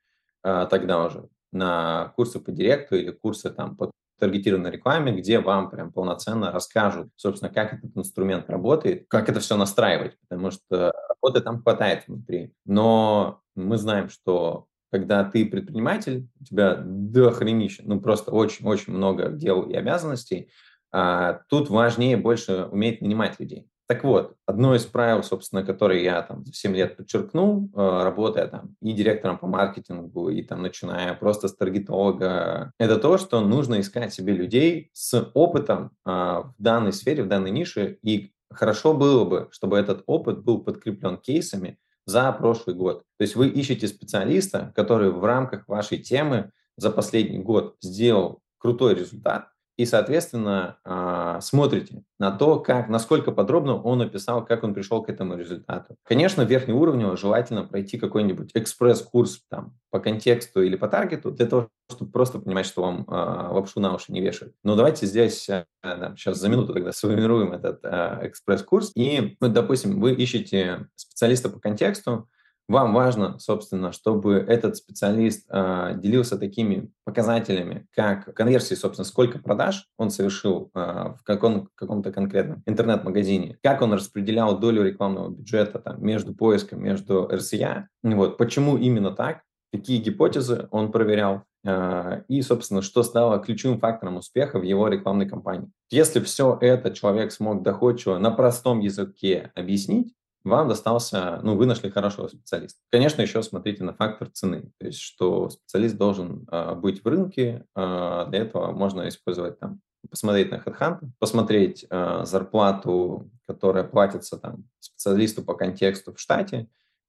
тогда 0.70 1.04
уже 1.04 1.28
на 1.52 2.12
курсы 2.16 2.38
по 2.38 2.52
директу 2.52 2.96
или 2.96 3.10
курсы 3.10 3.50
там 3.50 3.76
по 3.76 3.90
таргетированной 4.18 4.70
рекламе, 4.70 5.12
где 5.12 5.40
вам 5.40 5.70
прям 5.70 5.92
полноценно 5.92 6.50
расскажут, 6.50 7.10
собственно, 7.16 7.52
как 7.52 7.74
этот 7.74 7.96
инструмент 7.96 8.48
работает, 8.48 9.06
как 9.08 9.28
это 9.28 9.40
все 9.40 9.56
настраивать, 9.56 10.16
потому 10.20 10.50
что 10.50 10.92
работы 11.08 11.40
там 11.40 11.62
хватает 11.62 12.04
внутри. 12.06 12.52
Но 12.64 13.42
мы 13.54 13.76
знаем, 13.76 14.08
что 14.08 14.66
когда 14.90 15.24
ты 15.24 15.44
предприниматель, 15.44 16.28
у 16.40 16.44
тебя 16.44 16.76
дохренища, 16.76 17.82
ну 17.84 18.00
просто 18.00 18.30
очень-очень 18.30 18.92
много 18.92 19.28
дел 19.30 19.62
и 19.62 19.74
обязанностей, 19.74 20.50
а 20.92 21.40
тут 21.48 21.68
важнее 21.68 22.16
больше 22.16 22.68
уметь 22.70 23.02
нанимать 23.02 23.38
людей. 23.38 23.68
Так 23.88 24.02
вот, 24.02 24.34
одно 24.46 24.74
из 24.74 24.84
правил, 24.84 25.22
собственно, 25.22 25.64
которое 25.64 26.02
я 26.02 26.20
там 26.22 26.44
за 26.44 26.52
7 26.52 26.74
лет 26.74 26.96
подчеркнул, 26.96 27.70
э, 27.72 28.02
работая 28.02 28.48
там 28.48 28.74
и 28.82 28.92
директором 28.92 29.38
по 29.38 29.46
маркетингу, 29.46 30.28
и 30.28 30.42
там 30.42 30.62
начиная 30.62 31.14
просто 31.14 31.46
с 31.46 31.54
таргетолога, 31.54 32.72
это 32.78 32.98
то, 32.98 33.16
что 33.16 33.40
нужно 33.40 33.80
искать 33.80 34.12
себе 34.12 34.32
людей 34.32 34.90
с 34.92 35.30
опытом 35.34 35.92
э, 36.04 36.10
в 36.10 36.54
данной 36.58 36.92
сфере, 36.92 37.22
в 37.22 37.28
данной 37.28 37.52
нише, 37.52 37.98
и 38.02 38.32
хорошо 38.50 38.92
было 38.92 39.24
бы, 39.24 39.48
чтобы 39.52 39.78
этот 39.78 40.02
опыт 40.06 40.42
был 40.42 40.64
подкреплен 40.64 41.16
кейсами 41.18 41.78
за 42.06 42.32
прошлый 42.32 42.74
год. 42.74 43.04
То 43.18 43.22
есть 43.22 43.36
вы 43.36 43.48
ищете 43.48 43.86
специалиста, 43.86 44.72
который 44.74 45.10
в 45.10 45.24
рамках 45.24 45.68
вашей 45.68 45.98
темы 45.98 46.50
за 46.76 46.90
последний 46.90 47.38
год 47.38 47.76
сделал 47.80 48.40
крутой 48.58 48.96
результат, 48.96 49.48
и, 49.76 49.84
соответственно, 49.84 50.78
а, 50.84 51.40
смотрите 51.40 52.02
на 52.18 52.30
то, 52.30 52.60
как, 52.60 52.88
насколько 52.88 53.30
подробно 53.30 53.80
он 53.80 54.00
описал, 54.00 54.44
как 54.44 54.64
он 54.64 54.72
пришел 54.72 55.02
к 55.02 55.10
этому 55.10 55.36
результату. 55.36 55.96
Конечно, 56.02 56.42
верхнеуровнево 56.42 57.16
желательно 57.16 57.64
пройти 57.64 57.98
какой-нибудь 57.98 58.50
экспресс-курс 58.54 59.42
там, 59.50 59.76
по 59.90 60.00
контексту 60.00 60.62
или 60.62 60.76
по 60.76 60.88
таргету, 60.88 61.30
для 61.30 61.46
того, 61.46 61.68
чтобы 61.90 62.10
просто 62.10 62.38
понимать, 62.38 62.64
что 62.64 62.82
вам 62.82 63.04
э, 63.06 63.12
лапшу 63.52 63.80
на 63.80 63.94
уши 63.94 64.12
не 64.12 64.22
вешают. 64.22 64.54
Но 64.64 64.76
давайте 64.76 65.04
здесь, 65.06 65.48
э, 65.48 65.64
сейчас 65.82 66.38
за 66.38 66.48
минуту 66.48 66.72
тогда 66.72 66.92
сформируем 66.92 67.52
этот 67.52 67.80
э, 67.84 68.20
экспресс-курс. 68.22 68.92
И, 68.94 69.36
вот, 69.40 69.52
допустим, 69.52 70.00
вы 70.00 70.14
ищете 70.14 70.88
специалиста 70.94 71.50
по 71.50 71.60
контексту, 71.60 72.28
Вам 72.68 72.92
важно, 72.94 73.38
собственно, 73.38 73.92
чтобы 73.92 74.34
этот 74.34 74.76
специалист 74.76 75.46
э, 75.48 75.94
делился 75.98 76.36
такими 76.36 76.90
показателями, 77.04 77.86
как 77.94 78.34
конверсии, 78.34 78.74
собственно, 78.74 79.04
сколько 79.04 79.38
продаж 79.38 79.88
он 79.96 80.10
совершил 80.10 80.70
э, 80.74 80.78
в 80.78 81.20
каком, 81.22 81.68
каком-то 81.76 82.10
конкретном 82.10 82.64
интернет-магазине, 82.66 83.56
как 83.62 83.82
он 83.82 83.92
распределял 83.92 84.58
долю 84.58 84.82
рекламного 84.82 85.28
бюджета 85.28 85.78
там, 85.78 86.04
между 86.04 86.34
поиском, 86.34 86.82
между 86.82 87.28
RCA, 87.32 87.84
вот, 88.02 88.36
почему 88.36 88.76
именно 88.76 89.12
так, 89.12 89.42
какие 89.72 90.00
гипотезы 90.00 90.66
он 90.72 90.90
проверял, 90.90 91.44
э, 91.64 92.22
и, 92.26 92.42
собственно, 92.42 92.82
что 92.82 93.04
стало 93.04 93.38
ключевым 93.38 93.78
фактором 93.78 94.16
успеха 94.16 94.58
в 94.58 94.62
его 94.62 94.88
рекламной 94.88 95.28
кампании. 95.28 95.70
Если 95.90 96.18
все 96.18 96.58
это 96.60 96.90
человек 96.90 97.30
смог 97.30 97.62
доходчиво 97.62 98.18
на 98.18 98.32
простом 98.32 98.80
языке 98.80 99.52
объяснить, 99.54 100.14
вам 100.46 100.68
достался, 100.68 101.40
ну, 101.42 101.56
вы 101.56 101.66
нашли 101.66 101.90
хорошего 101.90 102.28
специалиста. 102.28 102.80
Конечно, 102.90 103.22
еще 103.22 103.42
смотрите 103.42 103.84
на 103.84 103.92
фактор 103.92 104.28
цены, 104.28 104.72
то 104.78 104.86
есть, 104.86 105.00
что 105.00 105.50
специалист 105.50 105.96
должен 105.96 106.46
э, 106.50 106.74
быть 106.74 107.04
в 107.04 107.08
рынке, 107.08 107.66
э, 107.74 108.26
для 108.28 108.38
этого 108.40 108.72
можно 108.72 109.08
использовать 109.08 109.58
там, 109.58 109.80
посмотреть 110.08 110.50
на 110.50 110.56
HeadHunt, 110.56 111.00
посмотреть 111.18 111.86
э, 111.88 112.22
зарплату, 112.24 113.30
которая 113.46 113.84
платится 113.84 114.38
там 114.38 114.64
специалисту 114.78 115.42
по 115.42 115.54
контексту 115.54 116.14
в 116.14 116.20
штате, 116.20 116.68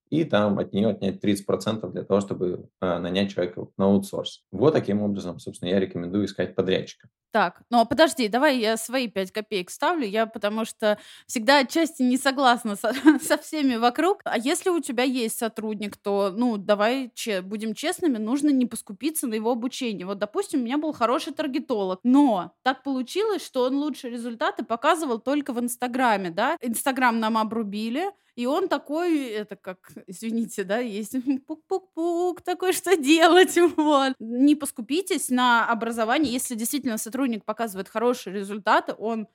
и 0.09 0.23
там 0.23 0.57
от 0.59 0.73
нее 0.73 0.89
отнять 0.89 1.23
30% 1.23 1.91
для 1.91 2.03
того, 2.03 2.21
чтобы 2.21 2.69
э, 2.81 2.97
нанять 2.99 3.31
человека 3.31 3.67
на 3.77 3.85
аутсорс. 3.85 4.45
Вот 4.51 4.73
таким 4.73 5.01
образом, 5.01 5.39
собственно, 5.39 5.69
я 5.69 5.79
рекомендую 5.79 6.25
искать 6.25 6.55
подрядчика. 6.55 7.09
Так, 7.31 7.61
ну 7.69 7.79
а 7.79 7.85
подожди, 7.85 8.29
давай 8.29 8.57
я 8.57 8.77
свои 8.77 9.07
5 9.07 9.31
копеек 9.31 9.69
ставлю, 9.69 10.07
я 10.07 10.25
потому 10.25 10.65
что 10.65 10.97
всегда 11.27 11.59
отчасти 11.59 12.01
не 12.01 12.17
согласна 12.17 12.75
со, 12.75 12.93
со 13.21 13.37
всеми 13.37 13.75
вокруг. 13.75 14.21
А 14.23 14.37
если 14.37 14.69
у 14.69 14.79
тебя 14.79 15.03
есть 15.03 15.37
сотрудник, 15.37 15.97
то, 15.97 16.31
ну, 16.35 16.57
давай 16.57 17.11
че, 17.13 17.41
будем 17.41 17.73
честными, 17.75 18.17
нужно 18.17 18.49
не 18.49 18.65
поскупиться 18.65 19.27
на 19.27 19.33
его 19.35 19.51
обучение. 19.51 20.05
Вот, 20.05 20.19
допустим, 20.19 20.61
у 20.61 20.63
меня 20.63 20.77
был 20.77 20.93
хороший 20.93 21.33
таргетолог, 21.33 21.99
но 22.03 22.53
так 22.63 22.83
получилось, 22.83 23.45
что 23.45 23.63
он 23.63 23.75
лучшие 23.75 24.11
результаты 24.11 24.63
показывал 24.63 25.19
только 25.19 25.51
в 25.51 25.59
Инстаграме, 25.59 26.29
да? 26.31 26.57
Инстаграм 26.61 27.19
нам 27.19 27.37
обрубили, 27.37 28.11
и 28.37 28.45
он 28.45 28.67
такой, 28.67 29.25
это 29.29 29.55
как, 29.55 29.77
извините, 30.07 30.63
да, 30.63 30.77
есть 30.77 31.13
пук-пук-пук, 31.47 32.41
такой, 32.41 32.71
что 32.71 32.95
делать, 32.95 33.57
вот. 33.75 34.13
Не 34.19 34.55
поскупитесь 34.55 35.29
на 35.29 35.67
образование, 35.67 36.31
если 36.31 36.53
действительно 36.53 36.99
сотрудник 36.99 37.16
показывает 37.45 37.89
хорошие 37.89 38.33
результаты, 38.33 38.93
он 38.97 39.27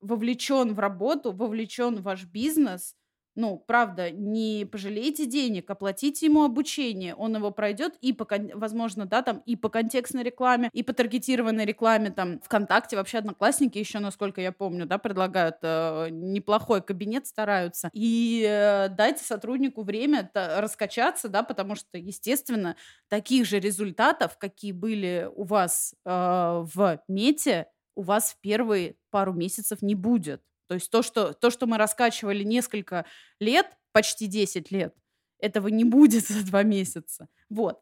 вовлечен 0.00 0.74
в 0.74 0.78
работу, 0.78 1.32
вовлечен 1.32 1.96
в 1.96 2.02
ваш 2.02 2.24
бизнес, 2.24 2.96
ну, 3.40 3.56
правда, 3.56 4.10
не 4.10 4.66
пожалейте 4.70 5.24
денег, 5.24 5.70
оплатите 5.70 6.26
ему 6.26 6.44
обучение, 6.44 7.14
он 7.14 7.34
его 7.34 7.50
пройдет 7.50 7.94
и, 8.02 8.12
по, 8.12 8.26
возможно, 8.52 9.06
да, 9.06 9.22
там, 9.22 9.42
и 9.46 9.56
по 9.56 9.70
контекстной 9.70 10.22
рекламе, 10.22 10.68
и 10.74 10.82
по 10.82 10.92
таргетированной 10.92 11.64
рекламе, 11.64 12.10
там, 12.10 12.38
ВКонтакте, 12.40 12.96
вообще 12.96 13.18
Одноклассники 13.18 13.78
еще, 13.78 13.98
насколько 13.98 14.42
я 14.42 14.52
помню, 14.52 14.84
да, 14.84 14.98
предлагают 14.98 15.56
э, 15.62 16.08
неплохой 16.10 16.82
кабинет, 16.82 17.26
стараются, 17.26 17.88
и 17.94 18.44
э, 18.46 18.90
дайте 18.90 19.24
сотруднику 19.24 19.84
время 19.84 20.30
раскачаться, 20.34 21.30
да, 21.30 21.42
потому 21.42 21.74
что, 21.76 21.96
естественно, 21.96 22.76
таких 23.08 23.46
же 23.46 23.58
результатов, 23.58 24.36
какие 24.36 24.72
были 24.72 25.30
у 25.34 25.44
вас 25.44 25.94
э, 26.04 26.10
в 26.10 27.00
мете, 27.08 27.68
у 27.94 28.02
вас 28.02 28.32
в 28.32 28.40
первые 28.40 28.96
пару 29.10 29.32
месяцев 29.32 29.80
не 29.80 29.94
будет. 29.94 30.42
То 30.70 30.74
есть 30.74 30.88
то, 30.88 31.02
что, 31.02 31.32
то, 31.32 31.50
что 31.50 31.66
мы 31.66 31.78
раскачивали 31.78 32.44
несколько 32.44 33.04
лет, 33.40 33.66
почти 33.90 34.28
10 34.28 34.70
лет, 34.70 34.94
этого 35.40 35.66
не 35.66 35.82
будет 35.82 36.24
за 36.28 36.46
два 36.46 36.62
месяца. 36.62 37.26
Вот. 37.48 37.80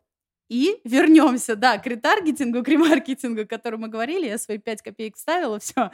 И 0.49 0.81
вернемся, 0.85 1.55
да, 1.55 1.77
к 1.77 1.87
ретаргетингу, 1.87 2.65
к 2.65 2.69
ремаркетингу, 2.69 3.43
о 3.43 3.45
котором 3.45 3.81
мы 3.81 3.89
говорили. 3.89 4.27
Я 4.27 4.39
свои 4.39 4.57
5 4.57 4.81
копеек 4.81 5.17
вставила, 5.17 5.59
все, 5.61 5.91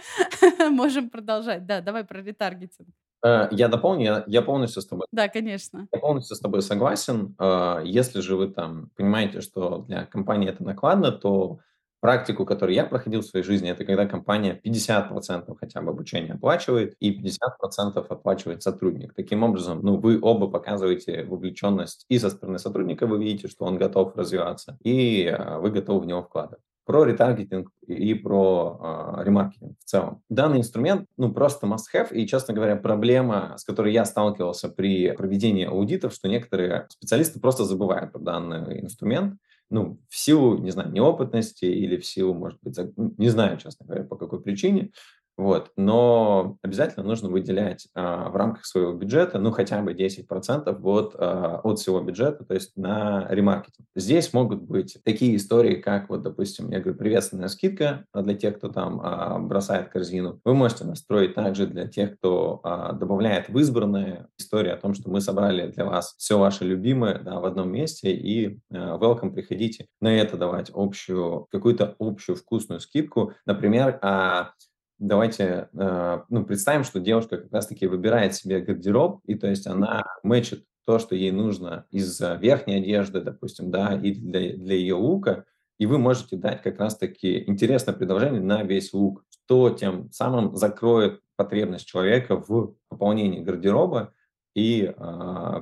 можем 0.71 1.11
продолжать. 1.11 1.67
Да, 1.67 1.81
давай 1.81 2.05
про 2.05 2.23
ретаргетинг. 2.23 2.89
Э, 3.27 3.49
я 3.51 3.67
дополню, 3.67 4.05
я, 4.05 4.25
я 4.29 4.43
полностью 4.43 4.81
с 4.81 4.87
тобой. 4.87 5.09
Да, 5.11 5.27
конечно. 5.27 5.89
Я 5.93 5.99
полностью 5.99 6.37
с 6.37 6.39
тобой 6.41 6.63
согласен. 6.63 7.35
Э, 7.41 7.83
если 7.85 8.21
же 8.21 8.37
вы 8.37 8.47
там 8.47 8.91
понимаете, 8.95 9.41
что 9.41 9.79
для 9.79 10.07
компании 10.07 10.49
это 10.49 10.63
накладно, 10.63 11.11
то 11.11 11.59
практику, 12.05 12.45
которую 12.45 12.77
я 12.77 12.85
проходил 12.85 13.23
в 13.23 13.25
своей 13.25 13.47
жизни, 13.47 13.71
это 13.71 13.87
когда 13.87 14.05
компания 14.05 14.61
50% 14.63 15.57
хотя 15.59 15.81
бы 15.81 15.89
обучения 15.93 16.35
оплачивает 16.35 16.97
и 17.01 17.19
50% 17.19 18.07
оплачивает 18.07 18.63
сотрудник. 18.63 19.15
Таким 19.15 19.43
образом, 19.43 19.81
ну, 19.83 19.97
вы 19.97 20.19
оба 20.21 20.49
показываете 20.49 21.25
вовлеченность 21.25 22.05
и 22.11 22.19
со 22.19 22.29
стороны 22.29 22.59
сотрудника, 22.59 23.07
вы 23.07 23.25
видите, 23.25 23.49
что 23.49 23.65
он 23.65 23.79
готов 23.79 24.15
развиваться, 24.17 24.77
и 24.85 25.25
э, 25.25 25.59
вы 25.61 25.71
готовы 25.71 26.01
в 26.01 26.07
него 26.07 26.23
вкладывать 26.23 26.61
про 26.85 27.05
ретаргетинг 27.05 27.71
и 27.87 28.13
про 28.13 29.17
э, 29.19 29.25
ремаркетинг 29.25 29.79
в 29.81 29.85
целом. 29.85 30.21
Данный 30.29 30.59
инструмент, 30.59 31.07
ну, 31.17 31.33
просто 31.33 31.67
must-have, 31.67 32.13
и, 32.13 32.27
честно 32.27 32.53
говоря, 32.53 32.77
проблема, 32.77 33.55
с 33.57 33.65
которой 33.65 33.95
я 33.95 34.05
сталкивался 34.05 34.69
при 34.69 35.11
проведении 35.13 35.65
аудитов, 35.65 36.13
что 36.13 36.29
некоторые 36.29 36.87
специалисты 36.91 37.41
просто 37.41 37.65
забывают 37.65 38.13
про 38.13 38.21
данный 38.21 38.83
инструмент, 38.83 39.37
ну, 39.71 40.01
в 40.09 40.17
силу, 40.17 40.59
не 40.59 40.71
знаю, 40.71 40.93
неопытности 40.93 41.65
или 41.65 41.97
в 41.97 42.07
силу, 42.07 42.35
может 42.35 42.59
быть, 42.63 42.79
ну, 42.97 43.15
не 43.19 43.29
знаю, 43.29 43.59
честно 43.59 43.87
говоря, 43.87 44.05
по 44.05 44.17
какой 44.17 44.43
причине, 44.43 44.93
вот. 45.37 45.71
Но 45.77 46.59
обязательно 46.63 47.05
нужно 47.05 47.29
выделять 47.29 47.89
а, 47.95 48.29
в 48.29 48.37
рамках 48.37 48.65
своего 48.67 48.93
бюджета, 48.93 49.39
ну, 49.39 49.51
хотя 49.51 49.83
бы 49.83 49.93
10% 49.93 50.79
вот, 50.79 51.17
а, 51.19 51.61
от 51.63 51.79
всего 51.79 52.01
бюджета, 52.01 52.45
то 52.45 52.55
есть 52.55 52.77
на 52.77 53.27
ремаркетинг. 53.29 53.89
Здесь 53.97 54.33
могут 54.33 54.63
быть 54.63 54.99
такие 55.05 55.35
истории, 55.37 55.77
как, 55.77 56.09
вот, 56.09 56.23
допустим, 56.23 56.71
я 56.71 56.81
говорю, 56.81 56.97
приветственная 56.97 57.49
скидка 57.49 58.05
для 58.15 58.35
тех, 58.35 58.59
кто 58.59 58.69
там 58.69 59.01
а, 59.03 59.39
бросает 59.39 59.89
корзину. 59.89 60.41
Вы 60.45 60.55
можете 60.55 60.85
настроить 60.85 61.35
также 61.35 61.67
для 61.67 61.89
тех, 61.89 62.17
кто 62.19 62.61
а, 62.63 62.93
добавляет 62.93 63.49
в 63.49 63.59
избранное 63.59 64.29
историю 64.39 64.75
о 64.75 64.79
том, 64.79 64.95
что 64.95 65.11
мы 65.11 65.21
собрали 65.21 65.67
для 65.67 65.85
вас 65.85 66.15
все 66.17 66.39
ваше 66.39 66.65
любимое 66.65 67.19
да, 67.19 67.41
в 67.41 67.45
одном 67.45 67.73
месте, 67.73 68.13
и 68.13 68.61
а, 68.73 68.99
welcome, 68.99 69.33
приходите 69.33 69.87
на 70.01 70.15
это 70.15 70.37
давать 70.37 70.71
общую, 70.73 71.47
какую-то 71.51 71.97
общую 71.99 72.37
вкусную 72.37 72.81
скидку. 72.81 73.33
Например, 73.47 73.99
а, 74.01 74.53
давайте 74.99 75.69
э, 75.73 76.21
ну, 76.29 76.45
представим, 76.45 76.85
что 76.85 77.01
девушка 77.01 77.39
как 77.39 77.53
раз-таки 77.53 77.87
выбирает 77.87 78.35
себе 78.35 78.61
гардероб, 78.61 79.21
и 79.27 79.35
то 79.35 79.49
есть 79.49 79.67
она 79.67 80.05
мэчит 80.23 80.65
то, 80.85 80.99
что 80.99 81.15
ей 81.15 81.31
нужно 81.31 81.87
из 81.91 82.21
верхней 82.21 82.77
одежды, 82.77 83.21
допустим, 83.21 83.71
да, 83.71 83.95
и 83.95 84.13
для, 84.13 84.57
для 84.57 84.75
ее 84.75 84.95
лука, 84.95 85.45
и 85.79 85.87
вы 85.87 85.99
можете 85.99 86.37
дать 86.37 86.63
как 86.63 86.79
раз-таки 86.79 87.45
интересное 87.49 87.95
предложение 87.95 88.41
на 88.41 88.63
весь 88.63 88.93
лук, 88.93 89.25
что 89.31 89.71
тем 89.71 90.11
самым 90.13 90.55
закроет 90.57 91.21
потребность 91.37 91.87
человека 91.87 92.37
в 92.37 92.75
пополнении 92.89 93.41
гардероба 93.43 94.13
и 94.55 94.83
э, 94.85 94.93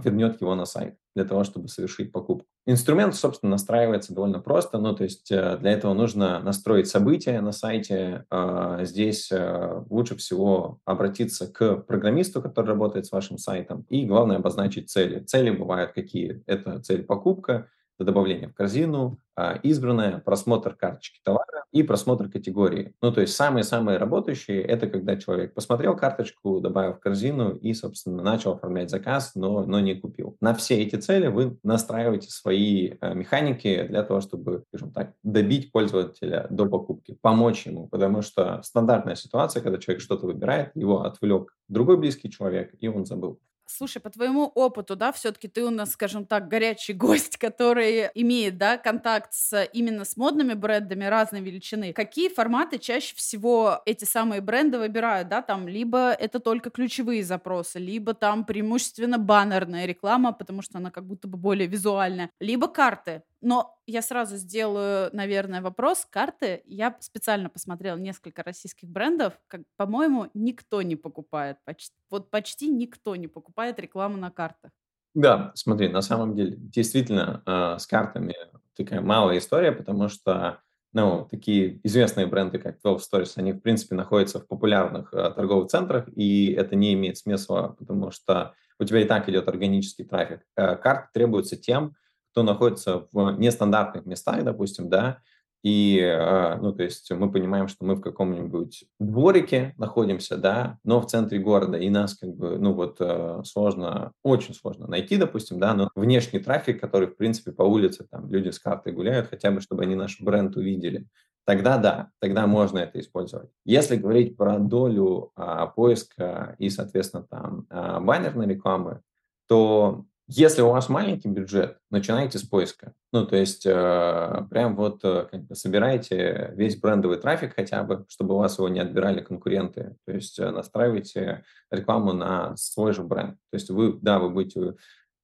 вернет 0.03 0.40
его 0.40 0.55
на 0.55 0.64
сайт 0.64 0.97
для 1.14 1.24
того, 1.24 1.45
чтобы 1.45 1.68
совершить 1.68 2.12
покупку. 2.12 2.47
Инструмент, 2.64 3.16
собственно, 3.16 3.51
настраивается 3.51 4.14
довольно 4.14 4.38
просто. 4.38 4.78
Ну, 4.78 4.95
то 4.95 5.03
есть 5.03 5.30
э, 5.32 5.59
для 5.59 5.72
этого 5.72 5.95
нужно 5.95 6.40
настроить 6.40 6.88
события 6.88 7.40
на 7.40 7.53
сайте. 7.53 8.24
А, 8.30 8.84
здесь 8.84 9.32
э, 9.32 9.84
лучше 9.90 10.16
всего 10.16 10.78
обратиться 10.84 11.53
к 11.53 11.78
программисту, 11.78 12.40
который 12.40 12.68
работает 12.68 13.07
с 13.07 13.12
вашим 13.12 13.36
сайтом. 13.36 13.84
И 13.88 14.07
главное 14.07 14.36
обозначить 14.36 14.90
цели. 14.90 15.20
Цели 15.20 15.51
бывают 15.51 15.93
какие? 15.93 16.43
Это 16.47 16.80
цель 16.80 17.03
покупка, 17.03 17.68
добавление 18.05 18.48
в 18.48 18.55
корзину, 18.55 19.18
а, 19.34 19.55
избранное, 19.62 20.18
просмотр 20.18 20.74
карточки 20.74 21.20
товара 21.24 21.64
и 21.72 21.82
просмотр 21.82 22.28
категории. 22.28 22.94
Ну, 23.00 23.12
то 23.12 23.22
есть 23.22 23.34
самые-самые 23.34 23.96
работающие– 23.96 24.61
это 24.62 24.86
когда 24.88 25.16
человек 25.16 25.55
посмотрел 25.55 25.96
карточку, 25.96 26.61
добавил 26.61 26.92
в 26.92 27.00
корзину 27.00 27.55
и, 27.55 27.72
собственно, 27.72 28.22
начал 28.22 28.53
оформлять 28.53 28.90
заказ, 28.90 29.32
но, 29.34 29.64
но 29.64 29.80
не 29.80 29.94
купил. 29.94 30.36
На 30.40 30.55
все 30.55 30.82
эти 30.82 30.96
цели 30.96 31.28
вы 31.28 31.57
настраиваете 31.62 32.30
свои 32.30 32.92
э, 33.00 33.14
механики 33.14 33.86
для 33.88 34.03
того, 34.03 34.20
чтобы, 34.20 34.64
скажем 34.68 34.92
так, 34.92 35.14
добить 35.22 35.72
пользователя 35.72 36.46
до 36.50 36.66
покупки, 36.66 37.16
помочь 37.22 37.66
ему, 37.66 37.88
потому 37.88 38.20
что 38.20 38.61
стандартная 38.62 39.14
ситуация, 39.14 39.62
когда 39.62 39.78
человек 39.78 40.03
что-то 40.03 40.26
выбирает, 40.26 40.72
его 40.74 41.05
отвлек 41.05 41.55
другой 41.68 41.96
близкий 41.96 42.30
человек, 42.30 42.74
и 42.80 42.88
он 42.88 43.07
забыл. 43.07 43.40
Слушай, 43.75 44.01
по 44.01 44.11
твоему 44.11 44.45
опыту, 44.55 44.97
да, 44.97 45.12
все-таки 45.12 45.49
ты 45.49 45.64
у 45.64 45.70
нас, 45.70 45.93
скажем 45.93 46.27
так, 46.27 46.49
горячий 46.49 46.93
гость, 46.93 47.39
который 47.39 48.11
имеет, 48.14 48.59
да, 48.59 48.77
контакт 48.77 49.33
с 49.33 49.64
именно 49.73 50.05
с 50.05 50.16
модными 50.16 50.53
брендами 50.53 51.05
разной 51.05 51.41
величины. 51.41 51.93
Какие 51.95 52.29
форматы 52.29 52.79
чаще 52.79 53.14
всего 53.16 53.81
эти 53.87 54.05
самые 54.05 54.43
бренды 54.43 54.79
выбирают, 54.79 55.29
да, 55.29 55.41
там 55.41 55.68
либо 55.68 56.12
это 56.12 56.39
только 56.39 56.68
ключевые 56.70 57.25
запросы, 57.25 57.79
либо 57.79 58.12
там 58.12 58.45
преимущественно 58.45 59.18
баннерная 59.18 59.87
реклама, 59.87 60.33
потому 60.33 60.61
что 60.61 60.79
она 60.79 60.91
как 60.91 61.07
будто 61.07 61.27
бы 61.27 61.39
более 61.39 61.66
визуальная, 61.66 62.31
либо 62.41 62.68
карты. 62.68 63.23
Но 63.43 63.76
я 63.86 64.03
сразу 64.03 64.36
сделаю, 64.36 65.11
наверное, 65.12 65.61
вопрос. 65.61 66.07
Карты. 66.09 66.62
Я 66.64 66.97
специально 67.01 67.49
посмотрела 67.49 67.97
несколько 67.97 68.45
российских 68.45 68.88
брендов. 68.88 69.34
Как, 69.49 69.62
по-моему, 69.76 70.30
никто 70.32 70.80
не 70.80 70.95
покупает. 70.95 71.59
Почти, 71.64 71.93
вот 72.09 72.30
почти 72.30 72.68
никто 72.68 73.16
не 73.16 73.26
покупает 73.26 73.80
рекламу 73.80 74.16
на 74.16 74.30
картах. 74.30 74.70
Да, 75.14 75.51
смотри, 75.57 75.88
на 75.88 76.03
самом 76.03 76.36
деле, 76.36 76.55
действительно, 76.57 77.43
э, 77.45 77.78
с 77.78 77.86
картами 77.86 78.34
такая 78.76 79.01
малая 79.01 79.38
история, 79.38 79.72
потому 79.72 80.09
что, 80.09 80.61
ну, 80.93 81.26
такие 81.30 81.80
известные 81.84 82.26
бренды, 82.26 82.59
как 82.59 82.80
12 82.80 83.12
Stories, 83.12 83.32
они, 83.36 83.53
в 83.53 83.61
принципе, 83.61 83.97
находятся 83.97 84.38
в 84.38 84.47
популярных 84.47 85.12
э, 85.12 85.32
торговых 85.32 85.68
центрах, 85.68 86.09
и 86.16 86.53
это 86.53 86.76
не 86.76 86.95
имеет 86.95 87.18
смысла, 87.18 87.74
потому 87.78 88.11
что 88.11 88.55
у 88.78 88.84
тебя 88.84 89.01
и 89.01 89.05
так 89.05 89.28
идет 89.28 89.49
органический 89.49 90.05
трафик. 90.05 90.40
Э, 90.57 90.76
карты 90.76 91.09
требуются 91.12 91.57
тем, 91.57 91.95
кто 92.33 92.43
находится 92.43 93.07
в 93.12 93.33
нестандартных 93.39 94.07
местах, 94.07 94.43
допустим, 94.43 94.89
да, 94.89 95.18
и, 95.62 95.97
э, 96.01 96.57
ну, 96.57 96.72
то 96.72 96.83
есть 96.83 97.09
мы 97.12 97.30
понимаем, 97.30 97.68
что 97.68 97.85
мы 97.85 97.95
в 97.95 98.01
каком-нибудь 98.01 98.85
дворике 98.99 99.74
находимся, 99.78 100.37
да, 100.37 100.78
но 100.83 101.01
в 101.01 101.07
центре 101.07 101.39
города, 101.39 101.78
и 101.78 101.89
нас 101.89 102.14
как 102.14 102.30
бы, 102.30 102.59
ну, 102.59 102.72
вот 102.72 102.97
э, 102.99 103.43
сложно, 103.45 104.12
очень 104.24 104.55
сложно 104.55 104.89
найти, 104.89 105.16
допустим, 105.16 105.61
да, 105.61 105.72
но 105.74 105.89
внешний 105.95 106.41
трафик, 106.41 106.80
который, 106.80 107.07
в 107.07 107.16
принципе, 107.16 107.53
по 107.53 107.62
улице, 107.62 108.05
там, 108.11 108.28
люди 108.28 108.51
с 108.51 108.59
картой 108.59 108.93
гуляют, 108.93 109.28
хотя 109.28 109.53
бы, 109.53 109.61
чтобы 109.61 109.85
они 109.85 109.95
наш 109.95 110.20
бренд 110.20 110.57
увидели, 110.57 111.07
тогда 111.45 111.78
да, 111.78 112.11
тогда 112.20 112.49
можно 112.49 112.78
это 112.78 112.99
использовать. 112.99 113.51
Если 113.64 113.95
говорить 113.95 114.37
про 114.37 114.59
долю 114.59 115.30
а, 115.37 115.66
поиска 115.66 116.57
и, 116.59 116.70
соответственно, 116.70 117.22
там, 117.22 117.66
а, 117.70 118.01
баннерной 118.01 118.49
рекламы, 118.49 119.01
то 119.47 120.07
если 120.29 120.62
у 120.62 120.70
вас 120.70 120.89
маленький 120.89 121.29
бюджет, 121.29 121.79
начинайте 121.91 122.39
с 122.39 122.43
поиска. 122.43 122.95
Ну, 123.12 123.27
то 123.27 123.37
есть 123.37 123.66
э, 123.66 124.47
прям 124.49 124.77
вот 124.77 125.01
э, 125.05 125.27
собирайте 125.53 126.53
весь 126.55 126.81
брендовый 126.81 127.18
трафик 127.18 127.55
хотя 127.55 127.83
бы, 127.83 128.07
чтобы 128.09 128.35
у 128.35 128.39
вас 128.39 128.59
его 128.59 128.68
не 128.68 128.81
отбирали 128.81 129.20
конкуренты. 129.20 129.97
То 130.07 130.12
есть 130.12 130.39
э, 130.39 130.51
настраивайте 130.51 131.45
рекламу 131.70 132.12
на 132.12 132.57
свой 132.57 132.93
же 132.93 133.03
бренд. 133.03 133.37
То 133.51 133.57
есть 133.57 133.70
вы, 133.70 133.99
да, 134.01 134.18
вы 134.18 134.31
будете 134.31 134.77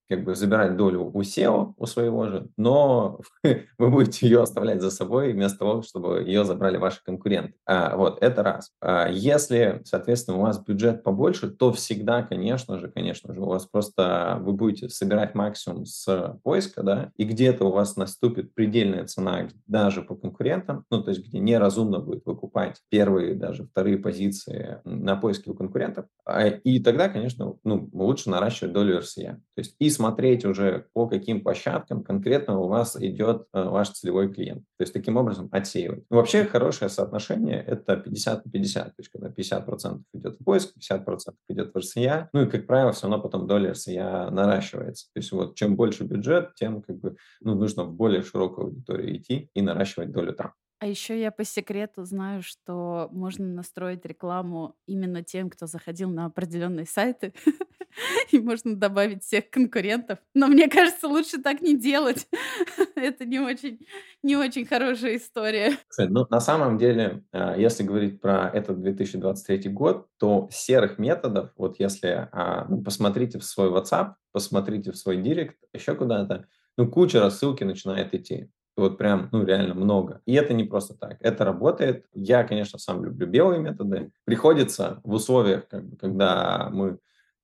как 0.09 0.25
бы 0.25 0.35
забирать 0.35 0.77
долю 0.77 1.11
у 1.13 1.21
SEO, 1.21 1.75
у 1.77 1.87
своего 1.87 2.29
же, 2.29 2.49
но 2.57 3.21
вы 3.79 3.91
будете 3.91 4.27
ее 4.27 4.43
оставлять 4.43 4.81
за 4.81 4.91
собой 4.91 5.33
вместо 5.33 5.59
того, 5.59 5.83
чтобы 5.83 6.23
ее 6.27 6.45
забрали 6.45 6.79
ваши 6.79 7.03
конкуренты. 7.05 7.55
А, 7.67 7.97
вот, 7.97 8.19
это 8.23 8.43
раз. 8.43 8.71
А, 8.81 9.09
если, 9.09 9.83
соответственно, 9.85 10.39
у 10.39 10.43
вас 10.43 10.59
бюджет 10.59 11.03
побольше, 11.03 11.51
то 11.51 11.73
всегда, 11.73 12.23
конечно 12.23 12.79
же, 12.79 12.89
конечно 12.89 13.35
же, 13.35 13.41
у 13.41 13.47
вас 13.47 13.67
просто 13.67 14.39
вы 14.41 14.53
будете 14.53 14.89
собирать 14.89 15.35
максимум 15.35 15.85
с 15.85 16.39
поиска, 16.43 16.83
да, 16.83 17.13
и 17.17 17.25
где-то 17.25 17.67
у 17.67 17.73
вас 17.73 17.97
наступит 17.97 18.55
предельная 18.55 19.05
цена 19.05 19.49
даже 19.67 20.03
по 20.03 20.15
конкурентам, 20.15 20.85
ну, 20.91 21.03
то 21.03 21.11
есть 21.11 21.27
где 21.27 21.39
неразумно 21.39 21.99
будет 21.99 22.25
выкупать 22.25 22.77
первые, 22.89 23.35
даже 23.35 23.65
вторые 23.65 23.99
позиции 23.99 24.81
на 24.85 25.17
поиске 25.17 25.51
у 25.51 25.55
конкурентов, 25.55 26.07
а, 26.25 26.47
и 26.49 26.81
тогда, 26.81 27.09
конечно, 27.09 27.57
ну, 27.65 27.89
лучше 27.93 28.31
наращивать 28.31 28.73
долю 28.73 29.01
RCA. 29.01 29.35
То 29.35 29.61
есть 29.61 29.77
и 29.79 29.91
смотреть 29.99 30.45
уже, 30.45 30.87
по 30.93 31.09
каким 31.09 31.43
площадкам 31.43 32.05
конкретно 32.05 32.59
у 32.61 32.69
вас 32.69 32.97
идет 32.97 33.47
э, 33.53 33.63
ваш 33.63 33.91
целевой 33.91 34.33
клиент. 34.33 34.63
То 34.79 34.83
есть 34.83 34.93
таким 34.93 35.17
образом 35.17 35.49
отсеивать. 35.51 36.05
Вообще 36.09 36.45
хорошее 36.45 36.89
соотношение– 36.89 37.63
это 37.67 37.97
50 37.97 38.45
на 38.47 38.51
50. 38.51 38.85
То 38.87 38.93
есть 38.99 39.11
когда 39.11 39.29
50% 39.29 40.03
идет 40.15 40.41
в 40.41 40.45
поиск, 40.45 40.75
50% 40.79 41.35
идет 41.49 41.75
в 41.75 41.77
RCA. 41.77 42.29
Ну 42.33 42.43
и, 42.43 42.47
как 42.47 42.67
правило, 42.67 42.93
все 42.93 43.09
равно 43.09 43.21
потом 43.21 43.47
доля 43.49 43.73
RCA 43.73 44.31
наращивается. 44.31 45.07
То 45.13 45.19
есть 45.19 45.33
вот 45.33 45.57
чем 45.57 45.75
больше 45.75 46.05
бюджет, 46.05 46.55
тем 46.55 46.81
как 46.83 46.97
бы 47.01 47.17
ну, 47.41 47.57
нужно 47.57 47.85
в 47.85 47.93
более 47.93 48.23
широкую 48.23 48.69
аудиторию 48.69 49.17
идти 49.17 49.51
и 49.53 49.63
наращивать 49.63 50.13
долю 50.13 50.33
там. 50.33 50.53
А 50.81 50.87
еще 50.87 51.21
я 51.21 51.33
по 51.33 51.45
секрету 51.45 52.05
знаю, 52.05 52.43
что 52.43 53.09
можно 53.11 53.45
настроить 53.47 54.05
рекламу 54.07 54.77
именно 54.87 55.25
тем, 55.25 55.51
кто 55.51 55.67
заходил 55.67 56.09
на 56.09 56.27
определенные 56.27 56.87
сайты, 56.87 57.35
и 58.31 58.39
можно 58.39 58.77
добавить 58.77 59.25
всех 59.25 59.51
конкурентов. 59.51 60.21
Но 60.35 60.47
мне 60.47 60.69
кажется, 60.69 61.09
лучше 61.09 61.43
так 61.43 61.63
не 61.63 61.77
делать. 61.77 62.29
Это 62.95 63.25
не 63.25 63.41
очень, 63.41 63.81
не 64.23 64.37
очень 64.37 64.67
хорошая 64.67 65.17
история. 65.17 65.77
Кстати, 65.89 66.11
ну, 66.11 66.27
на 66.31 66.41
самом 66.41 66.79
деле, 66.79 67.25
а, 67.33 67.57
если 67.57 67.83
говорить 67.83 68.21
про 68.21 68.49
этот 68.49 68.81
2023 68.81 69.71
год, 69.71 70.07
то 70.17 70.49
серых 70.53 70.99
методов, 70.99 71.51
вот 71.57 71.81
если 71.81 72.29
а, 72.31 72.67
ну, 72.69 72.83
посмотрите 72.83 73.41
в 73.41 73.45
свой 73.45 73.69
WhatsApp, 73.69 74.13
посмотрите 74.31 74.93
в 74.93 74.97
свой 74.97 75.17
Директ, 75.17 75.57
еще 75.73 75.97
куда-то, 75.97 76.47
ну, 76.77 76.89
куча 76.89 77.19
рассылки 77.19 77.65
начинает 77.65 78.15
идти. 78.15 78.49
Вот 78.79 78.97
прям, 78.97 79.29
ну, 79.33 79.45
реально 79.45 79.75
много. 79.75 80.23
И 80.25 80.35
это 80.35 80.55
не 80.55 80.63
просто 80.63 80.95
так. 80.95 81.17
Это 81.21 81.45
работает. 81.45 82.07
Я, 82.15 82.45
конечно, 82.45 82.79
сам 82.79 83.05
люблю 83.05 83.27
белые 83.27 83.61
методы. 83.61 84.13
Приходится 84.25 85.01
в 85.03 85.15
условиях, 85.15 85.67
как 85.69 85.85
бы, 85.85 85.97
когда 85.97 86.69
мы 86.71 86.99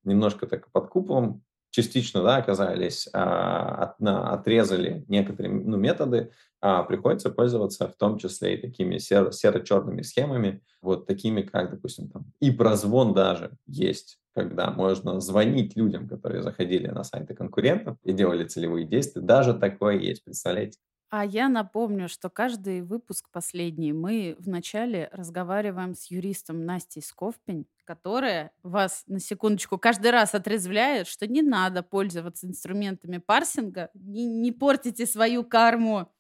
немножко 0.05 0.47
так 0.47 0.71
под 0.71 0.89
куполом 0.89 1.43
частично 1.71 2.23
да, 2.23 2.37
оказались, 2.37 3.09
а, 3.13 3.75
от, 3.83 3.99
на, 3.99 4.33
отрезали 4.33 5.05
некоторые 5.09 5.53
ну, 5.53 5.77
методы, 5.77 6.31
а, 6.61 6.85
приходится 6.85 7.31
пользоваться 7.31 7.89
в 7.89 7.97
том 7.97 8.17
числе 8.17 8.55
и 8.55 8.61
такими 8.61 8.99
серо- 8.99 9.33
серо-черными 9.33 10.03
схемами, 10.03 10.63
вот 10.81 11.07
такими, 11.07 11.43
как, 11.43 11.73
допустим, 11.73 12.11
там, 12.11 12.27
и 12.39 12.53
прозвон 12.53 13.13
даже 13.13 13.57
есть, 13.67 14.21
когда 14.35 14.71
можно 14.71 15.21
звонить 15.21 15.75
людям, 15.75 16.07
которые 16.09 16.45
заходили 16.45 16.87
на 16.87 17.03
сайты 17.03 17.35
конкурентов 17.35 17.97
и 18.05 18.13
делали 18.13 18.45
целевые 18.45 18.87
действия. 18.87 19.21
Даже 19.21 19.53
такое 19.53 19.99
есть, 19.99 20.23
представляете? 20.23 20.79
А 21.17 21.25
я 21.25 21.49
напомню, 21.49 22.09
что 22.09 22.29
каждый 22.29 22.83
выпуск 22.83 23.29
последний 23.31 23.93
мы 23.93 24.35
вначале 24.41 25.09
разговариваем 25.13 25.95
с 25.95 26.11
юристом 26.11 26.65
Настей 26.65 27.03
Сковпень, 27.03 27.69
которая 27.85 28.51
вас, 28.65 29.05
на 29.07 29.21
секундочку, 29.21 29.79
каждый 29.79 30.11
раз 30.11 30.35
отрезвляет, 30.35 31.07
что 31.07 31.29
не 31.29 31.41
надо 31.41 31.85
пользоваться 31.85 32.49
инструментами 32.49 33.19
парсинга, 33.19 33.91
не, 33.95 34.27
не 34.27 34.51
портите 34.51 35.07
свою 35.07 35.45
карму, 35.45 36.13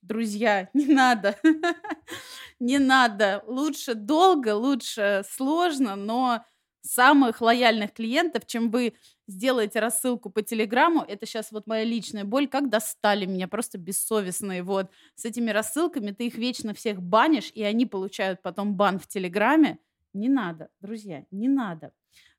друзья, 0.00 0.68
не 0.74 0.86
надо. 0.86 1.36
Не 2.58 2.78
надо. 2.78 3.44
Лучше 3.46 3.94
долго, 3.94 4.56
лучше 4.56 5.24
сложно, 5.28 5.94
но 5.94 6.44
самых 6.80 7.40
лояльных 7.40 7.92
клиентов, 7.92 8.46
чем 8.46 8.70
вы 8.70 8.94
сделаете 9.32 9.80
рассылку 9.80 10.30
по 10.30 10.42
Телеграму, 10.42 11.02
это 11.02 11.26
сейчас 11.26 11.50
вот 11.50 11.66
моя 11.66 11.84
личная 11.84 12.24
боль, 12.24 12.46
как 12.46 12.68
достали 12.70 13.26
меня, 13.26 13.48
просто 13.48 13.78
бессовестные, 13.78 14.62
вот, 14.62 14.90
с 15.14 15.24
этими 15.24 15.50
рассылками, 15.50 16.12
ты 16.12 16.26
их 16.26 16.34
вечно 16.36 16.74
всех 16.74 17.02
банишь, 17.02 17.50
и 17.54 17.62
они 17.62 17.86
получают 17.86 18.42
потом 18.42 18.74
бан 18.76 18.98
в 18.98 19.06
Телеграме, 19.06 19.78
не 20.12 20.28
надо, 20.28 20.68
друзья, 20.80 21.24
не 21.30 21.48
надо. 21.48 21.92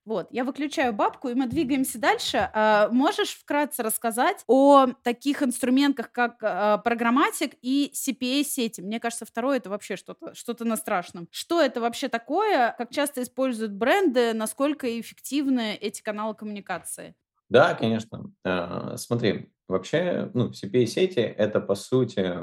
Вот, 0.05 0.27
я 0.31 0.43
выключаю 0.43 0.91
бабку, 0.91 1.29
и 1.29 1.33
мы 1.33 1.47
двигаемся 1.47 1.97
дальше. 1.97 2.49
А, 2.53 2.89
можешь 2.89 3.35
вкратце 3.35 3.83
рассказать 3.83 4.43
о 4.47 4.87
таких 5.01 5.41
инструментах, 5.41 6.11
как 6.11 6.39
а, 6.41 6.77
программатик 6.79 7.53
и 7.61 7.89
CPA-сети? 7.93 8.81
Мне 8.81 8.99
кажется, 8.99 9.25
второе 9.25 9.57
это 9.57 9.69
вообще 9.69 9.95
что-то 9.95 10.33
что 10.33 10.55
на 10.65 10.75
страшном. 10.75 11.29
Что 11.31 11.61
это 11.61 11.79
вообще 11.79 12.09
такое? 12.09 12.75
Как 12.77 12.91
часто 12.91 13.23
используют 13.23 13.71
бренды? 13.71 14.33
Насколько 14.33 14.99
эффективны 14.99 15.75
эти 15.75 16.01
каналы 16.01 16.35
коммуникации? 16.35 17.15
Да, 17.47 17.73
конечно. 17.73 18.29
А, 18.43 18.97
смотри, 18.97 19.51
вообще, 19.69 20.29
ну, 20.33 20.49
CPA-сети– 20.49 21.21
это, 21.21 21.61
по 21.61 21.75
сути, 21.75 22.39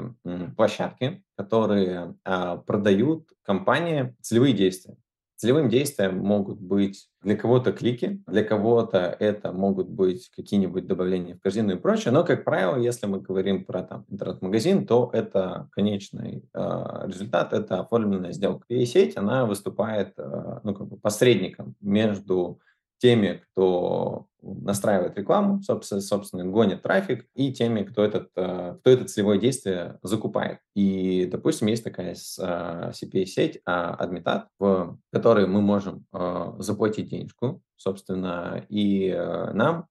площадки, 0.55 1.23
которые 1.35 2.15
продают 2.23 3.29
компании 3.43 4.15
целевые 4.21 4.53
действия. 4.53 4.97
Целевым 5.41 5.69
действием 5.69 6.19
могут 6.19 6.61
быть 6.61 7.07
для 7.23 7.35
кого-то 7.35 7.71
клики, 7.71 8.21
для 8.27 8.43
кого-то 8.43 9.17
это 9.19 9.51
могут 9.51 9.89
быть 9.89 10.29
какие-нибудь 10.35 10.85
добавления 10.85 11.33
в 11.33 11.41
корзину 11.41 11.73
и 11.73 11.79
прочее, 11.79 12.13
но, 12.13 12.23
как 12.23 12.43
правило, 12.43 12.77
если 12.77 13.07
мы 13.07 13.21
говорим 13.21 13.65
про 13.65 13.81
там, 13.81 14.05
интернет-магазин, 14.09 14.85
то 14.85 15.09
это 15.11 15.67
конечный 15.71 16.47
э, 16.53 16.59
результат, 17.07 17.53
это 17.53 17.79
оформленная 17.79 18.33
сделка. 18.33 18.65
И 18.69 18.85
сеть, 18.85 19.17
она 19.17 19.47
выступает 19.47 20.13
э, 20.15 20.59
ну, 20.63 20.75
как 20.75 20.87
бы 20.87 20.97
посредником 20.97 21.73
между 21.81 22.59
теми, 23.01 23.41
кто 23.51 24.27
настраивает 24.41 25.17
рекламу, 25.17 25.61
собственно, 25.61 26.01
собственно, 26.01 26.45
гонит 26.45 26.81
трафик, 26.83 27.27
и 27.35 27.51
теми, 27.51 27.83
кто, 27.83 28.03
этот, 28.03 28.29
э, 28.35 28.75
кто 28.79 28.89
это 28.89 29.05
целевое 29.05 29.39
действие 29.39 29.99
закупает. 30.03 30.59
И, 30.75 31.27
допустим, 31.31 31.67
есть 31.67 31.83
такая 31.83 32.13
CPA-сеть 32.13 33.57
э, 33.57 33.61
Admitat, 33.65 34.45
в 34.59 34.97
которой 35.11 35.47
мы 35.47 35.61
можем 35.61 36.05
э, 36.13 36.53
заплатить 36.59 37.09
денежку, 37.09 37.61
собственно, 37.75 38.65
и 38.69 39.11
нам 39.53 39.87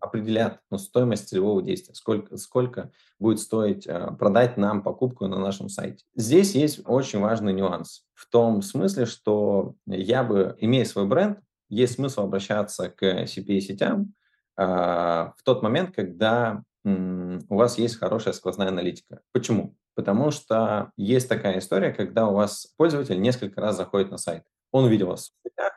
определят 0.00 0.60
ну, 0.70 0.78
стоимость 0.78 1.28
целевого 1.28 1.62
действия, 1.62 1.94
сколько, 1.94 2.38
сколько 2.38 2.90
будет 3.18 3.40
стоить 3.40 3.86
продать 4.18 4.56
нам 4.56 4.82
покупку 4.82 5.26
на 5.26 5.38
нашем 5.38 5.68
сайте. 5.68 6.02
Здесь 6.16 6.54
есть 6.54 6.80
очень 6.86 7.20
важный 7.20 7.52
нюанс 7.52 8.04
в 8.14 8.28
том 8.30 8.62
смысле, 8.62 9.04
что 9.04 9.74
я 9.86 10.24
бы, 10.24 10.56
имея 10.60 10.86
свой 10.86 11.06
бренд, 11.06 11.40
есть 11.74 11.94
смысл 11.94 12.22
обращаться 12.22 12.88
к 12.88 13.02
CPA-сетям 13.02 14.14
а, 14.56 15.34
в 15.36 15.42
тот 15.42 15.62
момент, 15.62 15.94
когда 15.94 16.62
у 16.84 17.56
вас 17.56 17.78
есть 17.78 17.96
хорошая 17.98 18.34
сквозная 18.34 18.68
аналитика. 18.68 19.22
Почему? 19.32 19.74
Потому 19.94 20.30
что 20.30 20.90
есть 20.96 21.28
такая 21.28 21.58
история, 21.58 21.92
когда 21.92 22.28
у 22.28 22.34
вас 22.34 22.66
пользователь 22.76 23.20
несколько 23.20 23.60
раз 23.60 23.76
заходит 23.76 24.10
на 24.10 24.18
сайт. 24.18 24.42
Он 24.70 24.84
увидел 24.84 25.06
вас 25.06 25.30
в 25.30 25.48
сетях, 25.48 25.72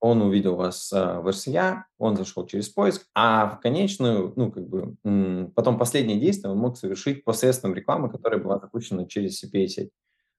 он 0.00 0.20
увидел 0.20 0.56
вас 0.56 0.92
э, 0.92 1.20
в 1.20 1.28
RCA, 1.28 1.84
он 1.96 2.16
зашел 2.16 2.44
через 2.46 2.68
поиск, 2.68 3.06
а 3.14 3.46
в 3.46 3.60
конечную, 3.60 4.32
ну, 4.36 4.50
как 4.50 4.68
бы, 4.68 4.96
потом 5.54 5.78
последнее 5.78 6.18
действие 6.18 6.50
он 6.50 6.58
мог 6.58 6.76
совершить 6.76 7.24
посредством 7.24 7.74
рекламы, 7.74 8.10
которая 8.10 8.40
была 8.40 8.58
запущена 8.58 9.06
через 9.06 9.42
CPA-сеть. 9.42 9.90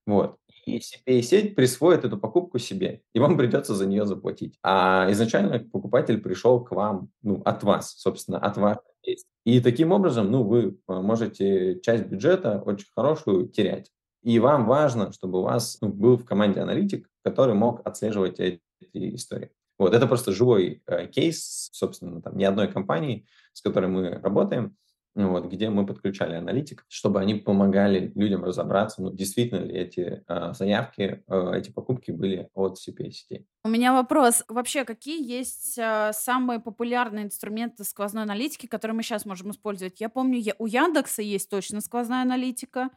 Вот. 0.06 0.36
И 0.66 0.78
CPA-сеть 0.78 1.54
присвоит 1.54 2.04
эту 2.04 2.18
покупку 2.18 2.58
себе, 2.58 3.02
и 3.12 3.18
вам 3.18 3.36
придется 3.36 3.74
за 3.74 3.86
нее 3.86 4.06
заплатить. 4.06 4.58
А 4.62 5.06
изначально 5.10 5.58
покупатель 5.58 6.18
пришел 6.18 6.64
к 6.64 6.72
вам, 6.72 7.10
ну, 7.22 7.42
от 7.44 7.62
вас, 7.62 7.94
собственно, 7.98 8.38
от 8.38 8.56
ваших 8.56 8.82
действий. 9.04 9.30
И 9.44 9.60
таким 9.60 9.92
образом, 9.92 10.30
ну, 10.30 10.42
вы 10.42 10.78
э, 10.88 11.00
можете 11.00 11.80
часть 11.80 12.06
бюджета 12.06 12.62
очень 12.64 12.88
хорошую 12.94 13.48
терять. 13.48 13.90
И 14.22 14.38
вам 14.38 14.66
важно, 14.66 15.12
чтобы 15.12 15.40
у 15.40 15.42
вас 15.42 15.76
ну, 15.82 15.88
был 15.88 16.16
в 16.16 16.24
команде 16.24 16.60
аналитик, 16.60 17.08
который 17.22 17.54
мог 17.54 17.86
отслеживать 17.86 18.40
эти 18.40 18.60
истории. 18.92 19.50
Вот, 19.78 19.92
это 19.92 20.06
просто 20.06 20.32
живой 20.32 20.82
э, 20.86 21.06
кейс, 21.08 21.68
собственно, 21.72 22.22
там, 22.22 22.36
ни 22.36 22.44
одной 22.44 22.68
компании, 22.68 23.26
с 23.52 23.60
которой 23.60 23.86
мы 23.86 24.10
работаем, 24.10 24.76
вот, 25.14 25.46
где 25.46 25.70
мы 25.70 25.86
подключали 25.86 26.34
аналитиков, 26.34 26.84
чтобы 26.88 27.20
они 27.20 27.34
помогали 27.34 28.12
людям 28.14 28.44
разобраться, 28.44 29.02
ну, 29.02 29.12
действительно 29.12 29.60
ли 29.60 29.74
эти 29.74 30.24
э, 30.26 30.52
заявки, 30.54 31.22
э, 31.26 31.52
эти 31.56 31.70
покупки 31.70 32.10
были 32.10 32.50
от 32.54 32.78
CPA-сетей. 32.78 33.46
У 33.64 33.68
меня 33.68 33.92
вопрос. 33.92 34.44
Вообще, 34.48 34.84
какие 34.84 35.24
есть 35.24 35.78
э, 35.78 36.10
самые 36.12 36.58
популярные 36.60 37.24
инструменты 37.24 37.84
сквозной 37.84 38.24
аналитики, 38.24 38.66
которые 38.66 38.96
мы 38.96 39.02
сейчас 39.02 39.24
можем 39.24 39.50
использовать? 39.50 40.00
Я 40.00 40.08
помню, 40.08 40.38
я, 40.38 40.54
у 40.58 40.66
Яндекса 40.66 41.22
есть 41.22 41.48
точно 41.48 41.80
сквозная 41.80 42.22
аналитика 42.22 42.90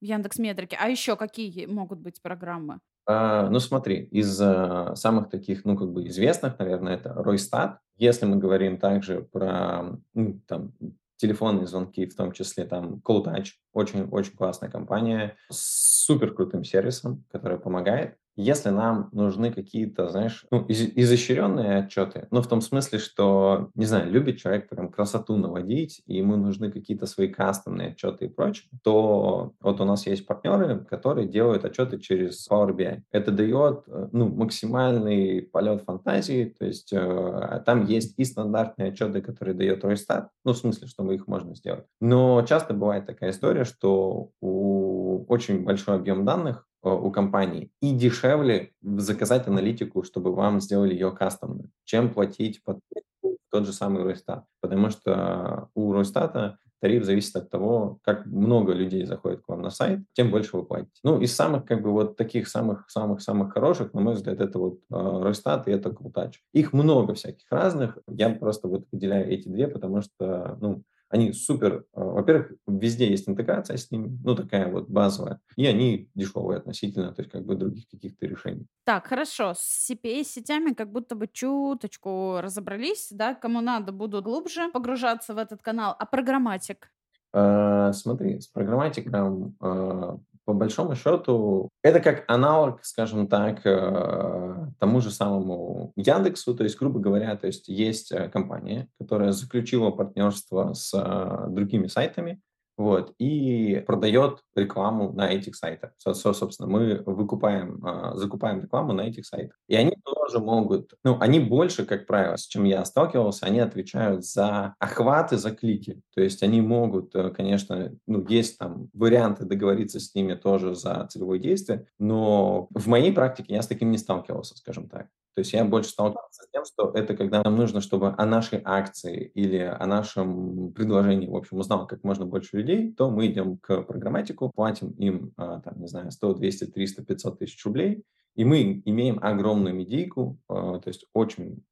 в 0.00 0.04
Яндекс 0.04 0.38
Метрике. 0.38 0.76
А 0.80 0.88
еще 0.88 1.16
какие 1.16 1.66
могут 1.66 2.00
быть 2.00 2.20
программы? 2.20 2.80
А, 3.06 3.48
ну, 3.48 3.58
смотри, 3.60 4.04
из 4.10 4.40
а, 4.40 4.94
самых 4.94 5.30
таких, 5.30 5.64
ну, 5.64 5.76
как 5.76 5.92
бы 5.92 6.06
известных, 6.08 6.58
наверное, 6.58 6.94
это 6.94 7.12
Ройстат. 7.14 7.80
Если 7.96 8.24
мы 8.26 8.36
говорим 8.36 8.78
также 8.78 9.22
про 9.22 9.98
ну, 10.14 10.40
там, 10.46 10.72
телефонные 11.20 11.66
звонки, 11.66 12.06
в 12.06 12.16
том 12.16 12.32
числе 12.32 12.64
там 12.64 13.02
Call 13.06 13.24
Touch, 13.24 13.48
очень-очень 13.72 14.36
классная 14.36 14.70
компания 14.70 15.36
с 15.50 16.04
супер 16.04 16.34
крутым 16.34 16.64
сервисом, 16.64 17.24
который 17.30 17.58
помогает. 17.58 18.16
Если 18.36 18.70
нам 18.70 19.08
нужны 19.12 19.52
какие-то, 19.52 20.08
знаешь, 20.08 20.46
ну, 20.50 20.64
из- 20.66 20.92
изощренные 20.96 21.78
отчеты, 21.78 22.26
ну, 22.30 22.42
в 22.42 22.46
том 22.48 22.60
смысле, 22.60 22.98
что, 22.98 23.70
не 23.74 23.84
знаю, 23.84 24.10
любит 24.10 24.38
человек 24.38 24.68
прям 24.68 24.90
красоту 24.90 25.36
наводить, 25.36 26.02
и 26.06 26.16
ему 26.16 26.36
нужны 26.36 26.70
какие-то 26.70 27.06
свои 27.06 27.28
кастомные 27.28 27.88
отчеты 27.88 28.26
и 28.26 28.28
прочее, 28.28 28.70
то 28.82 29.52
вот 29.60 29.80
у 29.80 29.84
нас 29.84 30.06
есть 30.06 30.26
партнеры, 30.26 30.84
которые 30.84 31.28
делают 31.28 31.64
отчеты 31.64 31.98
через 31.98 32.48
Power 32.50 32.74
BI. 32.74 33.02
Это 33.12 33.30
дает, 33.30 33.84
э, 33.88 34.08
ну, 34.12 34.28
максимальный 34.28 35.42
полет 35.42 35.82
фантазии, 35.82 36.54
то 36.58 36.64
есть 36.64 36.92
э, 36.92 37.62
там 37.66 37.84
есть 37.84 38.14
и 38.18 38.24
стандартные 38.24 38.88
отчеты, 38.88 39.20
которые 39.20 39.54
дает 39.54 39.84
Ройстат, 39.84 40.30
ну, 40.44 40.52
в 40.52 40.56
смысле, 40.56 40.86
что 40.86 41.10
их 41.10 41.26
можно 41.26 41.54
сделать. 41.54 41.84
Но 42.00 42.42
часто 42.42 42.74
бывает 42.74 43.06
такая 43.06 43.30
история, 43.30 43.64
что 43.64 44.30
у 44.40 45.24
очень 45.28 45.64
большой 45.64 45.96
объем 45.96 46.24
данных 46.24 46.66
у 46.82 47.10
компании 47.10 47.70
и 47.80 47.92
дешевле 47.92 48.72
заказать 48.82 49.46
аналитику, 49.48 50.02
чтобы 50.02 50.34
вам 50.34 50.60
сделали 50.60 50.92
ее 50.92 51.12
кастомную, 51.12 51.70
чем 51.84 52.12
платить 52.12 52.62
под 52.64 52.80
тот 53.50 53.66
же 53.66 53.72
самый 53.72 54.04
Росстат. 54.04 54.44
Потому 54.60 54.90
что 54.90 55.68
у 55.74 55.92
Росстата 55.92 56.58
тариф 56.80 57.04
зависит 57.04 57.36
от 57.36 57.50
того, 57.50 57.98
как 58.02 58.26
много 58.26 58.72
людей 58.72 59.04
заходит 59.04 59.42
к 59.42 59.48
вам 59.48 59.62
на 59.62 59.70
сайт, 59.70 60.00
тем 60.14 60.30
больше 60.30 60.56
вы 60.56 60.64
платите. 60.64 60.98
Ну, 61.04 61.20
из 61.20 61.34
самых, 61.34 61.64
как 61.64 61.82
бы, 61.82 61.90
вот 61.90 62.16
таких 62.16 62.48
самых-самых-самых 62.48 63.52
хороших, 63.52 63.92
на 63.92 64.00
мой 64.00 64.14
взгляд, 64.14 64.40
это 64.40 64.58
вот 64.58 64.80
э, 64.90 65.22
Росстат 65.22 65.68
и 65.68 65.72
это 65.72 65.90
Крутач. 65.90 66.42
Их 66.52 66.72
много 66.72 67.14
всяких 67.14 67.46
разных. 67.50 67.98
Я 68.08 68.30
просто 68.30 68.68
вот 68.68 68.86
выделяю 68.90 69.30
эти 69.30 69.48
две, 69.48 69.68
потому 69.68 70.00
что, 70.00 70.56
ну, 70.60 70.82
они 71.10 71.32
супер, 71.32 71.84
а, 71.92 72.04
во-первых, 72.04 72.52
везде 72.66 73.10
есть 73.10 73.28
интеграция 73.28 73.76
с 73.76 73.90
ними, 73.90 74.16
ну, 74.24 74.34
такая 74.34 74.70
вот 74.70 74.88
базовая, 74.88 75.40
и 75.56 75.66
они 75.66 76.08
дешевые 76.14 76.58
относительно, 76.58 77.12
то 77.12 77.22
есть 77.22 77.32
как 77.32 77.44
бы 77.44 77.56
других 77.56 77.88
каких-то 77.90 78.26
решений. 78.26 78.66
Так, 78.84 79.08
хорошо, 79.08 79.52
с 79.54 79.90
CPA-сетями 79.90 80.72
как 80.72 80.90
будто 80.90 81.16
бы 81.16 81.28
чуточку 81.30 82.38
разобрались, 82.40 83.08
да, 83.10 83.34
кому 83.34 83.60
надо, 83.60 83.92
буду 83.92 84.22
глубже 84.22 84.70
погружаться 84.70 85.34
в 85.34 85.38
этот 85.38 85.62
канал. 85.62 85.94
А 85.98 86.06
программатик? 86.06 86.90
Uh, 87.32 87.92
смотри, 87.92 88.40
с 88.40 88.48
программатиком 88.48 89.54
uh, 89.60 90.18
по 90.50 90.54
большому 90.54 90.96
счету, 90.96 91.70
это 91.80 92.00
как 92.00 92.24
аналог, 92.26 92.84
скажем 92.84 93.28
так, 93.28 93.60
э, 93.64 94.66
тому 94.80 95.00
же 95.00 95.12
самому 95.12 95.92
Яндексу. 95.94 96.56
То 96.56 96.64
есть, 96.64 96.76
грубо 96.76 96.98
говоря, 96.98 97.36
то 97.36 97.46
есть 97.46 97.68
есть 97.68 98.10
э, 98.10 98.28
компания, 98.28 98.88
которая 98.98 99.30
заключила 99.30 99.92
партнерство 99.92 100.72
с 100.74 100.92
э, 100.92 101.50
другими 101.50 101.86
сайтами, 101.86 102.40
вот, 102.80 103.14
и 103.18 103.84
продает 103.86 104.42
рекламу 104.54 105.12
на 105.12 105.30
этих 105.30 105.54
сайтах. 105.54 105.90
Собственно, 105.98 106.66
мы 106.66 107.02
выкупаем, 107.04 107.84
а, 107.84 108.16
закупаем 108.16 108.62
рекламу 108.62 108.94
на 108.94 109.02
этих 109.02 109.26
сайтах. 109.26 109.54
И 109.68 109.74
они 109.74 109.94
тоже 110.02 110.38
могут, 110.38 110.94
ну, 111.04 111.18
они 111.20 111.40
больше, 111.40 111.84
как 111.84 112.06
правило, 112.06 112.36
с 112.36 112.46
чем 112.46 112.64
я 112.64 112.82
сталкивался, 112.86 113.44
они 113.44 113.60
отвечают 113.60 114.24
за 114.24 114.74
охваты, 114.78 115.36
за 115.36 115.50
клики. 115.50 116.00
То 116.14 116.22
есть 116.22 116.42
они 116.42 116.62
могут, 116.62 117.14
э, 117.14 117.28
конечно, 117.28 117.92
ну, 118.06 118.24
есть 118.26 118.56
там 118.56 118.88
варианты 118.94 119.44
договориться 119.44 120.00
с 120.00 120.14
ними 120.14 120.32
тоже 120.32 120.74
за 120.74 121.06
целевое 121.10 121.38
действие, 121.38 121.86
но 121.98 122.66
в 122.70 122.88
моей 122.88 123.12
практике 123.12 123.54
я 123.54 123.60
с 123.60 123.66
таким 123.66 123.90
не 123.90 123.98
сталкивался, 123.98 124.56
скажем 124.56 124.88
так. 124.88 125.08
То 125.40 125.42
есть 125.42 125.54
я 125.54 125.64
больше 125.64 125.88
сталкивался 125.88 126.42
с 126.42 126.50
тем, 126.50 126.66
что 126.66 126.90
это 126.94 127.16
когда 127.16 127.42
нам 127.42 127.56
нужно, 127.56 127.80
чтобы 127.80 128.14
о 128.14 128.26
нашей 128.26 128.60
акции 128.62 129.32
или 129.34 129.56
о 129.56 129.86
нашем 129.86 130.70
предложении, 130.74 131.28
в 131.28 131.34
общем, 131.34 131.56
узнал 131.56 131.86
как 131.86 132.04
можно 132.04 132.26
больше 132.26 132.58
людей, 132.58 132.92
то 132.92 133.10
мы 133.10 133.28
идем 133.28 133.56
к 133.56 133.80
программатику, 133.84 134.52
платим 134.54 134.90
им, 134.98 135.32
а, 135.38 135.60
там, 135.60 135.80
не 135.80 135.86
знаю, 135.86 136.10
100, 136.10 136.34
200, 136.34 136.66
300, 136.66 137.04
500 137.06 137.38
тысяч 137.38 137.64
рублей, 137.64 138.04
и 138.34 138.44
мы 138.44 138.82
имеем 138.84 139.18
огромную 139.22 139.74
медийку, 139.74 140.38
а, 140.46 140.78
то 140.78 140.88
есть 140.88 141.06
очень 141.14 141.64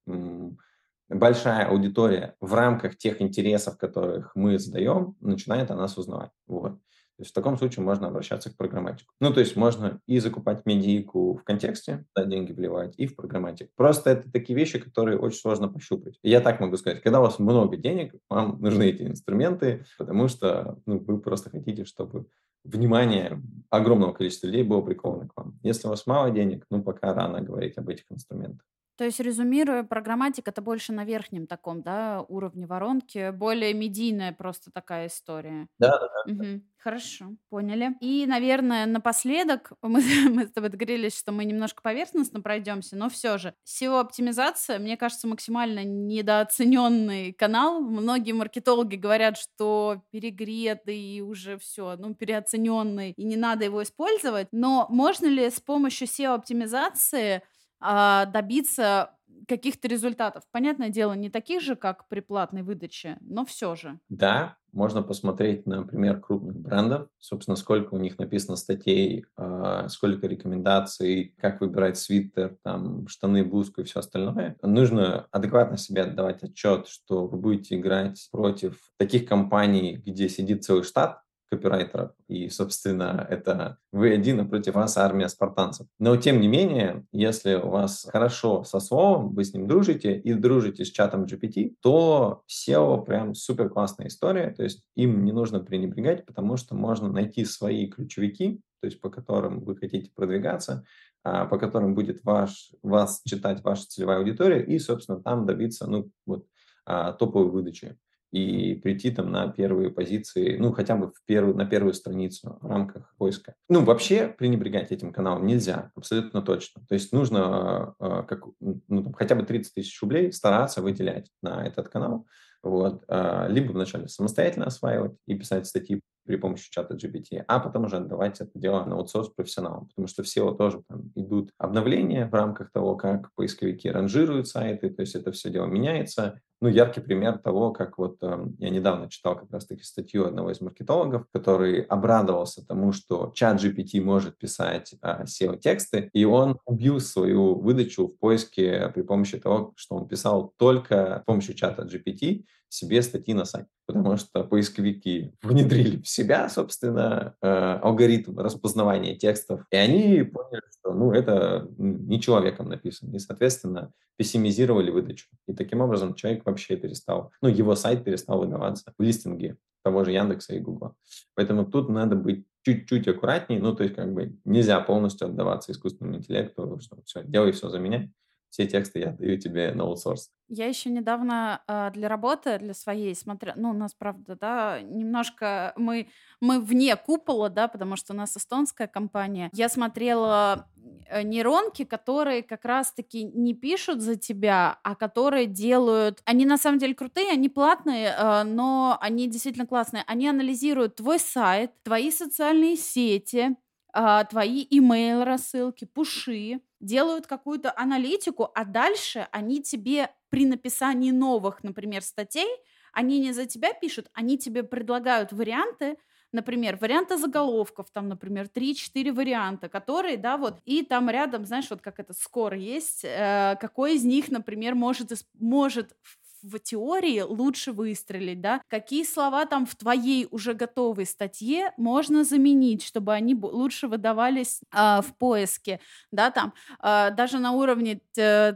большая 1.10 1.66
аудитория 1.66 2.36
в 2.40 2.54
рамках 2.54 2.96
тех 2.96 3.20
интересов, 3.20 3.76
которых 3.76 4.32
мы 4.34 4.58
задаем, 4.58 5.14
начинает 5.20 5.70
о 5.70 5.76
нас 5.76 5.98
узнавать. 5.98 6.30
Вот. 6.46 6.78
То 7.18 7.22
есть 7.22 7.32
в 7.32 7.34
таком 7.34 7.58
случае 7.58 7.84
можно 7.84 8.06
обращаться 8.06 8.48
к 8.48 8.56
программатику. 8.56 9.12
Ну, 9.20 9.34
то 9.34 9.40
есть 9.40 9.56
можно 9.56 10.00
и 10.06 10.20
закупать 10.20 10.64
медийку 10.66 11.34
в 11.34 11.42
контексте, 11.42 12.06
да, 12.14 12.24
деньги 12.24 12.52
вливать, 12.52 12.94
и 12.96 13.08
в 13.08 13.16
программатику. 13.16 13.72
Просто 13.74 14.10
это 14.10 14.30
такие 14.30 14.56
вещи, 14.56 14.78
которые 14.78 15.18
очень 15.18 15.40
сложно 15.40 15.68
пощупать. 15.68 16.16
я 16.22 16.40
так 16.40 16.60
могу 16.60 16.76
сказать, 16.76 17.02
когда 17.02 17.18
у 17.18 17.24
вас 17.24 17.40
много 17.40 17.76
денег, 17.76 18.14
вам 18.30 18.60
нужны 18.60 18.84
эти 18.84 19.02
инструменты, 19.02 19.84
потому 19.98 20.28
что 20.28 20.78
ну, 20.86 21.00
вы 21.00 21.18
просто 21.18 21.50
хотите, 21.50 21.84
чтобы 21.84 22.26
внимание 22.62 23.42
огромного 23.68 24.12
количества 24.12 24.46
людей 24.46 24.62
было 24.62 24.80
приковано 24.80 25.26
к 25.26 25.36
вам. 25.36 25.58
Если 25.64 25.88
у 25.88 25.90
вас 25.90 26.06
мало 26.06 26.30
денег, 26.30 26.66
ну, 26.70 26.84
пока 26.84 27.14
рано 27.14 27.40
говорить 27.40 27.78
об 27.78 27.88
этих 27.88 28.04
инструментах. 28.12 28.64
То 28.99 29.05
есть, 29.05 29.20
резюмируя, 29.20 29.84
программатика 29.84 30.51
это 30.51 30.61
больше 30.61 30.92
на 30.92 31.05
верхнем 31.05 31.46
таком, 31.46 31.82
да, 31.82 32.24
уровне 32.28 32.66
воронки, 32.66 33.30
более 33.30 33.72
медийная 33.72 34.32
просто 34.32 34.72
такая 34.72 35.07
история. 35.07 35.68
Да, 35.78 35.96
да, 36.01 36.09
да. 36.26 36.32
Угу. 36.32 36.62
Хорошо, 36.78 37.36
поняли. 37.49 37.94
И, 38.01 38.24
наверное, 38.26 38.86
напоследок 38.86 39.70
мы, 39.82 40.03
мы 40.30 40.46
с 40.46 40.51
тобой 40.51 40.70
договорились, 40.70 41.16
что 41.16 41.30
мы 41.30 41.44
немножко 41.44 41.80
поверхностно 41.80 42.40
пройдемся, 42.40 42.96
но 42.96 43.09
все 43.09 43.38
же 43.38 43.55
SEO-оптимизация, 43.64 44.80
мне 44.80 44.96
кажется, 44.96 45.28
максимально 45.28 45.84
недооцененный 45.84 47.32
канал. 47.34 47.80
Многие 47.80 48.32
маркетологи 48.32 48.96
говорят, 48.96 49.38
что 49.38 50.03
перегретый 50.11 50.99
и 50.99 51.20
уже 51.20 51.57
все, 51.59 51.94
ну, 51.96 52.16
переоцененный, 52.16 53.12
и 53.12 53.24
не 53.24 53.36
надо 53.36 53.64
его 53.64 53.80
использовать. 53.84 54.49
Но 54.51 54.86
можно 54.88 55.26
ли 55.26 55.49
с 55.49 55.61
помощью 55.61 56.09
SEO-оптимизации 56.09 57.42
а, 57.80 58.26
добиться 58.26 59.10
каких-то 59.46 59.88
результатов. 59.88 60.44
Понятное 60.52 60.90
дело, 60.90 61.14
не 61.14 61.30
таких 61.30 61.62
же, 61.62 61.74
как 61.76 62.08
при 62.08 62.20
платной 62.20 62.62
выдаче, 62.62 63.16
но 63.20 63.44
все 63.44 63.74
же. 63.74 63.98
Да, 64.08 64.56
можно 64.72 65.02
посмотреть, 65.02 65.66
например, 65.66 66.20
крупных 66.20 66.56
брендов, 66.56 67.08
собственно, 67.18 67.56
сколько 67.56 67.94
у 67.94 67.98
них 67.98 68.18
написано 68.18 68.56
статей, 68.56 69.24
а, 69.36 69.88
сколько 69.88 70.26
рекомендаций, 70.26 71.34
как 71.38 71.60
выбирать 71.60 71.98
свитер, 71.98 72.58
там, 72.62 73.08
штаны, 73.08 73.44
блузку 73.44 73.80
и 73.80 73.84
все 73.84 74.00
остальное. 74.00 74.56
Нужно 74.62 75.26
адекватно 75.30 75.78
себе 75.78 76.02
отдавать 76.02 76.42
отчет, 76.42 76.86
что 76.86 77.26
вы 77.26 77.38
будете 77.38 77.76
играть 77.76 78.28
против 78.30 78.92
таких 78.98 79.26
компаний, 79.26 79.96
где 80.04 80.28
сидит 80.28 80.64
целый 80.64 80.84
штат, 80.84 81.22
копирайтеров. 81.51 82.12
И, 82.28 82.49
собственно, 82.49 83.26
это 83.28 83.78
вы 83.92 84.12
один, 84.12 84.40
а 84.40 84.44
против 84.44 84.74
вас 84.74 84.96
армия 84.96 85.28
спартанцев. 85.28 85.86
Но, 85.99 86.16
тем 86.16 86.40
не 86.40 86.49
менее, 86.49 87.07
если 87.12 87.55
у 87.55 87.68
вас 87.68 88.07
хорошо 88.11 88.64
со 88.64 88.80
словом, 88.80 89.34
вы 89.34 89.44
с 89.44 89.55
ним 89.55 89.66
дружите 89.66 90.16
и 90.16 90.34
дружите 90.34 90.84
с 90.84 90.90
чатом 90.90 91.24
GPT, 91.24 91.74
то 91.80 92.42
SEO 92.49 93.05
прям 93.05 93.34
супер 93.34 93.68
классная 93.70 94.09
история. 94.09 94.51
То 94.51 94.62
есть 94.62 94.84
им 94.94 95.24
не 95.24 95.32
нужно 95.32 95.61
пренебрегать, 95.61 96.26
потому 96.26 96.57
что 96.57 96.74
можно 96.74 97.11
найти 97.11 97.44
свои 97.44 97.86
ключевики, 97.86 98.61
то 98.80 98.86
есть 98.86 99.01
по 99.01 99.11
которым 99.11 99.61
вы 99.61 99.76
хотите 99.76 100.11
продвигаться, 100.14 100.84
а, 101.24 101.46
по 101.46 101.59
которым 101.59 101.94
будет 101.94 102.22
ваш, 102.24 102.72
вас 102.82 103.22
читать 103.26 103.62
ваша 103.64 103.86
целевая 103.86 104.18
аудитория, 104.18 104.62
и, 104.62 104.78
собственно, 104.78 105.20
там 105.20 105.46
добиться 105.46 105.86
ну, 105.86 106.11
вот, 106.26 106.46
а, 106.84 107.12
топовой 107.12 107.51
выдачи 107.51 107.99
и 108.30 108.74
прийти 108.74 109.10
там 109.10 109.32
на 109.32 109.48
первые 109.48 109.90
позиции, 109.90 110.56
ну, 110.58 110.72
хотя 110.72 110.96
бы 110.96 111.08
в 111.08 111.24
первую, 111.24 111.56
на 111.56 111.64
первую 111.64 111.94
страницу 111.94 112.58
в 112.60 112.66
рамках 112.68 113.14
поиска. 113.16 113.54
Ну, 113.68 113.84
вообще 113.84 114.28
пренебрегать 114.28 114.92
этим 114.92 115.12
каналом 115.12 115.46
нельзя, 115.46 115.90
абсолютно 115.94 116.42
точно. 116.42 116.82
То 116.88 116.94
есть 116.94 117.12
нужно 117.12 117.94
как, 117.98 118.44
ну, 118.60 119.02
там, 119.02 119.12
хотя 119.14 119.34
бы 119.34 119.44
30 119.44 119.74
тысяч 119.74 120.00
рублей 120.02 120.32
стараться 120.32 120.82
выделять 120.82 121.30
на 121.42 121.66
этот 121.66 121.88
канал, 121.88 122.26
вот, 122.62 123.04
либо 123.48 123.72
вначале 123.72 124.08
самостоятельно 124.08 124.66
осваивать 124.66 125.16
и 125.26 125.34
писать 125.34 125.66
статьи 125.66 126.00
при 126.26 126.36
помощи 126.36 126.70
чата 126.70 126.94
GPT, 126.94 127.42
а 127.46 127.60
потом 127.60 127.84
уже 127.84 127.96
отдавать 127.96 128.40
это 128.42 128.50
дело 128.54 128.84
на 128.84 128.96
аутсорс 128.96 129.30
профессионалам, 129.30 129.86
потому 129.86 130.08
что 130.08 130.22
все 130.22 130.42
вот 130.42 130.58
тоже 130.58 130.82
там 130.86 131.10
идут 131.14 131.52
обновления 131.56 132.26
в 132.26 132.34
рамках 132.34 132.70
того, 132.72 132.96
как 132.96 133.32
поисковики 133.34 133.88
ранжируют 133.88 134.48
сайты, 134.48 134.90
то 134.90 135.00
есть 135.00 135.14
это 135.14 135.32
все 135.32 135.48
дело 135.48 135.64
меняется. 135.66 136.42
Ну, 136.61 136.68
яркий 136.68 137.00
пример 137.00 137.38
того, 137.38 137.70
как 137.70 137.98
вот 137.98 138.18
э, 138.20 138.46
я 138.59 138.70
недавно 138.70 139.09
читал 139.09 139.36
как 139.36 139.48
раз-таки 139.52 139.84
статью 139.84 140.26
одного 140.26 140.50
из 140.50 140.61
маркетологов, 140.61 141.26
который 141.32 141.82
обрадовался 141.82 142.66
тому, 142.66 142.90
что 142.90 143.30
чат 143.32 143.62
GPT 143.62 144.00
может 144.02 144.36
писать 144.38 144.92
э, 145.00 145.24
SEO-тексты, 145.24 146.11
и 146.12 146.24
он 146.24 146.59
убил 146.64 146.98
свою 146.98 147.54
выдачу 147.54 148.09
в 148.09 148.18
поиске 148.18 148.90
при 148.92 149.02
помощи 149.02 149.38
того, 149.38 149.72
что 149.76 149.94
он 149.94 150.09
писал 150.09 150.52
только 150.56 151.20
с 151.22 151.26
помощью 151.26 151.54
чата 151.54 151.82
GPT, 151.82 152.44
себе 152.68 153.02
статьи 153.02 153.34
на 153.34 153.44
сайт, 153.44 153.66
потому 153.86 154.16
что 154.16 154.44
поисковики 154.44 155.32
внедрили 155.42 156.02
в 156.02 156.08
себя, 156.08 156.48
собственно, 156.48 157.34
э, 157.40 157.48
алгоритм 157.48 158.38
распознавания 158.38 159.16
текстов, 159.16 159.64
и 159.70 159.76
они 159.76 160.22
поняли, 160.22 160.62
что 160.78 160.92
ну, 160.92 161.12
это 161.12 161.68
не 161.78 162.20
человеком 162.20 162.68
написано, 162.68 163.14
и, 163.14 163.18
соответственно, 163.18 163.92
пессимизировали 164.16 164.90
выдачу. 164.90 165.28
И 165.46 165.54
таким 165.54 165.80
образом 165.80 166.14
человек 166.14 166.44
вообще 166.44 166.76
перестал, 166.76 167.32
ну, 167.40 167.48
его 167.48 167.74
сайт 167.74 168.04
перестал 168.04 168.40
выдаваться 168.40 168.92
в 168.98 169.02
листинге 169.02 169.56
того 169.82 170.04
же 170.04 170.12
Яндекса 170.12 170.54
и 170.54 170.60
Гугла. 170.60 170.94
Поэтому 171.34 171.64
тут 171.64 171.88
надо 171.88 172.16
быть 172.16 172.44
чуть-чуть 172.62 173.08
аккуратнее, 173.08 173.60
ну, 173.60 173.74
то 173.74 173.84
есть 173.84 173.94
как 173.94 174.12
бы 174.12 174.36
нельзя 174.44 174.80
полностью 174.80 175.28
отдаваться 175.28 175.72
искусственному 175.72 176.18
интеллекту, 176.18 176.78
что 176.80 176.98
все, 177.04 177.22
делай 177.24 177.52
все 177.52 177.70
за 177.70 177.78
меня, 177.78 178.10
все 178.51 178.66
тексты 178.66 179.01
я 179.01 179.12
даю 179.12 179.38
тебе 179.38 179.72
на 179.74 179.84
аутсорс. 179.84 180.30
Я 180.49 180.66
еще 180.66 180.88
недавно 180.88 181.62
э, 181.68 181.90
для 181.92 182.09
работы, 182.09 182.59
для 182.59 182.72
своей, 182.72 183.14
смотря, 183.14 183.53
ну, 183.57 183.70
у 183.70 183.74
нас, 183.74 183.94
правда, 183.94 184.36
да, 184.40 184.80
немножко 184.80 185.74
мы, 185.76 186.09
мы 186.40 186.59
вне 186.59 186.96
купола, 186.96 187.51
да, 187.51 187.68
потому 187.68 187.96
что 187.96 188.14
у 188.14 188.16
нас 188.16 188.34
эстонская 188.34 188.88
компания. 188.88 189.51
Я 189.53 189.68
смотрела 189.68 190.66
э, 191.07 191.22
нейронки, 191.22 191.84
которые 191.84 192.42
как 192.42 192.64
раз-таки 192.64 193.24
не 193.24 193.53
пишут 193.53 194.01
за 194.01 194.16
тебя, 194.16 194.78
а 194.82 194.94
которые 194.94 195.44
делают... 195.44 196.22
Они 196.24 196.46
на 196.46 196.57
самом 196.57 196.78
деле 196.78 196.94
крутые, 196.94 197.30
они 197.30 197.51
платные, 197.51 198.14
э, 198.16 198.42
но 198.44 198.96
они 199.03 199.28
действительно 199.28 199.66
классные. 199.66 200.03
Они 200.07 200.26
анализируют 200.26 200.96
твой 200.96 201.18
сайт, 201.18 201.72
твои 201.82 202.11
социальные 202.11 202.76
сети, 202.76 203.55
а, 203.92 204.24
твои 204.24 204.66
email 204.66 205.24
рассылки, 205.24 205.84
пуши, 205.84 206.61
делают 206.80 207.26
какую-то 207.26 207.72
аналитику, 207.76 208.50
а 208.54 208.64
дальше 208.64 209.28
они 209.32 209.62
тебе 209.62 210.10
при 210.30 210.46
написании 210.46 211.10
новых, 211.10 211.62
например, 211.64 212.02
статей, 212.02 212.48
они 212.92 213.18
не 213.20 213.32
за 213.32 213.46
тебя 213.46 213.72
пишут, 213.72 214.08
они 214.12 214.38
тебе 214.38 214.62
предлагают 214.62 215.32
варианты, 215.32 215.96
например, 216.32 216.76
варианты 216.76 217.16
заголовков, 217.16 217.90
там, 217.92 218.08
например, 218.08 218.48
3-4 218.52 219.12
варианта, 219.12 219.68
которые, 219.68 220.16
да, 220.16 220.36
вот, 220.36 220.60
и 220.64 220.82
там 220.84 221.08
рядом, 221.10 221.44
знаешь, 221.46 221.70
вот 221.70 221.80
как 221.80 221.98
это 221.98 222.12
скоро 222.12 222.56
есть, 222.56 223.02
э, 223.04 223.56
какой 223.60 223.94
из 223.96 224.04
них, 224.04 224.30
например, 224.30 224.74
может, 224.74 225.12
может 225.38 225.96
в 226.43 226.59
теории 226.59 227.20
лучше 227.20 227.72
выстрелить, 227.72 228.41
да, 228.41 228.61
какие 228.68 229.05
слова 229.05 229.47
там 229.47 229.66
в 229.66 229.76
твоей 229.76 230.28
уже 230.30 230.55
готовой 230.55 231.07
статье 231.07 231.72
можно 231.76 232.24
заменить, 232.24 232.82
чтобы 232.84 233.12
они 233.14 233.34
лучше 233.34 233.89
выдавались 233.89 234.61
э, 234.74 235.01
в 235.03 235.14
поиске, 235.18 235.80
да, 236.11 236.30
там, 236.30 236.55
э, 236.82 237.11
даже 237.12 237.39
на 237.39 237.53
уровне 237.53 238.01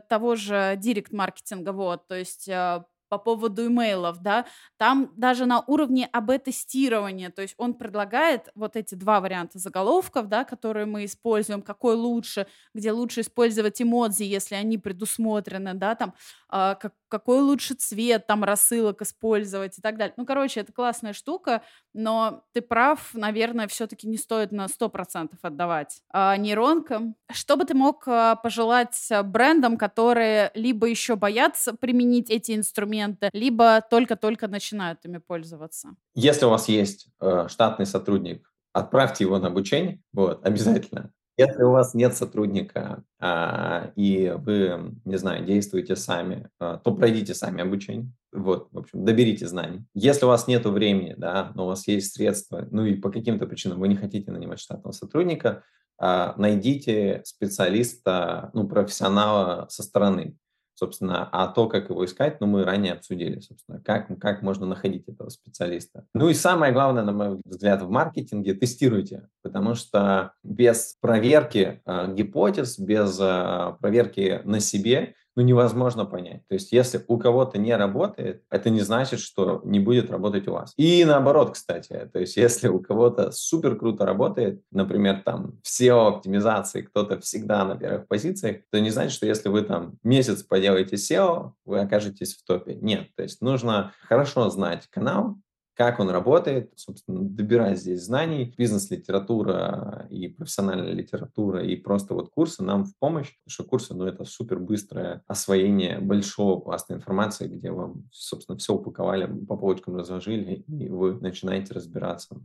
того 0.09 0.37
же 0.37 0.75
директ-маркетинга, 0.79 1.73
вот, 1.73 2.07
то 2.09 2.15
есть 2.17 2.49
э, 2.49 2.85
по 3.13 3.19
поводу 3.19 3.67
имейлов, 3.67 4.23
да, 4.23 4.47
там 4.79 5.13
даже 5.17 5.45
на 5.45 5.61
уровне 5.67 6.09
АБ-тестирования, 6.13 7.29
то 7.31 7.43
есть 7.43 7.55
он 7.59 7.75
предлагает 7.75 8.49
вот 8.55 8.75
эти 8.75 8.95
два 8.95 9.21
варианта 9.21 9.59
заголовков, 9.59 10.29
да, 10.29 10.45
которые 10.45 10.87
мы 10.87 11.05
используем, 11.05 11.61
какой 11.61 11.95
лучше, 11.95 12.47
где 12.73 12.91
лучше 12.91 13.21
использовать 13.21 13.83
эмодзи, 13.83 14.23
если 14.23 14.55
они 14.55 14.79
предусмотрены, 14.79 15.75
да, 15.75 15.95
там, 15.95 16.15
э, 16.51 16.75
как, 16.81 16.95
какой 17.13 17.41
лучше 17.41 17.75
цвет 17.75 18.27
там 18.27 18.43
рассылок 18.43 19.03
использовать 19.03 19.79
и 19.79 19.83
так 19.83 19.99
далее. 19.99 20.15
Ну, 20.17 20.25
короче, 20.25 20.61
это 20.61 20.73
классная 20.73 21.13
штука, 21.13 21.61
но 21.93 22.43
ты 22.55 22.63
прав, 22.63 23.11
наверное, 23.13 23.69
все-таки 23.69 24.09
не 24.09 24.17
стоит 24.17 24.51
на 24.51 24.65
100% 24.65 25.29
отдавать 25.43 26.01
а, 26.11 26.39
нейронкам. 26.39 27.15
Что 27.31 27.59
бы 27.59 27.67
ты 27.67 27.75
мог 27.75 28.05
а, 28.09 28.37
пожелать 28.37 28.97
брендам, 29.25 29.77
которые 29.77 30.53
либо 30.55 30.87
еще 30.87 31.15
боятся 31.15 31.75
применить 31.75 32.31
эти 32.31 32.57
инструменты, 32.57 33.29
либо 33.35 33.83
только-только 33.91 34.49
начинают 34.49 35.05
ими 35.05 35.19
пользоваться? 35.19 35.91
Если 36.15 36.47
у 36.47 36.49
вас 36.49 36.67
есть 36.71 37.09
э, 37.21 37.45
штатный 37.49 37.85
сотрудник, 37.85 38.51
отправьте 38.73 39.25
его 39.25 39.39
на 39.39 39.49
обучение, 39.49 40.01
вот, 40.15 40.47
обязательно. 40.47 41.13
Если 41.39 41.63
у 41.63 41.71
вас 41.71 41.95
нет 41.95 42.15
сотрудника, 42.15 43.05
а, 43.19 43.91
и 43.97 44.35
вы, 44.37 44.95
не 45.05 45.17
знаю, 45.17 45.45
действуете 45.47 45.97
сами, 45.97 46.51
а, 46.59 46.77
то 46.77 46.95
пройдите 46.95 47.35
сами 47.35 47.63
обучение. 47.63 48.13
Вот, 48.33 48.69
в 48.71 48.79
общем, 48.79 49.05
доберите 49.05 49.47
знаний. 49.47 49.85
Если 49.95 50.25
у 50.27 50.29
вас 50.29 50.47
нет 50.47 50.67
времени, 50.67 51.15
да, 51.17 51.53
но 51.55 51.65
у 51.65 51.69
вас 51.69 51.89
есть 51.89 52.15
средства, 52.15 52.67
ну 52.71 52.85
и 52.85 52.95
по 52.95 53.11
каким-то 53.11 53.47
причинам 53.47 53.81
вы 53.81 53.89
не 53.89 53.97
хотите 53.97 54.31
нанимать 54.31 54.61
штатного 54.61 54.93
сотрудника, 54.93 55.65
а, 55.99 56.35
найдите 56.37 57.23
специалиста, 57.25 58.51
ну, 58.53 58.69
профессионала 58.69 59.67
со 59.71 59.83
стороны 59.83 60.37
собственно, 60.83 61.29
а 61.31 61.47
то, 61.47 61.69
как 61.69 61.91
его 61.91 62.05
искать, 62.05 62.41
ну, 62.41 62.49
мы 62.49 62.65
ранее 62.65 62.95
обсудили, 62.95 63.39
собственно, 63.39 63.81
как, 63.81 64.09
как 64.19 64.43
можно 64.43 64.67
находить 64.67 65.09
этого 65.09 65.29
специалиста. 65.29 66.07
Ну 66.13 66.29
и 66.29 66.35
самое 66.35 66.73
главное, 66.73 67.05
на 67.05 67.13
мой 67.13 67.41
взгляд, 67.45 67.83
в 67.83 67.89
маркетинге– 67.89 68.55
тестируйте, 68.63 69.29
потому 69.43 69.77
что 69.77 70.33
без 70.43 70.97
проверки 71.01 71.81
э, 71.87 72.15
гипотез, 72.15 72.81
без 72.81 73.17
э, 73.21 73.75
проверки 73.81 74.41
на 74.43 74.59
себе 74.59 75.15
ну, 75.37 75.43
невозможно 75.43 76.05
понять. 76.05 76.47
То 76.49 76.55
есть, 76.55 76.73
если 76.73 77.05
у 77.09 77.19
кого-то 77.19 77.59
не 77.59 77.75
работает, 77.77 78.43
это 78.51 78.71
не 78.71 78.81
значит, 78.81 79.21
что 79.21 79.63
не 79.65 79.81
будет 79.81 80.11
работать 80.11 80.47
у 80.49 80.53
вас. 80.53 80.73
И 80.77 81.05
наоборот, 81.05 81.53
кстати, 81.53 82.11
то 82.13 82.19
есть, 82.19 82.37
если 82.37 82.69
у 82.69 82.81
кого-то 82.81 83.31
супер 83.33 83.77
круто 83.77 84.05
работает, 84.05 84.63
например, 84.71 85.23
там, 85.25 85.59
в 85.63 85.69
SEO-оптимизации 85.69 86.83
кто-то 86.83 87.21
всегда 87.21 87.65
на 87.65 87.77
первых 87.77 88.09
позициях, 88.09 88.59
то 88.71 88.81
не 88.81 88.91
значит, 88.91 89.13
что 89.13 89.27
если 89.27 89.49
вы 89.49 89.63
там 89.63 89.99
месяц 90.03 90.43
поделаете 90.43 90.97
SEO, 90.97 91.53
вы 91.65 91.81
окажетесь 91.81 92.35
в 92.35 92.45
топе. 92.45 92.75
Нет, 92.75 93.09
то 93.17 93.23
есть, 93.23 93.41
нужно 93.41 93.93
хорошо 94.07 94.51
знать 94.51 94.87
канал, 94.91 95.37
как 95.75 96.01
он 96.01 96.11
работает, 96.11 96.73
собственно, 96.77 97.21
добирать 97.23 97.79
здесь 97.79 98.03
знаний, 98.03 98.55
бизнес-литература 98.57 100.07
и 100.11 100.29
профессиональная 100.29 100.93
литература, 100.93 101.65
и 101.65 101.77
просто 101.77 102.15
вот 102.15 102.31
курсы 102.31 102.63
нам 102.63 102.85
в 102.85 102.97
помощь, 102.99 103.35
потому 103.39 103.51
что 103.51 103.65
курсы, 103.65 103.95
ну, 103.95 104.05
это 104.05 104.25
супер 104.25 104.59
быстрое 104.59 105.23
освоение 105.27 105.99
большого 105.99 106.61
пласта 106.61 106.95
информации, 106.95 107.49
где 107.49 107.71
вам, 107.71 108.05
собственно, 108.13 108.59
все 108.59 108.75
упаковали, 108.75 109.27
по 109.47 109.57
полочкам 109.57 109.97
разложили, 109.97 110.65
и 110.69 110.89
вы 110.89 111.15
начинаете 111.21 111.75
разбираться. 111.75 112.37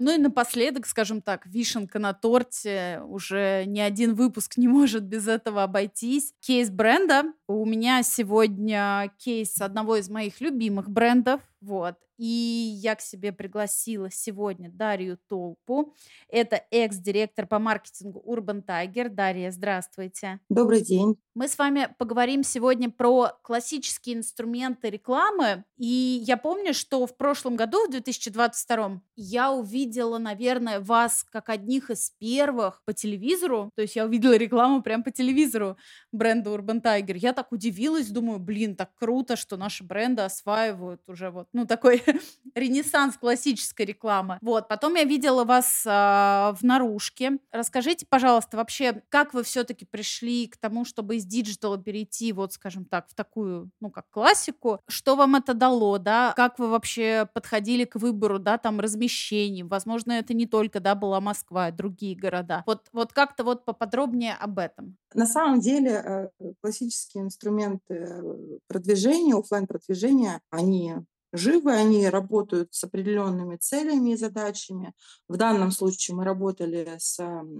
Ну 0.00 0.12
и 0.12 0.18
напоследок, 0.18 0.86
скажем 0.86 1.22
так, 1.22 1.46
вишенка 1.46 1.98
на 1.98 2.12
торте. 2.12 3.00
Уже 3.06 3.64
ни 3.66 3.78
один 3.78 4.14
выпуск 4.14 4.56
не 4.56 4.66
может 4.66 5.04
без 5.04 5.28
этого 5.28 5.62
обойтись. 5.62 6.34
Кейс 6.40 6.68
бренда. 6.68 7.32
У 7.46 7.66
меня 7.66 8.02
сегодня 8.02 9.12
кейс 9.18 9.60
одного 9.60 9.96
из 9.96 10.08
моих 10.08 10.40
любимых 10.40 10.88
брендов. 10.88 11.42
Вот. 11.60 11.96
И 12.16 12.24
я 12.24 12.94
к 12.94 13.00
себе 13.00 13.32
пригласила 13.32 14.08
сегодня 14.10 14.70
Дарью 14.70 15.18
Толпу. 15.28 15.94
Это 16.28 16.62
экс-директор 16.70 17.46
по 17.46 17.58
маркетингу 17.58 18.22
Urban 18.26 18.64
Tiger. 18.64 19.08
Дарья, 19.08 19.50
здравствуйте. 19.50 20.40
Добрый 20.48 20.82
день. 20.82 21.16
Мы 21.34 21.48
с 21.48 21.58
вами 21.58 21.88
поговорим 21.98 22.44
сегодня 22.44 22.90
про 22.90 23.32
классические 23.42 24.16
инструменты 24.16 24.90
рекламы. 24.90 25.64
И 25.76 26.22
я 26.24 26.36
помню, 26.36 26.72
что 26.72 27.06
в 27.06 27.16
прошлом 27.16 27.56
году, 27.56 27.88
в 27.88 27.90
2022, 27.90 29.02
я 29.16 29.52
увидела, 29.52 30.18
наверное, 30.18 30.78
вас 30.78 31.24
как 31.24 31.48
одних 31.48 31.90
из 31.90 32.10
первых 32.18 32.82
по 32.84 32.92
телевизору. 32.92 33.70
То 33.74 33.82
есть 33.82 33.96
я 33.96 34.04
увидела 34.04 34.36
рекламу 34.36 34.82
прямо 34.82 35.02
по 35.02 35.10
телевизору 35.10 35.76
бренда 36.12 36.50
Urban 36.50 36.80
Tiger. 36.80 37.16
Я 37.16 37.32
так 37.34 37.52
удивилась, 37.52 38.08
думаю, 38.08 38.38
блин, 38.38 38.76
так 38.76 38.94
круто, 38.94 39.36
что 39.36 39.56
наши 39.56 39.84
бренды 39.84 40.22
осваивают 40.22 41.02
уже 41.06 41.30
вот, 41.30 41.48
ну, 41.52 41.66
такой 41.66 42.02
ренессанс 42.54 43.18
классической 43.18 43.84
рекламы. 43.84 44.38
Вот, 44.40 44.68
потом 44.68 44.94
я 44.94 45.04
видела 45.04 45.44
вас 45.44 45.84
а, 45.86 46.54
в 46.58 46.64
наружке. 46.64 47.38
Расскажите, 47.52 48.06
пожалуйста, 48.08 48.56
вообще, 48.56 49.02
как 49.08 49.34
вы 49.34 49.42
все-таки 49.42 49.84
пришли 49.84 50.46
к 50.46 50.56
тому, 50.56 50.84
чтобы 50.84 51.16
из 51.16 51.26
диджитала 51.26 51.76
перейти, 51.78 52.32
вот, 52.32 52.52
скажем 52.52 52.84
так, 52.84 53.08
в 53.08 53.14
такую, 53.14 53.70
ну, 53.80 53.90
как 53.90 54.08
классику? 54.10 54.80
Что 54.88 55.16
вам 55.16 55.34
это 55.34 55.54
дало, 55.54 55.98
да? 55.98 56.32
Как 56.36 56.58
вы 56.58 56.68
вообще 56.68 57.28
подходили 57.32 57.84
к 57.84 57.96
выбору, 57.96 58.38
да, 58.38 58.58
там, 58.58 58.80
размещений? 58.80 59.62
Возможно, 59.62 60.12
это 60.12 60.34
не 60.34 60.46
только, 60.46 60.80
да, 60.80 60.94
была 60.94 61.20
Москва, 61.20 61.66
а 61.66 61.72
другие 61.72 62.16
города. 62.16 62.62
Вот, 62.66 62.88
вот 62.92 63.12
как-то 63.12 63.44
вот 63.44 63.64
поподробнее 63.64 64.34
об 64.34 64.58
этом. 64.58 64.96
На 65.14 65.26
самом 65.26 65.60
деле 65.60 65.90
э, 65.90 66.28
классические 66.60 67.24
инструменты 67.24 68.22
продвижения, 68.66 69.34
офлайн 69.34 69.66
продвижения 69.66 70.40
они 70.50 70.96
живы, 71.32 71.72
они 71.72 72.08
работают 72.08 72.72
с 72.72 72.84
определенными 72.84 73.56
целями 73.56 74.10
и 74.10 74.16
задачами. 74.16 74.92
В 75.28 75.36
данном 75.36 75.70
случае 75.70 76.16
мы 76.16 76.24
работали 76.24 76.96
с 76.98 77.18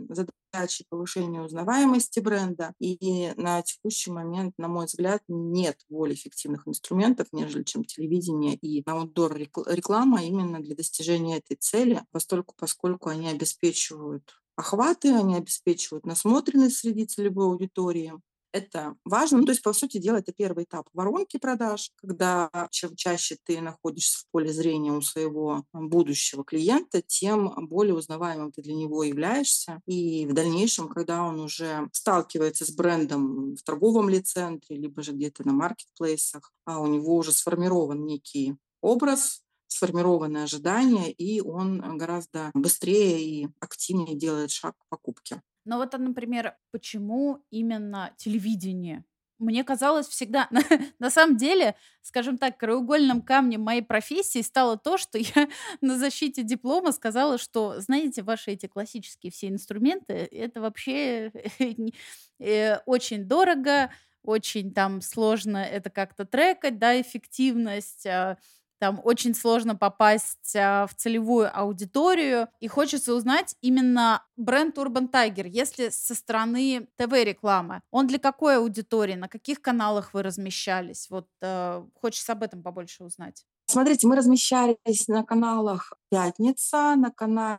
задачей 0.08 0.84
повышения 0.88 1.42
узнаваемости 1.42 2.20
бренда, 2.20 2.72
и 2.78 3.32
на 3.36 3.62
текущий 3.62 4.10
момент, 4.10 4.54
на 4.58 4.68
мой 4.68 4.86
взгляд, 4.86 5.22
нет 5.28 5.78
более 5.88 6.14
эффективных 6.14 6.66
инструментов, 6.68 7.28
нежели 7.32 7.64
чем 7.64 7.84
телевидение 7.84 8.54
и 8.54 8.82
аутдор 8.86 9.36
реклама 9.36 10.22
именно 10.22 10.60
для 10.60 10.76
достижения 10.76 11.38
этой 11.38 11.56
цели, 11.56 12.02
постольку, 12.12 12.54
поскольку 12.56 13.08
они 13.08 13.28
обеспечивают 13.28 14.43
охваты, 14.56 15.12
они 15.14 15.36
обеспечивают 15.36 16.06
насмотренность 16.06 16.76
среди 16.78 17.06
целевой 17.06 17.46
аудитории, 17.46 18.12
это 18.54 18.94
важно. 19.04 19.38
Ну, 19.38 19.46
то 19.46 19.50
есть, 19.50 19.62
по 19.62 19.72
сути 19.72 19.98
дела, 19.98 20.18
это 20.18 20.32
первый 20.32 20.62
этап 20.62 20.88
воронки 20.92 21.38
продаж, 21.38 21.90
когда 21.96 22.48
чем 22.70 22.94
чаще 22.94 23.36
ты 23.42 23.60
находишься 23.60 24.20
в 24.20 24.26
поле 24.30 24.52
зрения 24.52 24.92
у 24.92 25.00
своего 25.00 25.64
будущего 25.72 26.44
клиента, 26.44 27.02
тем 27.02 27.52
более 27.66 27.96
узнаваемым 27.96 28.52
ты 28.52 28.62
для 28.62 28.74
него 28.74 29.02
являешься. 29.02 29.82
И 29.86 30.24
в 30.26 30.34
дальнейшем, 30.34 30.88
когда 30.88 31.24
он 31.24 31.40
уже 31.40 31.88
сталкивается 31.92 32.64
с 32.64 32.70
брендом 32.70 33.56
в 33.56 33.62
торговом 33.64 34.08
ли 34.08 34.20
центре, 34.20 34.76
либо 34.76 35.02
же 35.02 35.10
где-то 35.10 35.44
на 35.44 35.52
маркетплейсах, 35.52 36.52
а 36.64 36.78
у 36.78 36.86
него 36.86 37.16
уже 37.16 37.32
сформирован 37.32 38.06
некий 38.06 38.54
образ, 38.80 39.43
сформированное 39.74 40.44
ожидание, 40.44 41.10
и 41.10 41.40
он 41.40 41.98
гораздо 41.98 42.50
быстрее 42.54 43.22
и 43.22 43.48
активнее 43.60 44.16
делает 44.16 44.50
шаг 44.50 44.74
к 44.78 44.88
покупке. 44.88 45.42
Но 45.64 45.78
вот, 45.78 45.92
например, 45.98 46.54
почему 46.70 47.42
именно 47.50 48.12
телевидение? 48.16 49.04
Мне 49.38 49.64
казалось 49.64 50.06
всегда, 50.06 50.46
на, 50.50 50.60
на 50.98 51.10
самом 51.10 51.36
деле, 51.36 51.74
скажем 52.02 52.38
так, 52.38 52.56
краеугольным 52.56 53.20
камнем 53.20 53.62
моей 53.62 53.82
профессии 53.82 54.42
стало 54.42 54.76
то, 54.76 54.96
что 54.96 55.18
я 55.18 55.48
на 55.80 55.98
защите 55.98 56.42
диплома 56.42 56.92
сказала, 56.92 57.36
что, 57.38 57.80
знаете, 57.80 58.22
ваши 58.22 58.52
эти 58.52 58.66
классические 58.66 59.32
все 59.32 59.48
инструменты, 59.48 60.14
это 60.14 60.60
вообще 60.60 61.32
э, 62.38 62.78
очень 62.86 63.24
дорого, 63.24 63.90
очень 64.22 64.72
там 64.72 65.00
сложно 65.02 65.58
это 65.58 65.90
как-то 65.90 66.24
трекать, 66.24 66.78
да, 66.78 66.98
эффективность, 67.00 68.06
а, 68.06 68.38
там 68.84 69.00
очень 69.02 69.34
сложно 69.34 69.74
попасть 69.74 70.54
а, 70.54 70.86
в 70.86 70.94
целевую 70.94 71.50
аудиторию, 71.58 72.48
и 72.60 72.68
хочется 72.68 73.14
узнать 73.14 73.56
именно 73.62 74.22
бренд 74.36 74.76
Urban 74.76 75.10
Tiger, 75.10 75.48
если 75.48 75.88
со 75.88 76.14
стороны 76.14 76.86
ТВ-рекламы, 76.96 77.80
он 77.90 78.06
для 78.06 78.18
какой 78.18 78.58
аудитории, 78.58 79.14
на 79.14 79.28
каких 79.28 79.62
каналах 79.62 80.12
вы 80.12 80.22
размещались? 80.22 81.08
Вот 81.08 81.28
э, 81.40 81.82
хочется 81.94 82.32
об 82.32 82.42
этом 82.42 82.62
побольше 82.62 83.04
узнать. 83.04 83.46
Смотрите, 83.74 84.06
мы 84.06 84.14
размещались 84.14 85.08
на 85.08 85.24
каналах 85.24 85.94
«Пятница», 86.08 86.94
на 86.94 87.10
канале 87.10 87.58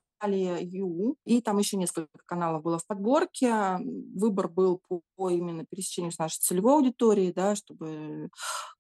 Ю, 0.62 1.18
и 1.26 1.42
там 1.42 1.58
еще 1.58 1.76
несколько 1.76 2.08
каналов 2.26 2.64
было 2.64 2.80
в 2.80 2.88
подборке. 2.88 3.78
Выбор 4.16 4.48
был 4.48 4.80
по, 4.88 5.02
по 5.18 5.30
именно 5.30 5.66
пересечению 5.66 6.14
с 6.14 6.18
нашей 6.18 6.40
целевой 6.40 6.76
аудиторией, 6.76 7.34
да, 7.34 7.58
чтобы 7.58 8.30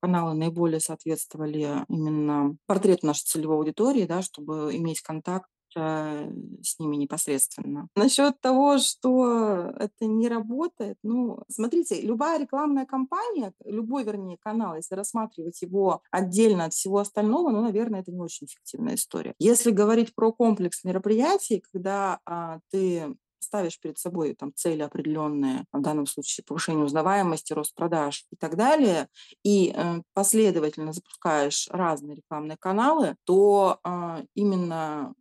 каналы 0.01 0.33
наиболее 0.33 0.79
соответствовали 0.79 1.83
именно 1.89 2.55
портрету 2.67 3.05
нашей 3.05 3.25
целевой 3.25 3.57
аудитории, 3.57 4.05
да, 4.05 4.21
чтобы 4.21 4.73
иметь 4.73 5.01
контакт 5.01 5.49
с 5.75 6.79
ними 6.79 6.95
непосредственно. 6.95 7.87
Насчет 7.95 8.39
того, 8.41 8.77
что 8.77 9.73
это 9.77 10.05
не 10.05 10.27
работает, 10.27 10.97
ну, 11.03 11.43
смотрите, 11.49 12.01
любая 12.01 12.39
рекламная 12.39 12.85
кампания, 12.85 13.53
любой, 13.65 14.03
вернее, 14.03 14.37
канал, 14.37 14.75
если 14.75 14.95
рассматривать 14.95 15.61
его 15.61 16.01
отдельно 16.11 16.65
от 16.65 16.73
всего 16.73 16.99
остального, 16.99 17.49
ну, 17.49 17.61
наверное, 17.61 18.01
это 18.01 18.11
не 18.11 18.21
очень 18.21 18.47
эффективная 18.47 18.95
история. 18.95 19.33
Если 19.39 19.71
говорить 19.71 20.15
про 20.15 20.31
комплекс 20.31 20.83
мероприятий, 20.83 21.63
когда 21.71 22.19
а, 22.25 22.59
ты 22.71 23.15
ставишь 23.45 23.79
перед 23.79 23.97
собой 23.97 24.35
там 24.35 24.51
цели 24.53 24.81
определенные, 24.81 25.65
в 25.71 25.81
данном 25.81 26.07
случае 26.07 26.43
повышение 26.45 26.83
узнаваемости, 26.83 27.53
рост 27.53 27.73
продаж 27.75 28.25
и 28.31 28.35
так 28.35 28.57
далее, 28.57 29.07
и 29.43 29.71
э, 29.73 30.01
последовательно 30.13 30.91
запускаешь 30.91 31.67
разные 31.71 32.17
рекламные 32.17 32.57
каналы, 32.57 33.15
то 33.23 33.79
э, 33.83 34.25
именно 34.33 35.13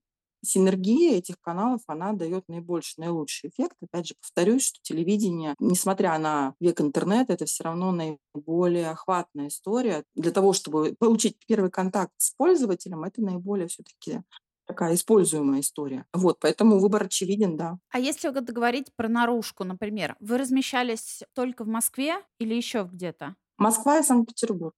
синергия 0.44 1.16
этих 1.18 1.40
каналов, 1.40 1.80
она 1.86 2.12
дает 2.12 2.44
наибольший, 2.48 3.04
наилучший 3.04 3.50
эффект. 3.50 3.76
Опять 3.82 4.08
же, 4.08 4.14
повторюсь, 4.20 4.64
что 4.64 4.78
телевидение, 4.82 5.54
несмотря 5.58 6.18
на 6.18 6.54
век 6.60 6.80
интернета, 6.80 7.32
это 7.32 7.46
все 7.46 7.64
равно 7.64 7.92
наиболее 7.92 8.90
охватная 8.90 9.48
история. 9.48 10.04
Для 10.14 10.30
того, 10.30 10.52
чтобы 10.52 10.94
получить 10.98 11.36
первый 11.46 11.70
контакт 11.70 12.12
с 12.18 12.32
пользователем, 12.36 13.04
это 13.04 13.22
наиболее 13.22 13.68
все-таки 13.68 14.22
такая 14.66 14.94
используемая 14.94 15.60
история. 15.60 16.06
Вот, 16.12 16.38
поэтому 16.40 16.78
выбор 16.78 17.04
очевиден, 17.04 17.56
да. 17.56 17.78
А 17.90 17.98
если 17.98 18.28
говорить 18.30 18.94
про 18.96 19.08
наружку, 19.08 19.64
например, 19.64 20.16
вы 20.20 20.38
размещались 20.38 21.22
только 21.34 21.64
в 21.64 21.68
Москве 21.68 22.16
или 22.38 22.54
еще 22.54 22.88
где-то? 22.90 23.36
Москва 23.58 23.98
и 23.98 24.02
Санкт-Петербург. 24.02 24.74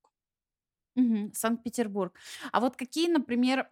Угу, 0.96 1.32
Санкт-Петербург. 1.34 2.14
А 2.52 2.60
вот 2.60 2.76
какие, 2.76 3.08
например, 3.08 3.68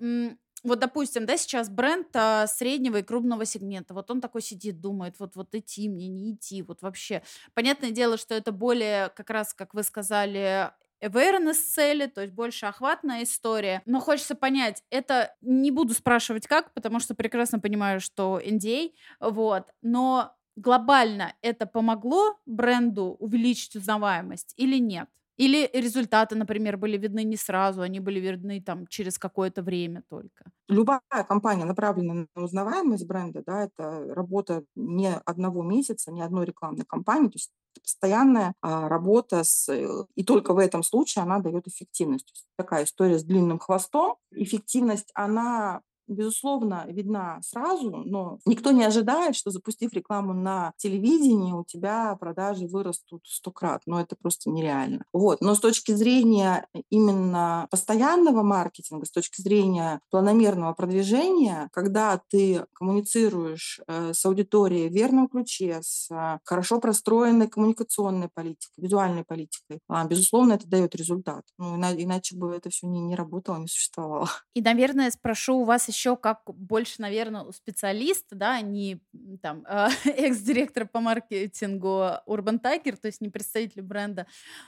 вот, 0.65 0.79
допустим, 0.81 1.27
да, 1.27 1.37
сейчас 1.37 1.69
бренд 1.69 2.09
а, 2.15 2.47
среднего 2.47 2.97
и 2.97 3.03
крупного 3.03 3.45
сегмента, 3.45 3.95
вот 3.95 4.11
он 4.11 4.21
такой 4.21 4.43
сидит, 4.43 4.81
думает, 4.81 5.17
вот, 5.19 5.37
вот 5.37 5.55
идти 5.55 5.89
мне, 5.89 6.09
не 6.09 6.33
идти, 6.33 6.63
вот 6.63 6.83
вообще. 6.83 7.23
Понятное 7.55 7.91
дело, 7.91 8.17
что 8.17 8.35
это 8.35 8.51
более, 8.51 9.11
как 9.11 9.31
раз, 9.31 9.55
как 9.55 9.75
вы 9.75 9.83
сказали, 9.83 10.71
awareness 11.03 11.55
цели, 11.55 12.07
то 12.07 12.23
есть 12.23 12.33
больше 12.33 12.67
охватная 12.67 13.23
история. 13.25 13.83
Но 13.85 14.01
хочется 14.01 14.35
понять, 14.35 14.83
это 14.91 15.35
не 15.43 15.71
буду 15.71 15.95
спрашивать 15.95 16.47
как, 16.47 16.73
потому 16.73 16.99
что 16.99 17.15
прекрасно 17.15 17.61
понимаю, 17.61 18.01
что 18.01 18.41
NDA, 18.41 18.93
вот, 19.21 19.69
но 19.83 20.35
глобально 20.57 21.35
это 21.43 21.67
помогло 21.67 22.39
бренду 22.47 23.17
увеличить 23.19 23.77
узнаваемость 23.77 24.55
или 24.57 24.79
нет? 24.79 25.09
Или 25.37 25.69
результаты, 25.73 26.37
например, 26.37 26.77
были 26.77 26.97
видны 26.97 27.25
не 27.25 27.37
сразу, 27.37 27.83
они 27.83 28.01
были 28.01 28.21
видны 28.21 28.63
там 28.63 28.87
через 28.87 29.19
какое-то 29.19 29.63
время 29.63 30.03
только. 30.09 30.45
Любая 30.69 31.01
компания, 31.29 31.65
направленная 31.65 32.27
на 32.35 32.43
узнаваемость 32.43 33.07
бренда, 33.07 33.43
да, 33.45 33.65
это 33.65 34.15
работа 34.15 34.65
не 34.77 35.13
одного 35.13 35.63
месяца, 35.63 36.13
не 36.13 36.23
одной 36.23 36.47
рекламной 36.47 36.85
кампании, 36.85 37.29
то 37.29 37.37
есть 37.37 37.51
постоянная 37.83 38.55
а, 38.61 38.89
работа 38.89 39.43
с... 39.43 39.69
Э, 39.69 40.05
и 40.15 40.25
только 40.25 40.55
в 40.55 40.59
этом 40.59 40.83
случае 40.83 41.25
она 41.25 41.41
дает 41.41 41.67
эффективность. 41.67 42.27
То 42.27 42.33
есть 42.33 42.47
такая 42.57 42.85
история 42.85 43.19
с 43.19 43.25
длинным 43.25 43.59
хвостом. 43.59 44.17
Эффективность, 44.31 45.11
она 45.15 45.81
безусловно, 46.07 46.85
видна 46.89 47.41
сразу, 47.43 47.91
но 47.91 48.39
никто 48.47 48.71
не 48.73 48.85
ожидает, 48.85 49.37
что 49.37 49.51
запустив 49.51 49.93
рекламу 49.93 50.33
на 50.33 50.73
телевидении, 50.77 51.53
у 51.53 51.65
тебя 51.65 52.17
продажи 52.17 52.67
вырастут 52.67 53.23
сто 53.27 53.51
крат. 53.51 53.83
Но 53.87 54.01
это 54.01 54.17
просто 54.17 54.51
нереально. 54.51 55.05
Вот. 55.13 55.41
Но 55.41 55.55
с 55.55 55.61
точки 55.61 55.93
зрения 55.93 56.67
именно 56.91 57.67
постоянного 57.71 58.43
маркетинга, 58.43 59.07
с 59.07 59.11
точки 59.11 59.41
зрения 59.41 60.01
планомерного 60.11 60.73
продвижения, 60.75 61.69
когда 61.73 62.21
ты 62.29 62.65
коммуницируешь 62.73 63.81
э, 63.87 64.13
с 64.13 64.25
аудиторией 64.25 64.89
в 64.89 64.93
верном 64.93 65.29
ключе, 65.29 65.81
с 65.83 66.11
э, 66.11 66.39
хорошо 66.45 66.81
простроенной 66.81 67.49
коммуникационной 67.49 68.29
политикой, 68.33 68.75
визуальной 68.77 69.25
политикой, 69.25 69.81
а, 69.89 70.05
безусловно, 70.05 70.55
это 70.55 70.69
дает 70.69 70.95
результат. 70.95 71.45
Ну, 71.59 71.77
иначе 71.77 72.37
бы 72.37 72.55
это 72.55 72.71
все 72.71 72.87
не, 72.87 73.01
не 73.01 73.15
работало, 73.15 73.59
не 73.59 73.69
существовало. 73.69 74.29
И, 74.55 74.63
наверное, 74.63 75.11
спрошу 75.11 75.57
у 75.57 75.65
вас 75.65 75.89
еще 75.95 76.17
как 76.17 76.43
больше, 76.47 77.01
наверное, 77.01 77.43
у 77.43 77.53
специалиста, 77.53 78.35
да, 78.35 78.61
не 78.61 79.01
там 79.41 79.65
э, 79.69 79.89
экс-директора 80.05 80.87
по 80.87 81.01
маркетингу 81.01 82.11
Urban 82.27 82.61
Tiger, 82.61 82.97
то 82.97 83.07
есть 83.07 83.21
не 83.21 83.29
представитель 83.29 83.83
бренда. 83.83 84.27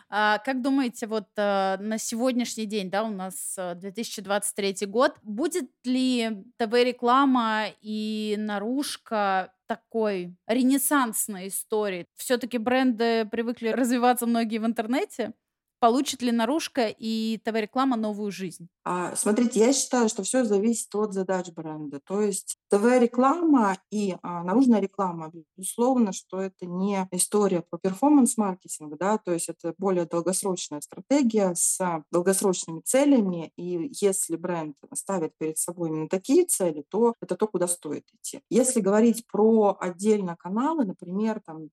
А, 0.08 0.38
как 0.38 0.62
думаете, 0.62 1.06
вот 1.06 1.28
э, 1.36 1.76
на 1.78 1.98
сегодняшний 1.98 2.66
день, 2.66 2.90
да, 2.90 3.04
у 3.04 3.10
нас 3.10 3.56
2023 3.56 4.86
год, 4.86 5.14
будет 5.22 5.70
ли 5.84 6.44
ТВ-реклама 6.58 7.66
и 7.82 8.36
наружка 8.38 9.52
такой 9.66 10.34
ренессансной 10.46 11.48
истории. 11.48 12.06
Все-таки 12.14 12.58
бренды 12.58 13.26
привыкли 13.26 13.68
развиваться 13.68 14.26
многие 14.26 14.58
в 14.58 14.66
интернете. 14.66 15.32
Получит 15.78 16.22
ли 16.22 16.32
наружка 16.32 16.88
и 16.88 17.38
ТВ-реклама 17.44 17.96
новую 17.96 18.32
жизнь? 18.32 18.68
А, 18.84 19.14
смотрите, 19.14 19.60
я 19.60 19.72
считаю, 19.72 20.08
что 20.08 20.22
все 20.22 20.44
зависит 20.44 20.94
от 20.94 21.12
задач 21.12 21.50
бренда. 21.50 22.00
То 22.06 22.22
есть 22.22 22.56
ТВ-реклама 22.70 23.76
и 23.90 24.16
а, 24.22 24.42
наружная 24.42 24.80
реклама, 24.80 25.30
безусловно, 25.56 26.12
что 26.12 26.40
это 26.40 26.66
не 26.66 27.06
история 27.10 27.62
про 27.62 27.78
перформанс-маркетинг, 27.78 28.96
да, 28.96 29.18
то 29.18 29.32
есть 29.32 29.48
это 29.48 29.74
более 29.76 30.06
долгосрочная 30.06 30.80
стратегия 30.80 31.54
с 31.54 31.78
долгосрочными 32.10 32.80
целями, 32.80 33.52
и 33.56 33.90
если 34.00 34.36
бренд 34.36 34.76
ставит 34.94 35.32
перед 35.36 35.58
собой 35.58 35.90
именно 35.90 36.08
такие 36.08 36.46
цели, 36.46 36.84
то 36.88 37.14
это 37.20 37.36
то, 37.36 37.46
куда 37.48 37.68
стоит 37.68 38.04
идти. 38.14 38.40
Если 38.48 38.80
говорить 38.80 39.26
про 39.26 39.76
отдельно 39.78 40.36
каналы, 40.36 40.84
например, 40.84 41.42
там 41.44 41.68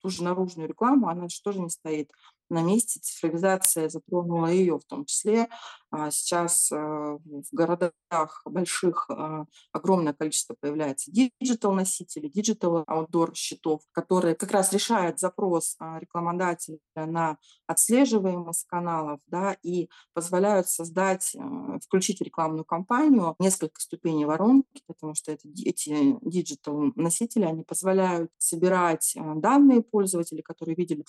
ту 0.00 0.08
же 0.08 0.22
наружную 0.22 0.68
рекламу, 0.68 1.08
она 1.08 1.28
же 1.28 1.42
тоже 1.42 1.60
не 1.60 1.70
стоит 1.70 2.10
на 2.50 2.62
месте. 2.62 3.00
Цифровизация 3.00 3.88
затронула 3.88 4.46
ее 4.46 4.78
в 4.78 4.84
том 4.84 5.04
числе. 5.04 5.48
А 5.90 6.10
сейчас 6.10 6.70
а, 6.70 7.16
в 7.16 7.46
городах 7.52 8.42
больших 8.44 9.06
а, 9.08 9.46
огромное 9.72 10.12
количество 10.12 10.54
появляется 10.60 11.10
digital-носителей, 11.10 12.28
digital-outdoor 12.30 13.34
сетов, 13.34 13.80
которые 13.92 14.34
как 14.34 14.50
раз 14.50 14.72
решают 14.72 15.18
запрос 15.18 15.76
рекламодателя 15.98 16.78
на 16.94 17.38
отслеживаемость 17.66 18.66
каналов 18.66 19.20
да, 19.26 19.56
и 19.62 19.88
позволяют 20.12 20.68
создать, 20.68 21.34
включить 21.82 22.20
рекламную 22.20 22.64
кампанию 22.64 23.34
несколько 23.38 23.80
ступеней 23.80 24.26
воронки, 24.26 24.82
потому 24.86 25.14
что 25.14 25.32
это, 25.32 25.48
эти 25.48 26.16
digital-носители, 26.22 27.44
они 27.44 27.64
позволяют 27.64 28.30
собирать 28.36 29.16
данные 29.36 29.82
пользователей, 29.82 30.42
которые 30.42 30.74
видели, 30.76 31.04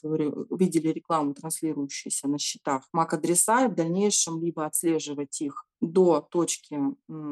видели 0.55 0.87
рекламу, 0.89 1.28
транслирующуюся 1.33 2.27
на 2.27 2.37
счетах, 2.37 2.83
MAC-адреса, 2.95 3.65
и 3.65 3.67
в 3.67 3.75
дальнейшем 3.75 4.41
либо 4.41 4.65
отслеживать 4.65 5.41
их 5.41 5.65
до 5.81 6.21
точки 6.21 6.77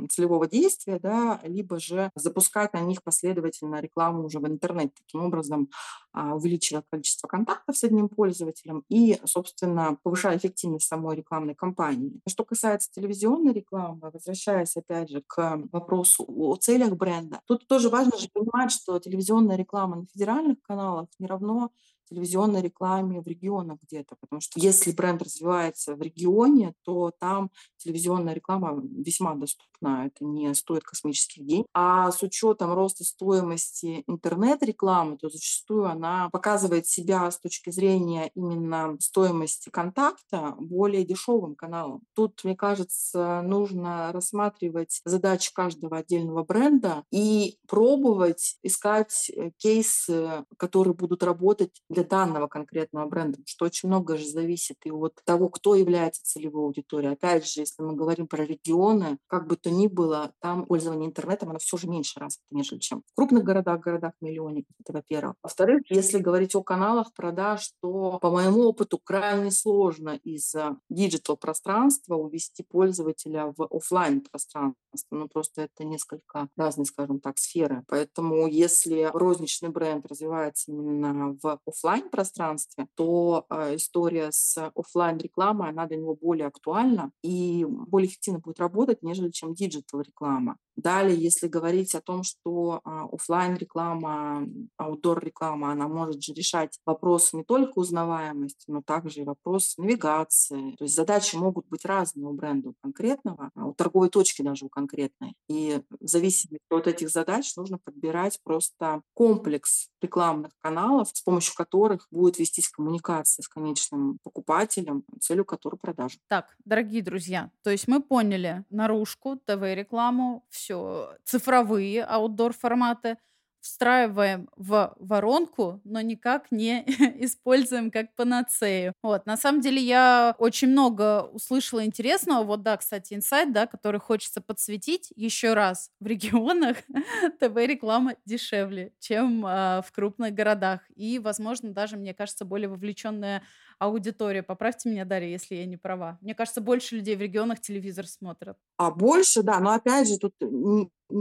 целевого 0.09 0.47
действия, 0.47 0.99
да, 0.99 1.41
либо 1.43 1.79
же 1.79 2.11
запускать 2.15 2.73
на 2.73 2.79
них 2.79 3.03
последовательно 3.03 3.81
рекламу 3.81 4.23
уже 4.25 4.39
в 4.39 4.47
интернете, 4.47 4.93
таким 5.05 5.25
образом 5.25 5.69
а, 6.13 6.35
увеличивая 6.35 6.83
количество 6.89 7.27
контактов 7.27 7.77
с 7.77 7.83
одним 7.83 8.09
пользователем 8.09 8.83
и, 8.89 9.19
собственно, 9.25 9.97
повышая 10.01 10.37
эффективность 10.37 10.87
самой 10.87 11.17
рекламной 11.17 11.55
кампании. 11.55 12.21
Что 12.27 12.45
касается 12.45 12.89
телевизионной 12.91 13.53
рекламы, 13.53 14.09
возвращаясь 14.13 14.77
опять 14.77 15.09
же 15.09 15.23
к 15.27 15.61
вопросу 15.71 16.25
о 16.27 16.55
целях 16.55 16.95
бренда, 16.95 17.41
тут 17.45 17.67
тоже 17.67 17.89
важно 17.89 18.17
же 18.17 18.29
понимать, 18.33 18.71
что 18.71 18.97
телевизионная 18.99 19.57
реклама 19.57 19.97
на 19.97 20.05
федеральных 20.05 20.61
каналах 20.61 21.09
не 21.19 21.27
равно 21.27 21.71
телевизионной 22.09 22.61
рекламе 22.61 23.21
в 23.21 23.27
регионах 23.27 23.79
где-то, 23.83 24.15
потому 24.19 24.41
что 24.41 24.59
если 24.59 24.91
бренд 24.91 25.21
развивается 25.21 25.95
в 25.95 26.01
регионе, 26.01 26.73
то 26.83 27.11
там 27.19 27.51
телевизионная 27.77 28.33
реклама 28.33 28.81
весьма 28.81 29.35
доступна, 29.35 30.07
это 30.07 30.25
не 30.25 30.53
стоит 30.53 30.83
космических 30.83 31.45
денег. 31.45 31.65
А 31.73 32.11
с 32.11 32.23
учетом 32.23 32.73
роста 32.73 33.03
стоимости 33.03 34.03
интернет-рекламы, 34.07 35.17
то 35.17 35.29
зачастую 35.29 35.85
она 35.85 36.29
показывает 36.31 36.87
себя 36.87 37.29
с 37.29 37.39
точки 37.39 37.69
зрения 37.69 38.31
именно 38.35 38.97
стоимости 38.99 39.69
контакта 39.69 40.55
более 40.59 41.05
дешевым 41.05 41.55
каналом. 41.55 42.01
Тут, 42.15 42.43
мне 42.43 42.55
кажется, 42.55 43.41
нужно 43.43 44.11
рассматривать 44.11 45.01
задачи 45.05 45.53
каждого 45.53 45.97
отдельного 45.97 46.43
бренда 46.43 47.03
и 47.11 47.57
пробовать 47.67 48.57
искать 48.63 49.29
э, 49.29 49.51
кейсы, 49.57 50.45
которые 50.57 50.93
будут 50.93 51.23
работать 51.23 51.81
для 51.97 52.03
данного 52.03 52.47
конкретного 52.47 53.07
бренда, 53.07 53.39
что 53.45 53.65
очень 53.65 53.89
много 53.89 54.17
же 54.17 54.27
зависит 54.27 54.77
и 54.85 54.91
от 54.91 55.13
того, 55.25 55.49
кто 55.49 55.73
является 55.73 56.23
целевой 56.23 56.65
аудиторией. 56.65 57.13
Опять 57.13 57.47
же, 57.47 57.61
если 57.61 57.81
мы 57.81 57.95
говорим 57.95 58.27
про 58.27 58.45
регионы, 58.45 59.17
как 59.25 59.47
бы 59.47 59.55
то 59.55 59.71
ни 59.71 59.87
было, 59.87 60.31
там 60.39 60.65
пользование 60.65 61.07
интернетом, 61.07 61.49
оно 61.49 61.59
все 61.59 61.77
же 61.77 61.87
меньше 61.87 62.19
раз, 62.19 62.39
нежели 62.51 62.79
чем 62.79 63.01
в 63.07 63.15
крупных 63.15 63.43
городах, 63.43 63.79
городах 63.79 64.13
миллионников, 64.21 64.75
это 64.79 64.93
во-первых. 64.93 65.35
Во-вторых, 65.41 65.81
если 65.89 66.19
говорить 66.19 66.55
о 66.55 66.61
каналах 66.61 67.13
продаж, 67.15 67.71
то 67.81 68.19
по 68.19 68.29
моему 68.29 68.65
опыту 68.65 68.99
крайне 69.03 69.49
сложно 69.49 70.19
из 70.23 70.53
digital 70.89 71.37
пространства 71.37 72.15
увести 72.15 72.63
пользователя 72.63 73.53
в 73.57 73.67
офлайн 73.71 74.21
пространство. 74.21 74.75
Ну, 75.11 75.27
просто 75.27 75.63
это 75.63 75.83
несколько 75.83 76.47
разные, 76.55 76.85
скажем 76.85 77.19
так, 77.19 77.37
сферы. 77.37 77.83
Поэтому 77.87 78.47
если 78.47 79.09
розничный 79.13 79.69
бренд 79.69 80.05
развивается 80.05 80.71
именно 80.71 81.37
в 81.41 81.59
офлайн 81.65 81.86
офлайн 81.87 82.09
пространстве, 82.09 82.87
то 82.95 83.45
э, 83.49 83.75
история 83.75 84.31
с 84.31 84.71
офлайн 84.75 85.17
рекламой, 85.17 85.69
она 85.69 85.85
для 85.85 85.97
него 85.97 86.15
более 86.15 86.47
актуальна 86.47 87.11
и 87.23 87.65
более 87.65 88.09
эффективно 88.09 88.39
будет 88.39 88.59
работать, 88.59 89.03
нежели 89.03 89.31
чем 89.31 89.53
digital 89.53 90.01
реклама. 90.01 90.57
Далее, 90.77 91.17
если 91.17 91.47
говорить 91.47 91.95
о 91.95 92.01
том, 92.01 92.21
что 92.21 92.81
а, 92.83 93.05
офлайн 93.11 93.55
реклама, 93.55 94.47
аутдор 94.77 95.25
реклама, 95.25 95.71
она 95.71 95.87
может 95.87 96.21
же 96.21 96.33
решать 96.33 96.77
вопросы 96.85 97.35
не 97.35 97.43
только 97.43 97.79
узнаваемости, 97.79 98.65
но 98.67 98.83
также 98.83 99.21
и 99.21 99.23
вопрос 99.23 99.75
навигации. 99.77 100.75
То 100.77 100.83
есть 100.83 100.95
задачи 100.95 101.35
могут 101.35 101.67
быть 101.67 101.83
разные 101.83 102.27
у 102.27 102.33
бренда 102.33 102.73
конкретного, 102.83 103.49
а 103.55 103.65
у 103.65 103.73
торговой 103.73 104.09
точки 104.09 104.43
даже 104.43 104.65
у 104.65 104.69
конкретной. 104.69 105.33
И 105.49 105.81
в 105.99 106.07
зависимости 106.07 106.59
от 106.69 106.85
этих 106.85 107.09
задач 107.09 107.55
нужно 107.55 107.79
подбирать 107.83 108.37
просто 108.43 109.01
комплекс 109.15 109.89
рекламных 109.99 110.51
каналов, 110.59 111.09
с 111.11 111.23
помощью 111.23 111.55
которых 111.55 111.76
будет 112.11 112.39
вестись 112.39 112.69
коммуникация 112.69 113.43
с 113.43 113.47
конечным 113.47 114.19
покупателем, 114.23 115.03
целью 115.19 115.45
которой 115.45 115.75
продажа. 115.75 116.17
Так, 116.27 116.55
дорогие 116.65 117.01
друзья, 117.01 117.51
то 117.63 117.69
есть 117.69 117.87
мы 117.87 118.01
поняли 118.01 118.63
наружку, 118.69 119.37
ТВ-рекламу, 119.45 120.45
все 120.49 121.15
цифровые 121.23 122.03
аутдор 122.03 122.53
форматы, 122.53 123.17
встраиваем 123.61 124.49
в 124.55 124.93
воронку, 124.99 125.81
но 125.83 126.01
никак 126.01 126.51
не 126.51 126.83
используем 127.23 127.91
как 127.91 128.15
панацею. 128.15 128.93
Вот, 129.01 129.25
на 129.25 129.37
самом 129.37 129.61
деле 129.61 129.81
я 129.81 130.35
очень 130.39 130.69
много 130.69 131.23
услышала 131.23 131.83
интересного. 131.85 132.43
Вот, 132.43 132.63
да, 132.63 132.77
кстати, 132.77 133.13
инсайт, 133.13 133.51
да, 133.53 133.67
который 133.67 133.99
хочется 133.99 134.41
подсветить 134.41 135.11
еще 135.15 135.53
раз. 135.53 135.89
В 135.99 136.07
регионах 136.07 136.77
ТВ-реклама 137.39 138.15
дешевле, 138.25 138.93
чем 138.99 139.45
э, 139.45 139.81
в 139.81 139.91
крупных 139.93 140.33
городах. 140.33 140.81
И, 140.95 141.19
возможно, 141.19 141.71
даже, 141.73 141.97
мне 141.97 142.13
кажется, 142.13 142.45
более 142.45 142.69
вовлеченная 142.69 143.43
аудитория. 143.79 144.43
Поправьте 144.43 144.89
меня, 144.89 145.05
Дарья, 145.05 145.29
если 145.29 145.55
я 145.55 145.65
не 145.65 145.77
права. 145.77 146.17
Мне 146.21 146.35
кажется, 146.35 146.61
больше 146.61 146.95
людей 146.95 147.15
в 147.15 147.21
регионах 147.21 147.61
телевизор 147.61 148.07
смотрят. 148.07 148.57
А 148.77 148.91
больше, 148.91 149.43
да, 149.43 149.59
но 149.59 149.71
опять 149.71 150.07
же, 150.07 150.17
тут 150.17 150.33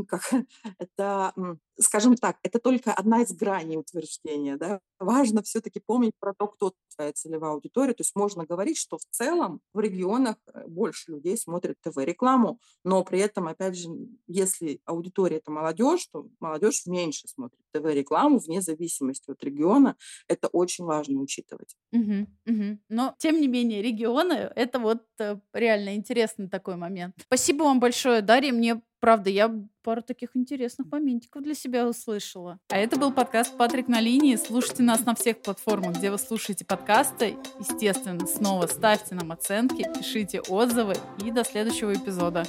как, 0.09 0.23
это, 0.79 1.33
скажем 1.79 2.17
так, 2.17 2.39
это 2.43 2.59
только 2.59 2.93
одна 2.93 3.23
из 3.23 3.33
граней 3.33 3.77
утверждения. 3.77 4.57
Да? 4.57 4.81
Важно 4.99 5.43
все-таки 5.43 5.81
помнить 5.85 6.15
про 6.19 6.35
то, 6.35 6.49
кто 6.49 6.73
твоя 6.95 7.13
целевая 7.13 7.53
аудитория. 7.53 7.93
То 7.93 8.03
есть 8.03 8.17
можно 8.17 8.45
говорить, 8.45 8.79
что 8.79 8.99
в 8.99 9.05
целом 9.11 9.61
в 9.73 9.81
регионах 9.81 10.37
э, 10.53 10.67
больше 10.67 11.13
людей 11.13 11.37
смотрят 11.37 11.77
ТВ-рекламу, 11.83 12.59
но 12.85 13.05
при 13.05 13.21
этом, 13.21 13.49
опять 13.49 13.77
же, 13.77 13.89
если 14.27 14.81
аудитория– 14.87 15.37
это 15.39 15.51
молодежь, 15.51 16.07
то 16.07 16.27
молодежь 16.41 16.87
меньше 16.87 17.29
смотрит 17.29 17.61
ТВ-рекламу 17.73 18.39
вне 18.39 18.63
зависимости 18.63 19.31
от 19.31 19.43
региона. 19.45 19.97
Это 20.29 20.49
очень 20.49 20.85
важно 20.85 21.21
учитывать. 21.21 21.77
Угу, 21.93 22.27
угу. 22.47 22.79
Но, 22.89 23.15
тем 23.19 23.41
не 23.41 23.49
менее, 23.49 23.83
регионы– 23.83 24.51
это 24.57 24.79
вот 24.79 25.03
э, 25.19 25.37
реально 25.53 25.97
интересный 25.97 26.49
такой 26.49 26.77
момент. 26.77 27.15
Спасибо 27.21 27.65
вам 27.65 27.81
большое, 27.81 28.23
Дарья. 28.23 28.53
Мне 28.53 28.81
Правда, 28.99 29.31
я 29.31 29.55
пару 29.83 30.03
таких 30.03 30.31
интересных 30.35 30.91
моментиков 30.91 31.43
для 31.43 31.55
себя 31.55 31.87
услышала. 31.87 32.59
А 32.69 32.79
это 32.79 32.97
был 32.99 33.13
подкаст 33.13 33.57
«Патрик 33.57 33.89
на 33.89 34.01
линии». 34.01 34.35
Слушайте 34.37 34.83
нас 34.83 35.05
на 35.05 35.15
всех 35.15 35.43
платформах, 35.43 35.99
где 35.99 36.11
вы 36.11 36.19
слушаете 36.19 36.65
подкасты. 36.65 37.37
Естественно, 37.61 38.27
снова 38.27 38.67
ставьте 38.67 39.15
нам 39.15 39.33
оценки, 39.33 39.87
пишите 39.97 40.41
отзывы 40.41 40.95
и 41.25 41.31
до 41.31 41.45
следующего 41.45 41.93
эпизода. 41.93 42.45